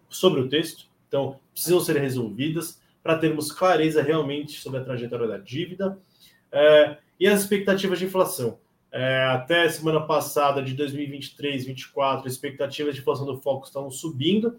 sobre 0.08 0.40
o 0.40 0.48
texto, 0.48 0.88
então 1.06 1.38
precisam 1.52 1.78
ser 1.78 1.96
resolvidas 1.96 2.82
para 3.04 3.16
termos 3.16 3.52
clareza 3.52 4.02
realmente 4.02 4.58
sobre 4.58 4.80
a 4.80 4.84
trajetória 4.84 5.28
da 5.28 5.38
dívida. 5.38 5.96
É, 6.50 6.98
e 7.20 7.28
as 7.28 7.42
expectativas 7.42 7.98
de 7.98 8.06
inflação? 8.06 8.58
É, 8.90 9.24
até 9.26 9.68
semana 9.68 10.00
passada, 10.00 10.62
de 10.62 10.74
2023, 10.74 11.66
2024, 11.66 12.26
as 12.26 12.32
expectativas 12.32 12.94
de 12.94 13.02
inflação 13.02 13.26
do 13.26 13.36
foco 13.36 13.66
estão 13.66 13.88
subindo, 13.90 14.56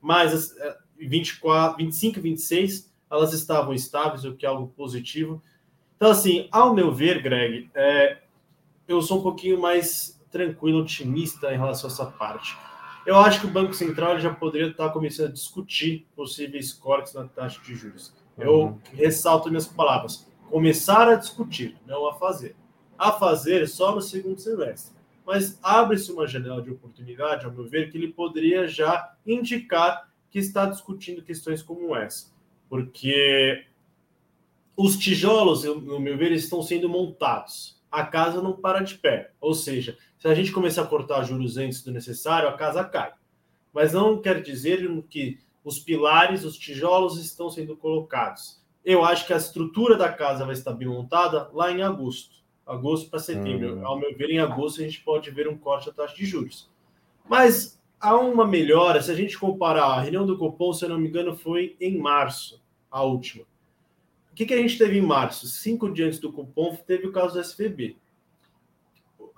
mas 0.00 0.32
as, 0.32 0.54
24, 0.96 1.78
25 1.78 2.18
e 2.18 2.22
26 2.22 2.92
elas 3.10 3.32
estavam 3.32 3.74
estáveis, 3.74 4.24
o 4.24 4.34
que 4.34 4.46
é 4.46 4.48
algo 4.48 4.68
positivo. 4.68 5.42
Então, 5.96 6.10
assim, 6.10 6.48
ao 6.50 6.74
meu 6.74 6.92
ver, 6.92 7.22
Greg, 7.22 7.70
é, 7.74 8.18
eu 8.88 9.02
sou 9.02 9.18
um 9.18 9.22
pouquinho 9.22 9.60
mais 9.60 10.18
tranquilo, 10.30 10.80
otimista 10.80 11.52
em 11.52 11.58
relação 11.58 11.90
a 11.90 11.92
essa 11.92 12.06
parte. 12.06 12.56
Eu 13.04 13.16
acho 13.16 13.40
que 13.40 13.46
o 13.46 13.50
Banco 13.50 13.74
Central 13.74 14.18
já 14.18 14.32
poderia 14.32 14.68
estar 14.68 14.88
começando 14.90 15.28
a 15.28 15.32
discutir 15.32 16.06
possíveis 16.16 16.72
cortes 16.72 17.12
na 17.12 17.24
taxa 17.24 17.60
de 17.62 17.74
juros. 17.74 18.14
Eu 18.38 18.60
uhum. 18.60 18.78
ressalto 18.94 19.48
minhas 19.48 19.66
palavras 19.66 20.26
começar 20.52 21.08
a 21.08 21.14
discutir, 21.14 21.78
não 21.86 22.06
a 22.06 22.12
fazer. 22.12 22.54
A 22.98 23.10
fazer 23.10 23.66
só 23.66 23.94
no 23.94 24.02
segundo 24.02 24.38
semestre. 24.38 24.94
Mas 25.24 25.58
abre-se 25.62 26.12
uma 26.12 26.26
janela 26.26 26.60
de 26.60 26.70
oportunidade, 26.70 27.46
ao 27.46 27.52
meu 27.52 27.64
ver, 27.64 27.90
que 27.90 27.96
ele 27.96 28.12
poderia 28.12 28.68
já 28.68 29.16
indicar 29.26 30.12
que 30.30 30.38
está 30.38 30.66
discutindo 30.66 31.22
questões 31.22 31.62
como 31.62 31.96
essa. 31.96 32.30
Porque 32.68 33.64
os 34.76 34.98
tijolos, 34.98 35.64
no 35.64 35.98
meu 35.98 36.18
ver, 36.18 36.32
estão 36.32 36.60
sendo 36.60 36.86
montados. 36.86 37.82
A 37.90 38.04
casa 38.04 38.42
não 38.42 38.52
para 38.52 38.80
de 38.80 38.96
pé. 38.96 39.32
Ou 39.40 39.54
seja, 39.54 39.96
se 40.18 40.28
a 40.28 40.34
gente 40.34 40.52
começar 40.52 40.82
a 40.82 40.86
cortar 40.86 41.24
juros 41.24 41.56
antes 41.56 41.82
do 41.82 41.90
necessário, 41.90 42.50
a 42.50 42.58
casa 42.58 42.84
cai. 42.84 43.14
Mas 43.72 43.94
não 43.94 44.20
quer 44.20 44.42
dizer 44.42 44.86
que 45.08 45.38
os 45.64 45.78
pilares, 45.78 46.44
os 46.44 46.58
tijolos 46.58 47.18
estão 47.18 47.48
sendo 47.48 47.74
colocados 47.74 48.61
eu 48.84 49.04
acho 49.04 49.26
que 49.26 49.32
a 49.32 49.36
estrutura 49.36 49.96
da 49.96 50.12
casa 50.12 50.44
vai 50.44 50.54
estar 50.54 50.72
bem 50.72 50.88
montada 50.88 51.48
lá 51.52 51.70
em 51.70 51.82
agosto. 51.82 52.42
Agosto 52.66 53.10
para 53.10 53.18
setembro. 53.18 53.76
Hum. 53.76 53.86
Ao 53.86 53.98
meu 53.98 54.16
ver, 54.16 54.30
em 54.30 54.38
agosto 54.38 54.80
a 54.80 54.84
gente 54.84 55.00
pode 55.02 55.30
ver 55.30 55.48
um 55.48 55.56
corte 55.56 55.86
da 55.86 55.92
taxa 55.92 56.14
de 56.14 56.24
juros. 56.24 56.70
Mas 57.28 57.80
há 58.00 58.16
uma 58.16 58.46
melhora, 58.46 59.00
se 59.00 59.10
a 59.10 59.14
gente 59.14 59.38
comparar 59.38 59.84
a 59.84 60.00
reunião 60.00 60.26
do 60.26 60.36
Copom, 60.36 60.72
se 60.72 60.84
eu 60.84 60.88
não 60.88 60.98
me 60.98 61.08
engano, 61.08 61.36
foi 61.36 61.76
em 61.80 61.96
março, 61.98 62.62
a 62.90 63.02
última. 63.02 63.44
O 64.32 64.34
que, 64.34 64.46
que 64.46 64.54
a 64.54 64.58
gente 64.58 64.78
teve 64.78 64.98
em 64.98 65.02
março? 65.02 65.46
Cinco 65.46 65.90
dias 65.90 66.08
antes 66.08 66.18
do 66.18 66.32
Copom, 66.32 66.76
teve 66.86 67.06
o 67.06 67.12
caso 67.12 67.34
do 67.34 67.40
SVB. 67.40 67.96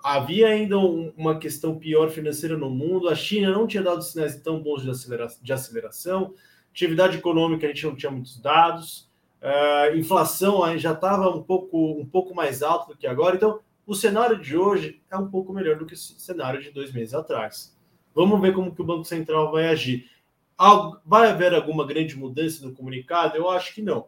Havia 0.03 0.47
ainda 0.47 0.77
uma 0.77 1.37
questão 1.39 1.77
pior 1.77 2.09
financeira 2.09 2.55
no 2.57 2.69
mundo, 2.69 3.09
a 3.09 3.15
China 3.15 3.51
não 3.51 3.65
tinha 3.65 3.81
dado 3.81 4.03
sinais 4.03 4.39
tão 4.39 4.61
bons 4.61 4.83
de 4.83 4.89
aceleração, 4.89 5.39
de 5.43 5.53
aceleração 5.53 6.33
atividade 6.75 7.17
econômica 7.17 7.65
a 7.65 7.69
gente 7.69 7.85
não 7.85 7.95
tinha 7.95 8.11
muitos 8.11 8.37
dados, 8.37 9.04
uh, 9.45 9.95
inflação 9.95 10.77
já 10.77 10.91
estava 10.91 11.29
um 11.29 11.41
pouco, 11.41 11.99
um 11.99 12.05
pouco 12.05 12.33
mais 12.33 12.63
alta 12.63 12.91
do 12.93 12.97
que 12.97 13.05
agora, 13.05 13.35
então 13.35 13.59
o 13.85 13.93
cenário 13.93 14.39
de 14.39 14.57
hoje 14.57 15.01
é 15.09 15.15
um 15.15 15.29
pouco 15.29 15.53
melhor 15.53 15.77
do 15.77 15.85
que 15.85 15.93
o 15.93 15.97
cenário 15.97 16.61
de 16.61 16.71
dois 16.71 16.91
meses 16.91 17.13
atrás. 17.13 17.77
Vamos 18.13 18.41
ver 18.41 18.53
como 18.53 18.73
que 18.73 18.81
o 18.81 18.85
Banco 18.85 19.03
Central 19.03 19.51
vai 19.51 19.67
agir. 19.67 20.09
Vai 21.05 21.29
haver 21.29 21.53
alguma 21.53 21.85
grande 21.85 22.17
mudança 22.17 22.65
no 22.65 22.73
comunicado? 22.73 23.35
Eu 23.35 23.49
acho 23.49 23.73
que 23.75 23.81
não. 23.81 24.07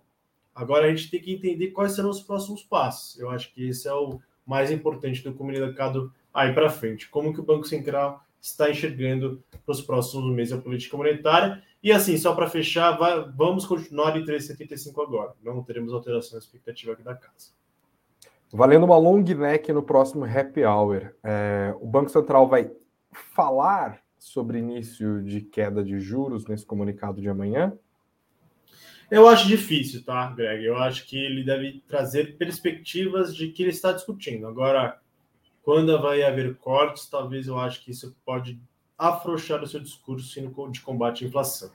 Agora 0.55 0.87
a 0.87 0.89
gente 0.89 1.11
tem 1.11 1.21
que 1.21 1.33
entender 1.33 1.67
quais 1.67 1.91
serão 1.91 2.09
os 2.09 2.21
próximos 2.21 2.63
passos. 2.63 3.19
Eu 3.19 3.29
acho 3.29 3.53
que 3.53 3.67
esse 3.67 3.87
é 3.87 3.93
o 3.93 4.19
mais 4.45 4.71
importante 4.71 5.21
do 5.21 5.33
comunicado 5.33 6.11
aí 6.33 6.53
para 6.53 6.69
frente. 6.69 7.09
Como 7.09 7.33
que 7.33 7.39
o 7.39 7.43
Banco 7.43 7.67
Central 7.67 8.25
está 8.41 8.69
enxergando 8.69 9.43
para 9.65 9.71
os 9.71 9.81
próximos 9.81 10.33
meses 10.33 10.53
a 10.53 10.57
política 10.57 10.97
monetária. 10.97 11.61
E 11.81 11.91
assim, 11.91 12.17
só 12.17 12.33
para 12.33 12.49
fechar, 12.49 12.97
vai, 12.97 13.29
vamos 13.35 13.65
continuar 13.65 14.17
em 14.17 14.23
3,75 14.23 15.01
agora. 15.01 15.33
Não 15.43 15.63
teremos 15.63 15.93
alteração 15.93 16.37
expectativa 16.39 16.93
aqui 16.93 17.03
da 17.03 17.15
casa. 17.15 17.55
Valendo 18.51 18.85
uma 18.85 18.97
long 18.97 19.21
neck 19.21 19.71
no 19.71 19.83
próximo 19.83 20.25
happy 20.25 20.63
hour. 20.63 21.13
É, 21.23 21.75
o 21.79 21.85
Banco 21.85 22.09
Central 22.09 22.47
vai 22.47 22.71
falar 23.11 24.01
sobre 24.17 24.59
início 24.59 25.23
de 25.23 25.41
queda 25.41 25.83
de 25.83 25.99
juros 25.99 26.45
nesse 26.47 26.65
comunicado 26.65 27.21
de 27.21 27.29
amanhã? 27.29 27.73
Eu 29.09 29.27
acho 29.27 29.47
difícil, 29.47 30.03
tá, 30.03 30.31
Greg? 30.31 30.65
Eu 30.65 30.77
acho 30.77 31.05
que 31.07 31.17
ele 31.17 31.43
deve 31.43 31.81
trazer 31.87 32.37
perspectivas 32.37 33.33
de 33.33 33.49
que 33.49 33.63
ele 33.63 33.71
está 33.71 33.93
discutindo. 33.93 34.47
Agora, 34.47 34.99
quando 35.63 35.99
vai 36.01 36.23
haver 36.23 36.57
cortes, 36.57 37.07
talvez 37.09 37.47
eu 37.47 37.57
acho 37.57 37.83
que 37.83 37.91
isso 37.91 38.15
pode 38.25 38.59
afrouxar 38.97 39.61
o 39.61 39.67
seu 39.67 39.79
discurso 39.79 40.41
de 40.71 40.81
combate 40.81 41.23
à 41.23 41.27
inflação. 41.27 41.69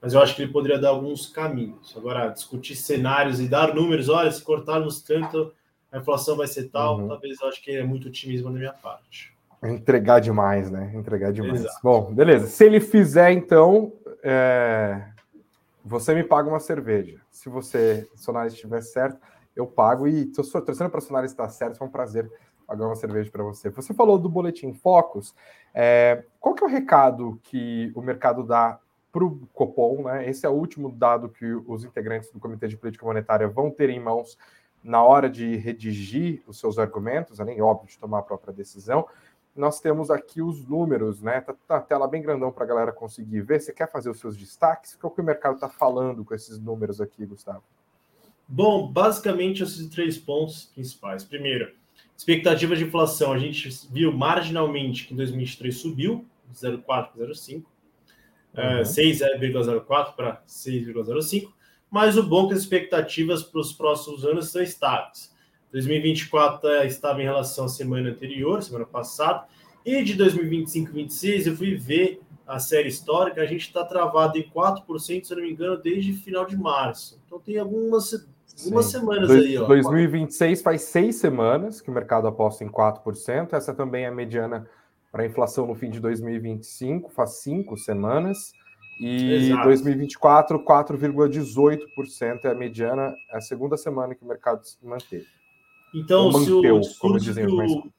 Mas 0.00 0.12
eu 0.12 0.20
acho 0.20 0.34
que 0.36 0.42
ele 0.42 0.52
poderia 0.52 0.78
dar 0.78 0.90
alguns 0.90 1.26
caminhos. 1.26 1.94
Agora, 1.96 2.28
discutir 2.28 2.76
cenários 2.76 3.40
e 3.40 3.48
dar 3.48 3.74
números, 3.74 4.08
olha, 4.08 4.30
se 4.30 4.42
cortarmos 4.42 5.00
tanto, 5.00 5.52
a 5.90 5.98
inflação 5.98 6.36
vai 6.36 6.46
ser 6.46 6.68
tal, 6.68 6.98
uhum. 6.98 7.08
talvez 7.08 7.40
eu 7.40 7.48
acho 7.48 7.62
que 7.62 7.70
é 7.70 7.82
muito 7.82 8.08
otimismo 8.08 8.50
da 8.50 8.58
minha 8.58 8.72
parte. 8.72 9.32
Entregar 9.62 10.20
demais, 10.20 10.70
né? 10.70 10.92
Entregar 10.94 11.32
demais. 11.32 11.60
Exato. 11.60 11.78
Bom, 11.82 12.12
beleza. 12.12 12.48
Se 12.48 12.64
ele 12.66 12.80
fizer, 12.80 13.32
então, 13.32 13.94
é... 14.22 15.02
você 15.82 16.14
me 16.14 16.22
paga 16.22 16.50
uma 16.50 16.60
cerveja. 16.60 17.18
Se 17.30 17.48
você, 17.48 18.06
Sonaris 18.14 18.52
estiver 18.52 18.82
certo, 18.82 19.18
eu 19.56 19.66
pago. 19.66 20.06
E 20.06 20.24
estou 20.24 20.44
torcendo 20.60 20.90
para 20.90 20.98
o 20.98 21.02
Sonaris 21.02 21.30
estar 21.30 21.48
certo, 21.48 21.78
foi 21.78 21.86
um 21.86 21.90
prazer 21.90 22.30
pagar 22.74 22.86
uma 22.86 22.96
cerveja 22.96 23.30
para 23.30 23.42
você. 23.42 23.70
Você 23.70 23.94
falou 23.94 24.18
do 24.18 24.28
Boletim 24.28 24.72
Focus. 24.72 25.34
É... 25.72 26.24
Qual 26.40 26.54
que 26.54 26.62
é 26.62 26.66
o 26.66 26.70
recado 26.70 27.40
que 27.42 27.92
o 27.94 28.02
mercado 28.02 28.42
dá 28.42 28.78
para 29.12 29.24
o 29.24 29.46
Copom? 29.52 30.02
Né? 30.02 30.28
Esse 30.28 30.44
é 30.44 30.48
o 30.48 30.52
último 30.52 30.90
dado 30.90 31.28
que 31.28 31.46
os 31.66 31.84
integrantes 31.84 32.30
do 32.30 32.40
Comitê 32.40 32.68
de 32.68 32.76
Política 32.76 33.06
Monetária 33.06 33.48
vão 33.48 33.70
ter 33.70 33.90
em 33.90 34.00
mãos 34.00 34.36
na 34.82 35.02
hora 35.02 35.30
de 35.30 35.56
redigir 35.56 36.42
os 36.46 36.58
seus 36.58 36.78
argumentos, 36.78 37.40
além, 37.40 37.62
óbvio, 37.62 37.88
de 37.88 37.98
tomar 37.98 38.18
a 38.18 38.22
própria 38.22 38.52
decisão 38.52 39.06
nós 39.56 39.80
temos 39.80 40.10
aqui 40.10 40.42
os 40.42 40.66
números, 40.66 41.22
né? 41.22 41.40
Tá, 41.40 41.54
tá 41.66 41.76
a 41.76 41.80
tela 41.80 42.08
bem 42.08 42.20
grandão 42.20 42.50
para 42.50 42.64
a 42.64 42.66
galera 42.66 42.92
conseguir 42.92 43.40
ver. 43.42 43.60
Você 43.60 43.72
quer 43.72 43.90
fazer 43.90 44.10
os 44.10 44.18
seus 44.18 44.36
destaques? 44.36 44.98
O 45.00 45.10
que 45.10 45.20
o 45.20 45.24
mercado 45.24 45.54
está 45.54 45.68
falando 45.68 46.24
com 46.24 46.34
esses 46.34 46.58
números 46.58 47.00
aqui, 47.00 47.24
Gustavo? 47.24 47.62
Bom, 48.48 48.90
basicamente 48.92 49.62
esses 49.62 49.88
três 49.88 50.18
pontos 50.18 50.66
principais. 50.66 51.24
Primeiro, 51.24 51.72
expectativa 52.16 52.76
de 52.76 52.84
inflação. 52.84 53.32
A 53.32 53.38
gente 53.38 53.68
viu 53.90 54.12
marginalmente 54.12 55.06
que 55.06 55.14
em 55.14 55.16
2023 55.16 55.76
subiu, 55.76 56.26
0,4 56.54 56.82
para 56.84 57.26
0,5, 57.26 57.64
uhum. 58.54 58.82
6,04 58.82 60.14
para 60.14 60.42
6,05, 60.46 61.52
mas 61.90 62.16
o 62.16 62.22
bom 62.22 62.46
é 62.46 62.48
que 62.48 62.54
as 62.54 62.60
expectativas 62.60 63.42
para 63.42 63.60
os 63.60 63.72
próximos 63.72 64.24
anos 64.24 64.50
são 64.50 64.62
estáveis. 64.62 65.32
2024 65.72 66.68
é, 66.68 66.86
estava 66.86 67.20
em 67.20 67.24
relação 67.24 67.64
à 67.64 67.68
semana 67.68 68.10
anterior, 68.10 68.62
semana 68.62 68.86
passada, 68.86 69.46
e 69.84 70.02
de 70.02 70.14
2025 70.14 70.90
e 70.90 70.94
26 70.94 71.46
eu 71.48 71.56
fui 71.56 71.74
ver 71.74 72.20
a 72.46 72.58
série 72.58 72.88
histórica, 72.88 73.40
a 73.40 73.46
gente 73.46 73.62
está 73.62 73.84
travado 73.84 74.38
em 74.38 74.42
4%, 74.42 75.24
se 75.24 75.34
não 75.34 75.42
me 75.42 75.50
engano, 75.50 75.76
desde 75.76 76.12
final 76.12 76.46
de 76.46 76.56
março. 76.56 77.20
Então 77.26 77.40
tem 77.40 77.58
algumas, 77.58 78.28
algumas 78.62 78.86
semanas 78.86 79.28
Dois, 79.28 79.44
aí. 79.44 79.58
Ó. 79.58 79.66
2026 79.66 80.62
faz 80.62 80.82
seis 80.82 81.16
semanas 81.16 81.80
que 81.80 81.90
o 81.90 81.92
mercado 81.92 82.26
aposta 82.28 82.64
em 82.64 82.68
4%. 82.68 83.52
Essa 83.52 83.74
também 83.74 84.04
é 84.04 84.08
a 84.08 84.12
mediana 84.12 84.68
para 85.10 85.22
a 85.22 85.26
inflação 85.26 85.66
no 85.66 85.74
fim 85.74 85.90
de 85.90 86.00
2025, 86.00 87.10
faz 87.10 87.42
cinco 87.42 87.76
semanas. 87.76 88.52
E 89.00 89.32
Exato. 89.32 89.64
2024, 89.64 90.64
4,18% 90.64 92.44
é 92.44 92.48
a 92.48 92.54
mediana, 92.54 93.14
é 93.30 93.36
a 93.36 93.40
segunda 93.40 93.76
semana 93.76 94.14
que 94.14 94.24
o 94.24 94.26
mercado 94.28 94.64
se 94.64 94.76
manteve. 94.84 95.26
Então, 95.94 96.32
se 96.32 96.50
o 96.50 96.80
discurso 96.80 97.32
do... 97.32 97.92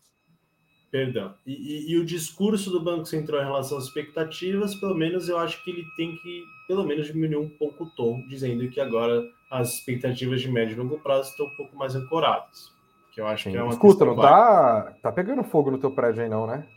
Perdão. 0.91 1.33
E, 1.45 1.53
e, 1.53 1.91
e, 1.91 1.97
o 1.97 2.05
discurso 2.05 2.69
do 2.69 2.81
Banco 2.81 3.05
Central 3.05 3.41
em 3.41 3.45
relação 3.45 3.77
às 3.77 3.85
expectativas, 3.85 4.75
pelo 4.75 4.95
menos 4.95 5.27
eu 5.27 5.37
acho 5.37 5.61
que 5.63 5.71
ele 5.71 5.83
tem 5.97 6.15
que, 6.15 6.43
pelo 6.67 6.85
menos, 6.85 7.07
diminuir 7.07 7.37
um 7.37 7.49
pouco 7.49 7.83
o 7.83 7.89
tom, 7.89 8.25
dizendo 8.29 8.69
que 8.69 8.79
agora 8.79 9.21
as 9.55 9.73
expectativas 9.73 10.41
de 10.41 10.49
médio 10.49 10.73
e 10.73 10.77
longo 10.77 10.99
prazo 10.99 11.31
estão 11.31 11.45
um 11.45 11.55
pouco 11.55 11.75
mais 11.75 11.95
ancoradas. 11.95 12.73
Que 13.13 13.21
eu 13.21 13.27
acho 13.27 13.45
Sim. 13.45 13.51
que 13.51 13.57
é 13.57 13.63
uma 13.63 13.71
Escuta, 13.71 14.05
não 14.05 14.15
tá, 14.15 14.93
tá 15.01 15.11
pegando 15.11 15.43
fogo 15.43 15.71
no 15.71 15.77
teu 15.77 15.91
prédio 15.91 16.23
aí, 16.23 16.29
não, 16.29 16.45
né? 16.45 16.67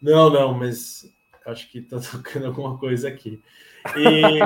Não, 0.00 0.30
não, 0.30 0.54
mas 0.54 1.06
acho 1.46 1.70
que 1.70 1.82
tá 1.82 1.98
tocando 2.10 2.46
alguma 2.46 2.78
coisa 2.78 3.08
aqui. 3.08 3.42
E 3.96 4.38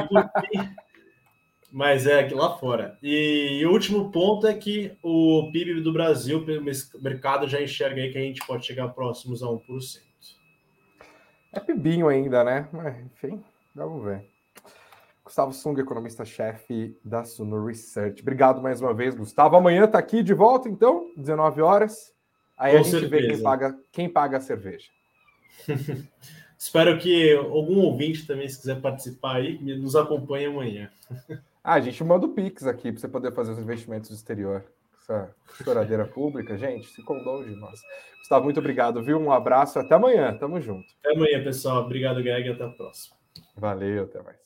mas 1.76 2.06
é 2.06 2.20
aqui 2.20 2.34
lá 2.34 2.56
fora. 2.56 2.96
E, 3.02 3.58
e, 3.60 3.66
o 3.66 3.70
último 3.72 4.10
ponto 4.10 4.46
é 4.46 4.54
que 4.54 4.96
o 5.02 5.50
PIB 5.52 5.82
do 5.82 5.92
Brasil, 5.92 6.44
pelo 6.44 6.64
mercado, 7.02 7.46
já 7.46 7.60
enxerga 7.60 8.00
aí 8.00 8.10
que 8.10 8.16
a 8.16 8.22
gente 8.22 8.46
pode 8.46 8.64
chegar 8.64 8.88
próximos 8.88 9.42
a 9.42 9.46
1%. 9.46 10.00
É 11.52 11.60
pibinho 11.60 12.08
ainda, 12.08 12.42
né? 12.42 12.68
Mas, 12.72 12.98
enfim, 12.98 13.42
vamos 13.74 14.04
ver. 14.04 14.24
Gustavo 15.26 15.52
Sung, 15.52 15.76
economista-chefe 15.80 16.96
da 17.04 17.24
Suno 17.24 17.66
Research. 17.66 18.22
Obrigado 18.22 18.62
mais 18.62 18.80
uma 18.80 18.94
vez, 18.94 19.12
Gustavo. 19.12 19.56
Amanhã 19.56 19.84
tá 19.88 19.98
aqui 19.98 20.22
de 20.22 20.32
volta, 20.32 20.68
então, 20.68 21.10
19 21.16 21.60
horas. 21.62 22.14
Aí 22.56 22.74
Com 22.74 22.78
a 22.78 22.82
gente 22.84 23.00
certeza. 23.00 23.10
vê 23.10 23.28
quem 23.34 23.42
paga, 23.42 23.78
quem 23.90 24.08
paga 24.08 24.36
a 24.36 24.40
cerveja. 24.40 24.88
Espero 26.56 26.96
que 27.00 27.34
algum 27.34 27.80
ouvinte 27.80 28.24
também, 28.24 28.48
se 28.48 28.56
quiser 28.56 28.80
participar 28.80 29.38
aí, 29.38 29.58
nos 29.76 29.96
acompanhe 29.96 30.46
amanhã. 30.46 30.90
Ah, 31.68 31.74
a 31.74 31.80
gente 31.80 32.04
manda 32.04 32.26
o 32.26 32.28
Pix 32.32 32.64
aqui 32.64 32.92
para 32.92 33.00
você 33.00 33.08
poder 33.08 33.32
fazer 33.32 33.50
os 33.50 33.58
investimentos 33.58 34.08
do 34.08 34.14
exterior. 34.14 34.64
Essa 35.02 35.34
choradeira 35.64 36.06
pública, 36.14 36.56
gente, 36.56 36.86
se 36.86 37.02
condole 37.02 37.52
de 37.52 37.56
nós. 37.56 37.80
Gustavo, 38.20 38.44
muito 38.44 38.60
obrigado, 38.60 39.02
viu? 39.02 39.18
Um 39.18 39.32
abraço, 39.32 39.80
até 39.80 39.96
amanhã, 39.96 40.32
tamo 40.38 40.60
junto. 40.60 40.86
Até 41.00 41.16
amanhã, 41.16 41.42
pessoal. 41.42 41.82
Obrigado, 41.82 42.22
Greg, 42.22 42.50
até 42.50 42.62
a 42.62 42.68
próxima. 42.68 43.16
Valeu, 43.56 44.04
até 44.04 44.22
mais. 44.22 44.45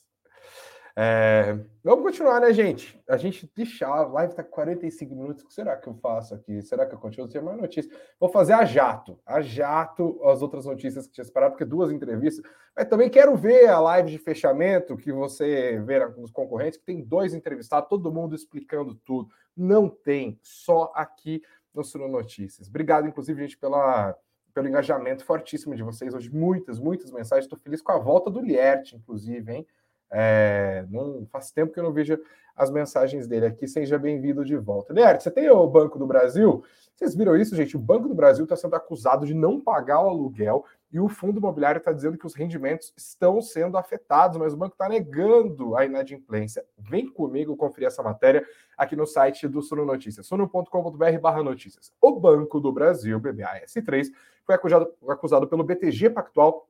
É, 0.95 1.57
vamos 1.83 2.03
continuar, 2.03 2.41
né, 2.41 2.51
gente? 2.53 2.99
A 3.07 3.15
gente 3.15 3.49
deixa 3.55 3.87
a 3.87 4.05
live 4.05 4.35
tá 4.35 4.43
45 4.43 5.15
minutos. 5.15 5.43
O 5.43 5.47
que 5.47 5.53
será 5.53 5.77
que 5.77 5.87
eu 5.87 5.93
faço 5.95 6.35
aqui? 6.35 6.61
Será 6.61 6.85
que 6.85 6.93
eu 6.93 6.99
continuo? 6.99 7.29
Tem 7.29 7.41
mais 7.41 7.57
notícias. 7.57 7.95
Vou 8.19 8.29
fazer 8.29 8.53
a 8.53 8.65
jato, 8.65 9.19
a 9.25 9.41
jato, 9.41 10.19
as 10.25 10.41
outras 10.41 10.65
notícias 10.65 11.07
que 11.07 11.13
tinha 11.13 11.25
separado, 11.25 11.53
porque 11.53 11.65
duas 11.65 11.91
entrevistas. 11.91 12.43
Mas 12.75 12.87
também 12.87 13.09
quero 13.09 13.35
ver 13.35 13.67
a 13.67 13.79
live 13.79 14.11
de 14.11 14.17
fechamento 14.17 14.97
que 14.97 15.11
você 15.11 15.79
vê 15.79 16.05
nos 16.17 16.31
concorrentes, 16.31 16.77
que 16.77 16.85
tem 16.85 17.01
dois 17.01 17.33
entrevistados, 17.33 17.89
todo 17.89 18.11
mundo 18.11 18.35
explicando 18.35 18.95
tudo. 18.95 19.29
Não 19.55 19.89
tem, 19.89 20.39
só 20.41 20.91
aqui 20.95 21.41
no 21.73 21.83
Suno 21.83 22.07
Notícias. 22.07 22.67
Obrigado, 22.67 23.07
inclusive, 23.07 23.41
gente, 23.41 23.57
pela, 23.57 24.15
pelo 24.53 24.67
engajamento 24.67 25.23
fortíssimo 25.23 25.75
de 25.75 25.83
vocês 25.83 26.13
hoje. 26.13 26.29
Muitas, 26.29 26.79
muitas 26.79 27.11
mensagens. 27.11 27.45
Estou 27.45 27.59
feliz 27.59 27.81
com 27.81 27.91
a 27.91 27.97
volta 27.97 28.29
do 28.29 28.41
Lierte, 28.41 28.95
inclusive, 28.95 29.51
hein? 29.53 29.67
É, 30.11 30.85
não 30.89 31.25
faz 31.31 31.51
tempo 31.51 31.73
que 31.73 31.79
eu 31.79 31.83
não 31.83 31.93
vejo 31.93 32.19
as 32.55 32.69
mensagens 32.69 33.27
dele 33.27 33.45
aqui. 33.45 33.67
Seja 33.67 33.97
bem-vindo 33.97 34.43
de 34.43 34.57
volta. 34.57 34.93
Lierte, 34.93 35.23
você 35.23 35.31
tem 35.31 35.49
o 35.49 35.67
Banco 35.67 35.97
do 35.97 36.05
Brasil? 36.05 36.63
Vocês 36.95 37.15
viram 37.15 37.35
isso, 37.35 37.55
gente? 37.55 37.75
O 37.75 37.79
Banco 37.79 38.07
do 38.07 38.13
Brasil 38.13 38.43
está 38.43 38.55
sendo 38.55 38.75
acusado 38.75 39.25
de 39.25 39.33
não 39.33 39.59
pagar 39.59 40.01
o 40.01 40.09
aluguel 40.09 40.65
e 40.91 40.99
o 40.99 41.07
fundo 41.07 41.39
imobiliário 41.39 41.79
está 41.79 41.91
dizendo 41.91 42.17
que 42.17 42.27
os 42.27 42.35
rendimentos 42.35 42.93
estão 42.97 43.41
sendo 43.41 43.77
afetados, 43.77 44.37
mas 44.37 44.53
o 44.53 44.57
banco 44.57 44.73
está 44.73 44.89
negando 44.89 45.75
a 45.75 45.85
inadimplência. 45.85 46.65
Vem 46.77 47.09
comigo 47.09 47.55
conferir 47.55 47.87
essa 47.87 48.03
matéria 48.03 48.45
aqui 48.77 48.95
no 48.95 49.07
site 49.07 49.47
do 49.47 49.61
Suno 49.61 49.85
Notícias, 49.85 50.27
suno.com.br 50.27 51.43
notícias. 51.43 51.93
O 52.01 52.19
Banco 52.19 52.59
do 52.59 52.71
Brasil, 52.73 53.19
BBAS3, 53.21 54.07
foi 54.45 54.55
acusado, 54.55 54.93
acusado 55.07 55.47
pelo 55.47 55.63
BTG 55.63 56.09
Pactual 56.09 56.67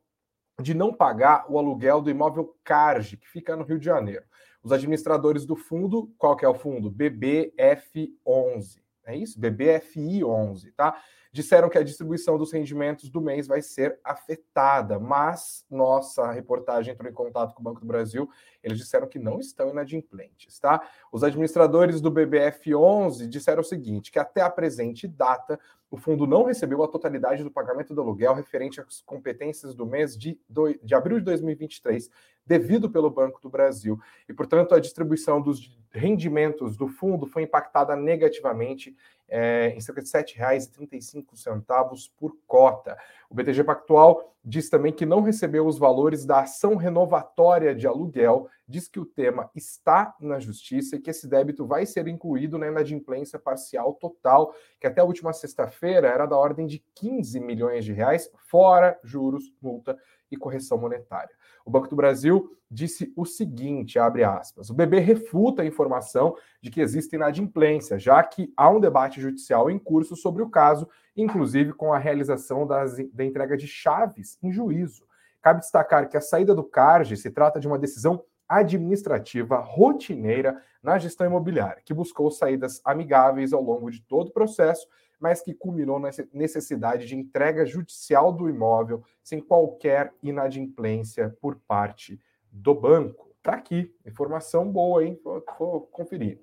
de 0.61 0.73
não 0.73 0.93
pagar 0.93 1.45
o 1.49 1.57
aluguel 1.57 2.01
do 2.01 2.09
imóvel 2.09 2.55
Carge, 2.63 3.17
que 3.17 3.27
fica 3.27 3.55
no 3.55 3.63
Rio 3.63 3.79
de 3.79 3.85
Janeiro. 3.85 4.23
Os 4.63 4.71
administradores 4.71 5.45
do 5.45 5.55
fundo, 5.55 6.13
qual 6.17 6.35
que 6.35 6.45
é 6.45 6.47
o 6.47 6.53
fundo? 6.53 6.91
BBF11. 6.91 8.79
É 9.05 9.15
isso? 9.15 9.39
BBFI11, 9.39 10.73
tá? 10.75 11.01
Disseram 11.31 11.69
que 11.69 11.77
a 11.77 11.83
distribuição 11.83 12.37
dos 12.37 12.51
rendimentos 12.51 13.09
do 13.09 13.21
mês 13.21 13.47
vai 13.47 13.61
ser 13.61 13.99
afetada, 14.03 14.99
mas 14.99 15.65
nossa 15.69 16.29
reportagem 16.31 16.93
entrou 16.93 17.09
em 17.09 17.13
contato 17.13 17.53
com 17.53 17.61
o 17.61 17.63
Banco 17.63 17.79
do 17.79 17.87
Brasil, 17.87 18.29
eles 18.61 18.77
disseram 18.77 19.07
que 19.07 19.17
não 19.17 19.39
estão 19.39 19.69
inadimplentes, 19.69 20.59
tá? 20.59 20.81
Os 21.11 21.23
administradores 21.23 22.01
do 22.01 22.11
BBF 22.11 22.75
11 22.75 23.27
disseram 23.27 23.61
o 23.61 23.65
seguinte, 23.65 24.11
que 24.11 24.19
até 24.19 24.41
a 24.41 24.49
presente 24.49 25.07
data 25.07 25.59
o 25.89 25.97
fundo 25.97 26.25
não 26.25 26.43
recebeu 26.43 26.81
a 26.83 26.87
totalidade 26.87 27.43
do 27.43 27.51
pagamento 27.51 27.93
do 27.93 27.99
aluguel 27.99 28.33
referente 28.33 28.79
às 28.79 29.01
competências 29.01 29.75
do 29.75 29.85
mês 29.85 30.17
de, 30.17 30.39
do, 30.47 30.73
de 30.81 30.95
abril 30.95 31.19
de 31.19 31.25
2023, 31.25 32.09
devido 32.45 32.89
pelo 32.89 33.09
Banco 33.09 33.41
do 33.41 33.49
Brasil. 33.49 33.99
E, 34.27 34.33
portanto, 34.33 34.73
a 34.73 34.79
distribuição 34.79 35.41
dos 35.41 35.77
rendimentos 35.91 36.77
do 36.77 36.87
fundo 36.87 37.27
foi 37.27 37.43
impactada 37.43 37.93
negativamente 37.95 38.95
é, 39.31 39.69
em 39.69 39.79
cerca 39.79 40.01
de 40.01 40.11
R$ 40.11 40.23
7,35 40.23 42.11
por 42.17 42.35
cota. 42.45 42.97
O 43.29 43.33
BTG 43.33 43.63
Pactual 43.63 44.35
diz 44.43 44.69
também 44.69 44.91
que 44.91 45.05
não 45.05 45.21
recebeu 45.21 45.65
os 45.65 45.77
valores 45.77 46.25
da 46.25 46.41
ação 46.41 46.75
renovatória 46.75 47.73
de 47.73 47.87
aluguel, 47.87 48.49
diz 48.67 48.89
que 48.89 48.99
o 48.99 49.05
tema 49.05 49.49
está 49.55 50.13
na 50.19 50.37
justiça 50.37 50.97
e 50.97 50.99
que 50.99 51.09
esse 51.09 51.27
débito 51.27 51.65
vai 51.65 51.85
ser 51.85 52.07
incluído 52.07 52.57
na 52.57 52.67
inadimplência 52.67 53.39
parcial 53.39 53.93
total, 53.93 54.53
que 54.79 54.87
até 54.87 54.99
a 54.99 55.05
última 55.05 55.31
sexta-feira 55.31 56.09
era 56.09 56.25
da 56.25 56.37
ordem 56.37 56.67
de 56.67 56.83
15 56.95 57.39
milhões 57.39 57.85
de 57.85 57.93
reais, 57.93 58.29
fora 58.49 58.99
juros, 59.01 59.53
multa 59.61 59.97
e 60.29 60.35
correção 60.35 60.77
monetária. 60.77 61.33
O 61.65 61.71
Banco 61.71 61.87
do 61.87 61.95
Brasil 61.95 62.49
disse 62.69 63.11
o 63.15 63.25
seguinte, 63.25 63.99
abre 63.99 64.23
aspas, 64.23 64.69
o 64.69 64.73
BB 64.73 64.99
refuta 64.99 65.61
a 65.61 65.65
informação 65.65 66.35
de 66.61 66.71
que 66.71 66.79
existe 66.79 67.15
inadimplência, 67.15 67.99
já 67.99 68.23
que 68.23 68.51
há 68.55 68.69
um 68.69 68.79
debate 68.79 69.19
judicial 69.19 69.69
em 69.69 69.77
curso 69.77 70.15
sobre 70.15 70.41
o 70.41 70.49
caso, 70.49 70.87
inclusive 71.15 71.73
com 71.73 71.93
a 71.93 71.97
realização 71.97 72.65
das, 72.65 72.95
da 73.13 73.25
entrega 73.25 73.57
de 73.57 73.67
chaves 73.67 74.37
em 74.41 74.51
juízo. 74.51 75.03
Cabe 75.41 75.59
destacar 75.59 76.07
que 76.07 76.15
a 76.15 76.21
saída 76.21 76.55
do 76.55 76.63
CARGE 76.63 77.17
se 77.17 77.29
trata 77.29 77.59
de 77.59 77.67
uma 77.67 77.79
decisão 77.79 78.23
administrativa 78.47 79.57
rotineira 79.57 80.61
na 80.83 80.97
gestão 80.97 81.27
imobiliária, 81.27 81.81
que 81.83 81.93
buscou 81.93 82.29
saídas 82.29 82.81
amigáveis 82.83 83.53
ao 83.53 83.61
longo 83.61 83.89
de 83.89 84.01
todo 84.01 84.27
o 84.29 84.33
processo 84.33 84.87
mas 85.21 85.41
que 85.41 85.53
culminou 85.53 85.99
na 85.99 86.09
necessidade 86.33 87.05
de 87.05 87.15
entrega 87.15 87.65
judicial 87.65 88.33
do 88.33 88.49
imóvel 88.49 89.03
sem 89.23 89.39
qualquer 89.39 90.13
inadimplência 90.21 91.37
por 91.39 91.55
parte 91.67 92.19
do 92.51 92.73
banco. 92.73 93.29
Tá 93.43 93.53
aqui, 93.53 93.93
informação 94.05 94.69
boa, 94.69 95.05
hein? 95.05 95.19
Vou, 95.23 95.43
vou 95.57 95.81
conferir. 95.81 96.39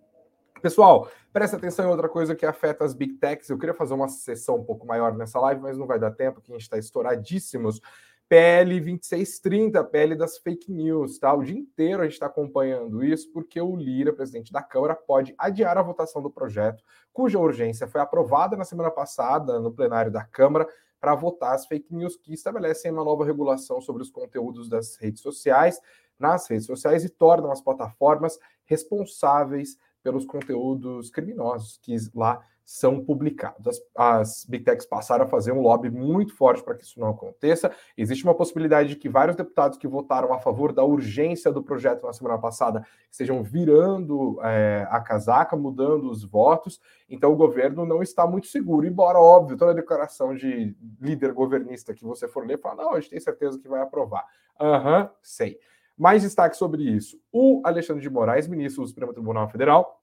Pessoal, 0.62 1.08
presta 1.32 1.56
atenção 1.56 1.86
em 1.86 1.88
outra 1.88 2.08
coisa 2.08 2.34
que 2.34 2.46
afeta 2.46 2.84
as 2.84 2.94
big 2.94 3.14
techs. 3.14 3.48
Eu 3.48 3.58
queria 3.58 3.74
fazer 3.74 3.94
uma 3.94 4.08
sessão 4.08 4.56
um 4.56 4.64
pouco 4.64 4.86
maior 4.86 5.16
nessa 5.16 5.38
live, 5.40 5.60
mas 5.60 5.76
não 5.76 5.86
vai 5.86 5.98
dar 5.98 6.10
tempo, 6.10 6.40
que 6.40 6.50
a 6.50 6.54
gente 6.54 6.62
está 6.62 6.78
estouradíssimos. 6.78 7.80
PL 8.28 8.78
2630, 8.80 9.82
PL 9.84 10.14
das 10.14 10.36
fake 10.36 10.70
news, 10.70 11.18
tá? 11.18 11.32
O 11.32 11.42
dia 11.42 11.56
inteiro 11.58 12.02
a 12.02 12.04
gente 12.04 12.12
está 12.12 12.26
acompanhando 12.26 13.02
isso 13.02 13.32
porque 13.32 13.58
o 13.58 13.74
Lira, 13.74 14.12
presidente 14.12 14.52
da 14.52 14.62
Câmara, 14.62 14.94
pode 14.94 15.34
adiar 15.38 15.78
a 15.78 15.82
votação 15.82 16.20
do 16.20 16.30
projeto, 16.30 16.84
cuja 17.10 17.38
urgência 17.38 17.88
foi 17.88 18.02
aprovada 18.02 18.54
na 18.54 18.64
semana 18.64 18.90
passada 18.90 19.58
no 19.58 19.72
plenário 19.72 20.12
da 20.12 20.24
Câmara 20.24 20.68
para 21.00 21.14
votar 21.14 21.54
as 21.54 21.66
fake 21.66 21.94
news 21.94 22.16
que 22.16 22.34
estabelecem 22.34 22.90
uma 22.90 23.04
nova 23.04 23.24
regulação 23.24 23.80
sobre 23.80 24.02
os 24.02 24.10
conteúdos 24.10 24.68
das 24.68 24.96
redes 24.96 25.22
sociais, 25.22 25.80
nas 26.18 26.46
redes 26.50 26.66
sociais 26.66 27.04
e 27.04 27.08
tornam 27.08 27.50
as 27.50 27.62
plataformas 27.62 28.38
responsáveis 28.66 29.78
pelos 30.02 30.26
conteúdos 30.26 31.10
criminosos 31.10 31.78
que 31.82 31.96
lá 32.14 32.44
são 32.68 33.02
publicados. 33.02 33.66
As, 33.66 33.80
as 33.96 34.44
Big 34.44 34.62
Techs 34.62 34.84
passaram 34.84 35.24
a 35.24 35.26
fazer 35.26 35.52
um 35.52 35.62
lobby 35.62 35.88
muito 35.88 36.36
forte 36.36 36.62
para 36.62 36.74
que 36.74 36.84
isso 36.84 37.00
não 37.00 37.08
aconteça. 37.08 37.72
Existe 37.96 38.24
uma 38.24 38.34
possibilidade 38.34 38.90
de 38.90 38.96
que 38.96 39.08
vários 39.08 39.34
deputados 39.34 39.78
que 39.78 39.88
votaram 39.88 40.34
a 40.34 40.38
favor 40.38 40.70
da 40.70 40.84
urgência 40.84 41.50
do 41.50 41.62
projeto 41.62 42.04
na 42.04 42.12
semana 42.12 42.36
passada 42.36 42.86
estejam 43.10 43.42
virando 43.42 44.38
é, 44.42 44.86
a 44.90 45.00
casaca, 45.00 45.56
mudando 45.56 46.10
os 46.10 46.22
votos. 46.22 46.78
Então 47.08 47.32
o 47.32 47.36
governo 47.36 47.86
não 47.86 48.02
está 48.02 48.26
muito 48.26 48.48
seguro, 48.48 48.86
embora, 48.86 49.18
óbvio, 49.18 49.56
toda 49.56 49.72
declaração 49.72 50.34
de 50.34 50.76
líder 51.00 51.32
governista 51.32 51.94
que 51.94 52.04
você 52.04 52.28
for 52.28 52.46
ler, 52.46 52.58
fala, 52.58 52.84
não, 52.84 52.92
a 52.92 53.00
gente 53.00 53.08
tem 53.08 53.20
certeza 53.20 53.58
que 53.58 53.66
vai 53.66 53.80
aprovar. 53.80 54.26
Aham, 54.60 55.04
uhum, 55.04 55.08
sei. 55.22 55.58
Mais 55.96 56.20
destaque 56.20 56.54
sobre 56.54 56.82
isso. 56.82 57.18
O 57.32 57.62
Alexandre 57.64 58.02
de 58.02 58.10
Moraes, 58.10 58.46
ministro 58.46 58.82
do 58.82 58.88
Supremo 58.88 59.14
Tribunal 59.14 59.48
Federal, 59.48 59.97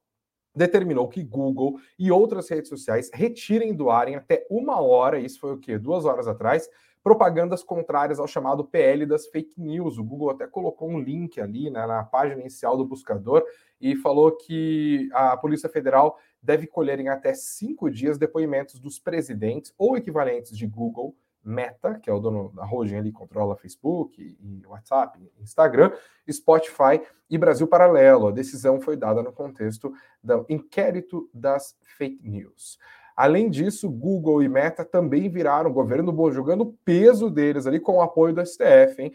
determinou 0.55 1.07
que 1.07 1.23
Google 1.23 1.79
e 1.99 2.11
outras 2.11 2.49
redes 2.49 2.69
sociais 2.69 3.09
retirem 3.13 3.73
do 3.73 3.89
ar 3.89 4.07
em 4.07 4.15
até 4.15 4.45
uma 4.49 4.79
hora, 4.81 5.19
isso 5.19 5.39
foi 5.39 5.53
o 5.53 5.57
quê? 5.57 5.77
Duas 5.77 6.05
horas 6.05 6.27
atrás, 6.27 6.69
propagandas 7.03 7.63
contrárias 7.63 8.19
ao 8.19 8.27
chamado 8.27 8.65
PL 8.65 9.05
das 9.05 9.27
fake 9.27 9.61
news. 9.61 9.99
O 9.99 10.03
Google 10.03 10.31
até 10.31 10.47
colocou 10.47 10.89
um 10.89 10.99
link 10.99 11.39
ali 11.39 11.69
né, 11.69 11.85
na 11.85 12.03
página 12.03 12.41
inicial 12.41 12.75
do 12.75 12.83
buscador 12.83 13.43
e 13.79 13.95
falou 13.95 14.31
que 14.31 15.07
a 15.13 15.37
Polícia 15.37 15.69
Federal 15.69 16.17
deve 16.41 16.65
colher 16.65 16.99
em 16.99 17.09
até 17.09 17.33
cinco 17.33 17.91
dias 17.91 18.17
depoimentos 18.17 18.79
dos 18.79 18.97
presidentes 18.97 19.71
ou 19.77 19.95
equivalentes 19.95 20.57
de 20.57 20.65
Google, 20.65 21.15
Meta, 21.45 21.99
que 21.99 22.09
é 22.09 22.13
o 22.13 22.19
dono 22.19 22.51
da 22.53 22.65
holding 22.65 22.95
ali, 22.95 23.11
controla 23.11 23.55
Facebook, 23.55 24.19
e 24.19 24.65
WhatsApp, 24.65 25.19
Instagram, 25.39 25.91
Spotify 26.29 26.99
e 27.29 27.37
Brasil 27.37 27.67
Paralelo. 27.67 28.27
A 28.27 28.31
decisão 28.31 28.81
foi 28.81 28.97
dada 28.97 29.21
no 29.21 29.31
contexto 29.31 29.93
do 30.23 30.45
inquérito 30.49 31.29
das 31.31 31.77
fake 31.97 32.27
news. 32.27 32.79
Além 33.15 33.49
disso, 33.49 33.89
Google 33.89 34.43
e 34.43 34.49
Meta 34.49 34.83
também 34.83 35.29
viraram 35.29 35.71
governo 35.71 36.11
bom, 36.11 36.29
jogando 36.31 36.75
peso 36.83 37.29
deles 37.29 37.65
ali 37.65 37.79
com 37.79 37.97
o 37.97 38.01
apoio 38.01 38.33
do 38.33 38.45
STF, 38.45 39.01
hein? 39.01 39.13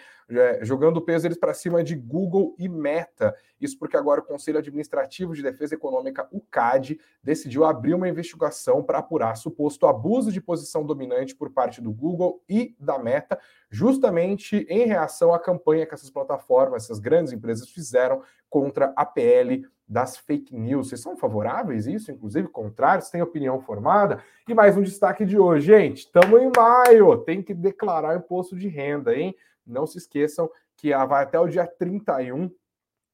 Jogando 0.63 1.03
peso 1.03 1.27
eles 1.27 1.39
para 1.39 1.53
cima 1.53 1.85
de 1.85 1.95
Google 1.95 2.55
e 2.59 2.67
Meta. 2.67 3.35
Isso 3.61 3.79
porque 3.79 3.97
agora 3.97 4.21
o 4.21 4.25
Conselho 4.25 4.59
Administrativo 4.59 5.35
de 5.35 5.43
Defesa 5.43 5.75
Econômica, 5.75 6.27
o 6.33 6.41
CAD, 6.41 6.99
decidiu 7.23 7.65
abrir 7.65 7.93
uma 7.93 8.09
investigação 8.09 8.83
para 8.83 8.99
apurar 8.99 9.37
suposto 9.37 9.87
abuso 9.87 10.33
de 10.33 10.41
posição 10.41 10.87
dominante 10.87 11.37
por 11.37 11.51
parte 11.51 11.83
do 11.83 11.93
Google 11.93 12.43
e 12.49 12.75
da 12.81 12.99
Meta, 12.99 13.39
justamente 13.69 14.67
em 14.71 14.87
reação 14.87 15.35
à 15.35 15.39
campanha 15.39 15.85
que 15.85 15.93
essas 15.93 16.11
plataformas, 16.11 16.85
essas 16.85 16.99
grandes 16.99 17.35
empresas 17.35 17.69
fizeram 17.69 18.23
contra 18.49 18.95
a 18.97 19.05
PL 19.05 19.67
das 19.91 20.17
fake 20.17 20.57
news. 20.57 20.89
Vocês 20.89 21.01
são 21.01 21.17
favoráveis 21.17 21.89
a 21.89 21.91
isso? 21.91 22.13
Inclusive, 22.13 22.47
contrários? 22.47 23.11
Tem 23.11 23.21
opinião 23.21 23.61
formada? 23.61 24.23
E 24.49 24.55
mais 24.55 24.77
um 24.77 24.83
destaque 24.83 25.27
de 25.27 25.37
hoje, 25.37 25.67
gente. 25.67 25.99
Estamos 26.05 26.41
em 26.41 26.51
maio, 26.57 27.19
tem 27.19 27.43
que 27.43 27.53
declarar 27.53 28.17
imposto 28.17 28.57
de 28.57 28.69
renda, 28.69 29.13
hein? 29.17 29.35
Não 29.67 29.89
se 29.89 29.99
esqueçam 29.99 30.49
que 30.77 30.91
vai 31.09 31.25
até 31.25 31.41
o 31.41 31.49
dia 31.49 31.67
31 31.67 32.49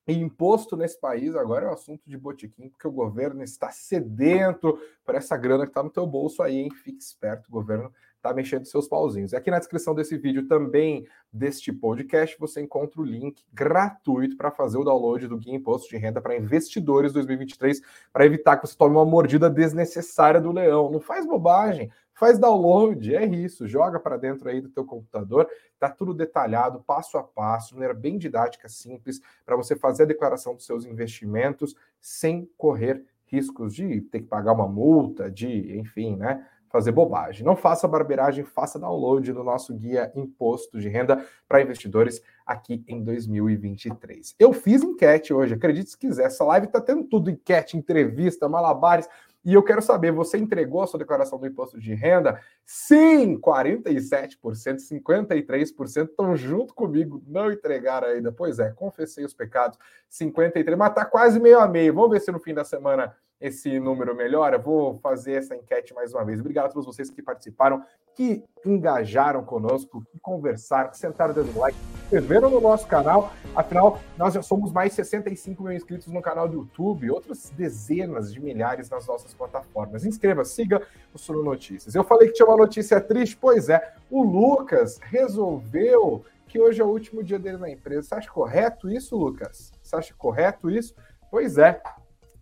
e 0.07 0.12
imposto 0.12 0.77
nesse 0.77 1.01
país 1.01 1.35
agora 1.35 1.64
é 1.64 1.68
um 1.70 1.72
assunto 1.72 2.03
de 2.07 2.16
botiquim, 2.16 2.68
porque 2.68 2.87
o 2.87 2.93
governo 2.93 3.43
está 3.43 3.72
sedento 3.72 4.79
por 5.05 5.14
essa 5.14 5.37
grana 5.37 5.64
que 5.64 5.70
está 5.70 5.83
no 5.83 5.91
teu 5.91 6.07
bolso 6.07 6.43
aí, 6.43 6.59
hein? 6.59 6.70
Fique 6.70 7.03
esperto, 7.03 7.51
governo 7.51 7.91
tá 8.29 8.35
mexendo 8.35 8.64
seus 8.64 8.89
pauzinhos. 8.89 9.35
Aqui 9.35 9.51
na 9.51 9.59
descrição 9.59 9.95
desse 9.95 10.16
vídeo 10.16 10.47
também 10.47 11.07
deste 11.33 11.72
podcast 11.72 12.37
você 12.39 12.61
encontra 12.61 13.01
o 13.01 13.05
link 13.05 13.45
gratuito 13.53 14.37
para 14.37 14.51
fazer 14.51 14.79
o 14.79 14.85
download 14.85 15.29
do 15.29 15.37
Guia 15.37 15.55
Imposto 15.55 15.89
de 15.89 15.97
Renda 15.97 16.20
para 16.20 16.37
Investidores 16.37 17.12
2023 17.12 17.81
para 18.12 18.27
evitar 18.27 18.57
que 18.57 18.66
você 18.66 18.77
tome 18.77 18.97
uma 18.97 19.05
mordida 19.05 19.49
desnecessária 19.51 20.41
do 20.41 20.53
leão. 20.53 20.91
Não 20.91 21.01
faz 21.01 21.27
bobagem, 21.27 21.91
faz 22.12 22.39
download, 22.39 23.14
é 23.14 23.24
isso, 23.24 23.68
joga 23.68 24.01
para 24.01 24.16
dentro 24.16 24.49
aí 24.49 24.61
do 24.61 24.70
teu 24.70 24.85
computador, 24.85 25.49
tá 25.79 25.91
tudo 25.91 26.14
detalhado, 26.14 26.83
passo 26.87 27.18
a 27.18 27.22
passo, 27.22 27.68
de 27.68 27.74
maneira 27.74 27.95
bem 27.95 28.16
didática, 28.16 28.68
simples, 28.68 29.20
para 29.45 29.55
você 29.55 29.77
fazer 29.77 30.05
a 30.05 30.07
declaração 30.07 30.55
dos 30.55 30.64
seus 30.64 30.87
investimentos 30.87 31.77
sem 32.01 32.49
correr 32.57 33.05
riscos 33.27 33.74
de 33.74 34.01
ter 34.03 34.20
que 34.20 34.27
pagar 34.27 34.53
uma 34.53 34.68
multa, 34.68 35.31
de, 35.31 35.77
enfim, 35.79 36.16
né? 36.16 36.47
Fazer 36.77 36.93
bobagem. 36.93 37.45
Não 37.45 37.57
faça 37.57 37.89
barbeiragem, 37.89 38.45
faça 38.45 38.79
download 38.79 39.33
do 39.33 39.43
nosso 39.43 39.72
guia 39.74 40.12
Imposto 40.14 40.79
de 40.79 40.89
Renda 40.91 41.24
para 41.49 41.62
Investidores 41.62 42.20
aqui 42.45 42.85
em 42.87 43.03
2023. 43.03 44.35
Eu 44.39 44.53
fiz 44.53 44.83
enquete 44.83 45.33
hoje, 45.33 45.55
acredite 45.55 45.91
se 45.91 45.99
quiser. 45.99 46.27
Essa 46.27 46.45
live 46.45 46.66
está 46.66 46.79
tendo 46.79 47.05
tudo: 47.05 47.31
enquete, 47.31 47.79
entrevista, 47.79 48.47
malabares. 48.49 49.09
E 49.43 49.55
eu 49.55 49.62
quero 49.62 49.81
saber, 49.81 50.11
você 50.11 50.37
entregou 50.37 50.83
a 50.83 50.89
sua 50.89 50.99
declaração 50.99 51.39
do 51.39 51.47
imposto 51.47 51.79
de 51.79 51.95
renda? 51.95 52.41
Sim, 52.64 53.39
47%, 53.41 54.37
53% 54.41 56.09
estão 56.09 56.35
junto 56.35 56.74
comigo, 56.74 57.22
não 57.27 57.53
entregaram 57.53 58.09
ainda. 58.09 58.33
Pois 58.33 58.59
é, 58.59 58.72
confessei 58.72 59.24
os 59.24 59.33
pecados, 59.33 59.79
53%, 60.11 60.77
mas 60.77 60.89
está 60.91 61.05
quase 61.05 61.39
meio 61.39 61.61
a 61.61 61.68
meio. 61.68 61.95
Vamos 61.95 62.11
ver 62.11 62.20
se 62.20 62.33
no 62.33 62.41
fim 62.41 62.53
da 62.53 62.64
semana 62.64 63.14
esse 63.41 63.78
número 63.78 64.14
melhora, 64.14 64.59
vou 64.59 64.99
fazer 64.99 65.34
essa 65.34 65.55
enquete 65.55 65.95
mais 65.95 66.12
uma 66.12 66.24
vez. 66.24 66.41
Obrigado 66.41 66.66
a 66.66 66.68
todos 66.68 66.87
vocês 66.87 67.11
que 67.11 67.22
participaram, 67.22 67.82
que 68.14 68.43
engajaram 68.64 69.45
conosco, 69.45 70.03
que 70.11 70.18
conversaram, 70.18 70.91
que 70.91 70.97
sentaram 70.97 71.34
dando 71.34 71.59
like, 71.59 71.78
se 71.78 72.05
inscreveram 72.05 72.49
no 72.49 72.61
nosso 72.61 72.87
canal. 72.87 73.30
Afinal, 73.55 74.01
nós 74.16 74.32
já 74.32 74.41
somos 74.41 74.72
mais 74.72 74.95
65 74.95 75.62
mil 75.62 75.72
inscritos 75.72 76.07
no 76.09 76.22
canal 76.22 76.49
do 76.49 76.57
YouTube, 76.57 77.11
outras 77.11 77.51
dezenas 77.51 78.32
de 78.32 78.41
milhares 78.41 78.89
nas 78.89 79.07
nossas 79.07 79.34
plataformas. 79.34 80.07
Inscreva, 80.07 80.45
siga 80.45 80.80
o 81.12 81.18
Suno 81.18 81.43
Notícias. 81.43 81.95
Eu 81.95 82.05
falei 82.05 82.28
que 82.28 82.34
tinha 82.34 82.47
uma 82.47 82.57
notícia 82.57 83.01
triste, 83.01 83.37
pois 83.37 83.68
é, 83.68 83.95
o 84.11 84.22
Lucas 84.22 84.99
resolveu 85.03 86.24
que 86.49 86.59
hoje 86.59 86.80
é 86.80 86.84
o 86.84 86.89
último 86.89 87.22
dia 87.22 87.39
dele 87.39 87.59
na 87.59 87.68
empresa. 87.68 88.09
Você 88.09 88.14
acha 88.14 88.30
correto 88.30 88.89
isso, 88.89 89.14
Lucas? 89.14 89.72
Você 89.82 89.95
acha 89.95 90.14
correto 90.16 90.70
isso? 90.70 90.95
Pois 91.30 91.59
é, 91.59 91.82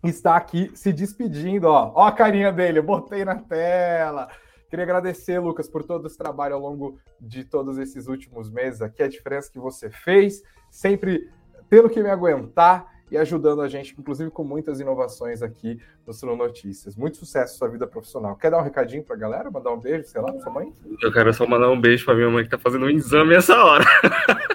está 0.09 0.35
aqui 0.35 0.71
se 0.73 0.91
despedindo, 0.91 1.67
ó. 1.67 1.91
Ó 1.95 2.05
a 2.05 2.11
carinha 2.11 2.51
dele, 2.51 2.81
botei 2.81 3.23
na 3.25 3.35
tela. 3.35 4.27
Queria 4.69 4.83
agradecer, 4.83 5.39
Lucas, 5.39 5.69
por 5.69 5.83
todo 5.83 6.07
esse 6.07 6.17
trabalho 6.17 6.55
ao 6.55 6.61
longo 6.61 6.97
de 7.19 7.43
todos 7.43 7.77
esses 7.77 8.07
últimos 8.07 8.49
meses 8.49 8.81
aqui, 8.81 9.03
a 9.03 9.07
diferença 9.07 9.51
que 9.51 9.59
você 9.59 9.89
fez, 9.89 10.41
sempre 10.69 11.29
tendo 11.69 11.89
que 11.89 12.01
me 12.01 12.09
aguentar 12.09 12.93
e 13.11 13.17
ajudando 13.17 13.61
a 13.61 13.67
gente, 13.67 13.95
inclusive 13.97 14.31
com 14.31 14.43
muitas 14.43 14.79
inovações 14.79 15.41
aqui 15.41 15.79
no 16.05 16.13
Suno 16.13 16.35
Notícias. 16.35 16.95
Muito 16.95 17.17
sucesso 17.17 17.53
na 17.53 17.57
sua 17.59 17.67
vida 17.69 17.85
profissional. 17.85 18.35
Quer 18.35 18.51
dar 18.51 18.57
um 18.57 18.63
recadinho 18.63 19.03
para 19.03 19.15
a 19.15 19.19
galera? 19.19 19.51
Mandar 19.51 19.71
um 19.71 19.79
beijo, 19.79 20.05
sei 20.07 20.21
lá, 20.21 20.31
pra 20.31 20.41
sua 20.41 20.51
mãe? 20.51 20.73
Eu 21.01 21.11
quero 21.11 21.33
só 21.33 21.45
mandar 21.45 21.69
um 21.69 21.79
beijo 21.79 22.03
para 22.03 22.15
minha 22.15 22.29
mãe 22.29 22.43
que 22.43 22.47
está 22.47 22.57
fazendo 22.57 22.85
um 22.85 22.89
exame 22.89 23.35
essa 23.35 23.55
hora. 23.63 23.85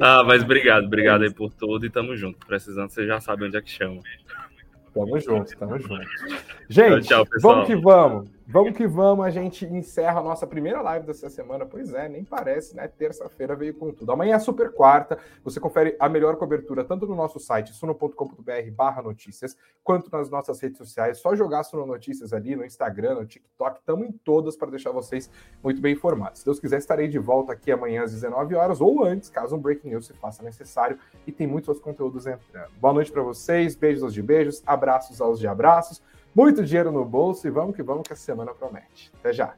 ah, 0.00 0.22
mas 0.24 0.42
obrigado, 0.42 0.84
obrigado 0.84 1.22
aí 1.22 1.32
por 1.32 1.52
tudo 1.52 1.86
e 1.86 1.90
tamo 1.90 2.16
junto. 2.16 2.44
Precisando, 2.46 2.90
você 2.90 3.06
já 3.06 3.20
sabe 3.20 3.44
onde 3.44 3.56
é 3.56 3.62
que 3.62 3.70
chama. 3.70 4.00
Tamo 4.94 5.18
junto, 5.18 5.56
tamo 5.56 5.78
junto. 5.78 6.06
Gente, 6.68 7.08
tchau, 7.08 7.24
tchau, 7.24 7.40
vamos 7.40 7.66
que 7.66 7.76
vamos. 7.76 8.28
Vamos 8.46 8.76
que 8.76 8.86
vamos, 8.86 9.24
a 9.24 9.30
gente 9.30 9.64
encerra 9.64 10.20
a 10.20 10.22
nossa 10.22 10.46
primeira 10.46 10.82
live 10.82 11.06
dessa 11.06 11.30
semana. 11.30 11.64
Pois 11.64 11.94
é, 11.94 12.10
nem 12.10 12.22
parece, 12.22 12.76
né? 12.76 12.86
Terça-feira 12.86 13.56
veio 13.56 13.72
com 13.72 13.90
tudo. 13.90 14.12
Amanhã 14.12 14.36
é 14.36 14.38
super 14.38 14.70
quarta. 14.70 15.18
Você 15.42 15.58
confere 15.58 15.96
a 15.98 16.10
melhor 16.10 16.36
cobertura 16.36 16.84
tanto 16.84 17.06
no 17.06 17.14
nosso 17.14 17.40
site, 17.40 17.72
suno.com.br 17.72 18.70
barra 18.76 19.00
notícias, 19.00 19.56
quanto 19.82 20.10
nas 20.12 20.28
nossas 20.28 20.60
redes 20.60 20.76
sociais. 20.76 21.18
Só 21.18 21.34
jogar 21.34 21.64
Suno 21.64 21.86
Notícias 21.86 22.34
ali 22.34 22.54
no 22.54 22.66
Instagram, 22.66 23.14
no 23.14 23.26
TikTok. 23.26 23.78
Estamos 23.78 24.08
em 24.08 24.12
todas 24.12 24.56
para 24.56 24.70
deixar 24.70 24.90
vocês 24.90 25.30
muito 25.62 25.80
bem 25.80 25.94
informados. 25.94 26.40
Se 26.40 26.44
Deus 26.44 26.60
quiser, 26.60 26.76
estarei 26.76 27.08
de 27.08 27.18
volta 27.18 27.54
aqui 27.54 27.72
amanhã 27.72 28.04
às 28.04 28.12
19 28.12 28.54
horas 28.54 28.78
ou 28.78 29.02
antes, 29.02 29.30
caso 29.30 29.56
um 29.56 29.58
breaking 29.58 29.88
news 29.88 30.06
se 30.06 30.12
faça 30.12 30.42
necessário. 30.42 30.98
E 31.26 31.32
tem 31.32 31.46
muitos 31.46 31.68
outros 31.68 31.84
conteúdos 31.84 32.26
entrando. 32.26 32.70
Boa 32.78 32.92
noite 32.92 33.10
para 33.10 33.22
vocês, 33.22 33.74
beijos 33.74 34.02
aos 34.02 34.12
de 34.12 34.22
beijos, 34.22 34.62
abraços 34.66 35.18
aos 35.18 35.40
de 35.40 35.46
abraços 35.46 36.02
muito 36.34 36.64
dinheiro 36.64 36.90
no 36.90 37.04
bolso 37.04 37.46
e 37.46 37.50
vamos 37.50 37.76
que 37.76 37.82
vamos 37.82 38.06
que 38.06 38.12
a 38.12 38.16
semana 38.16 38.52
promete. 38.52 39.12
Até 39.20 39.32
já! 39.32 39.54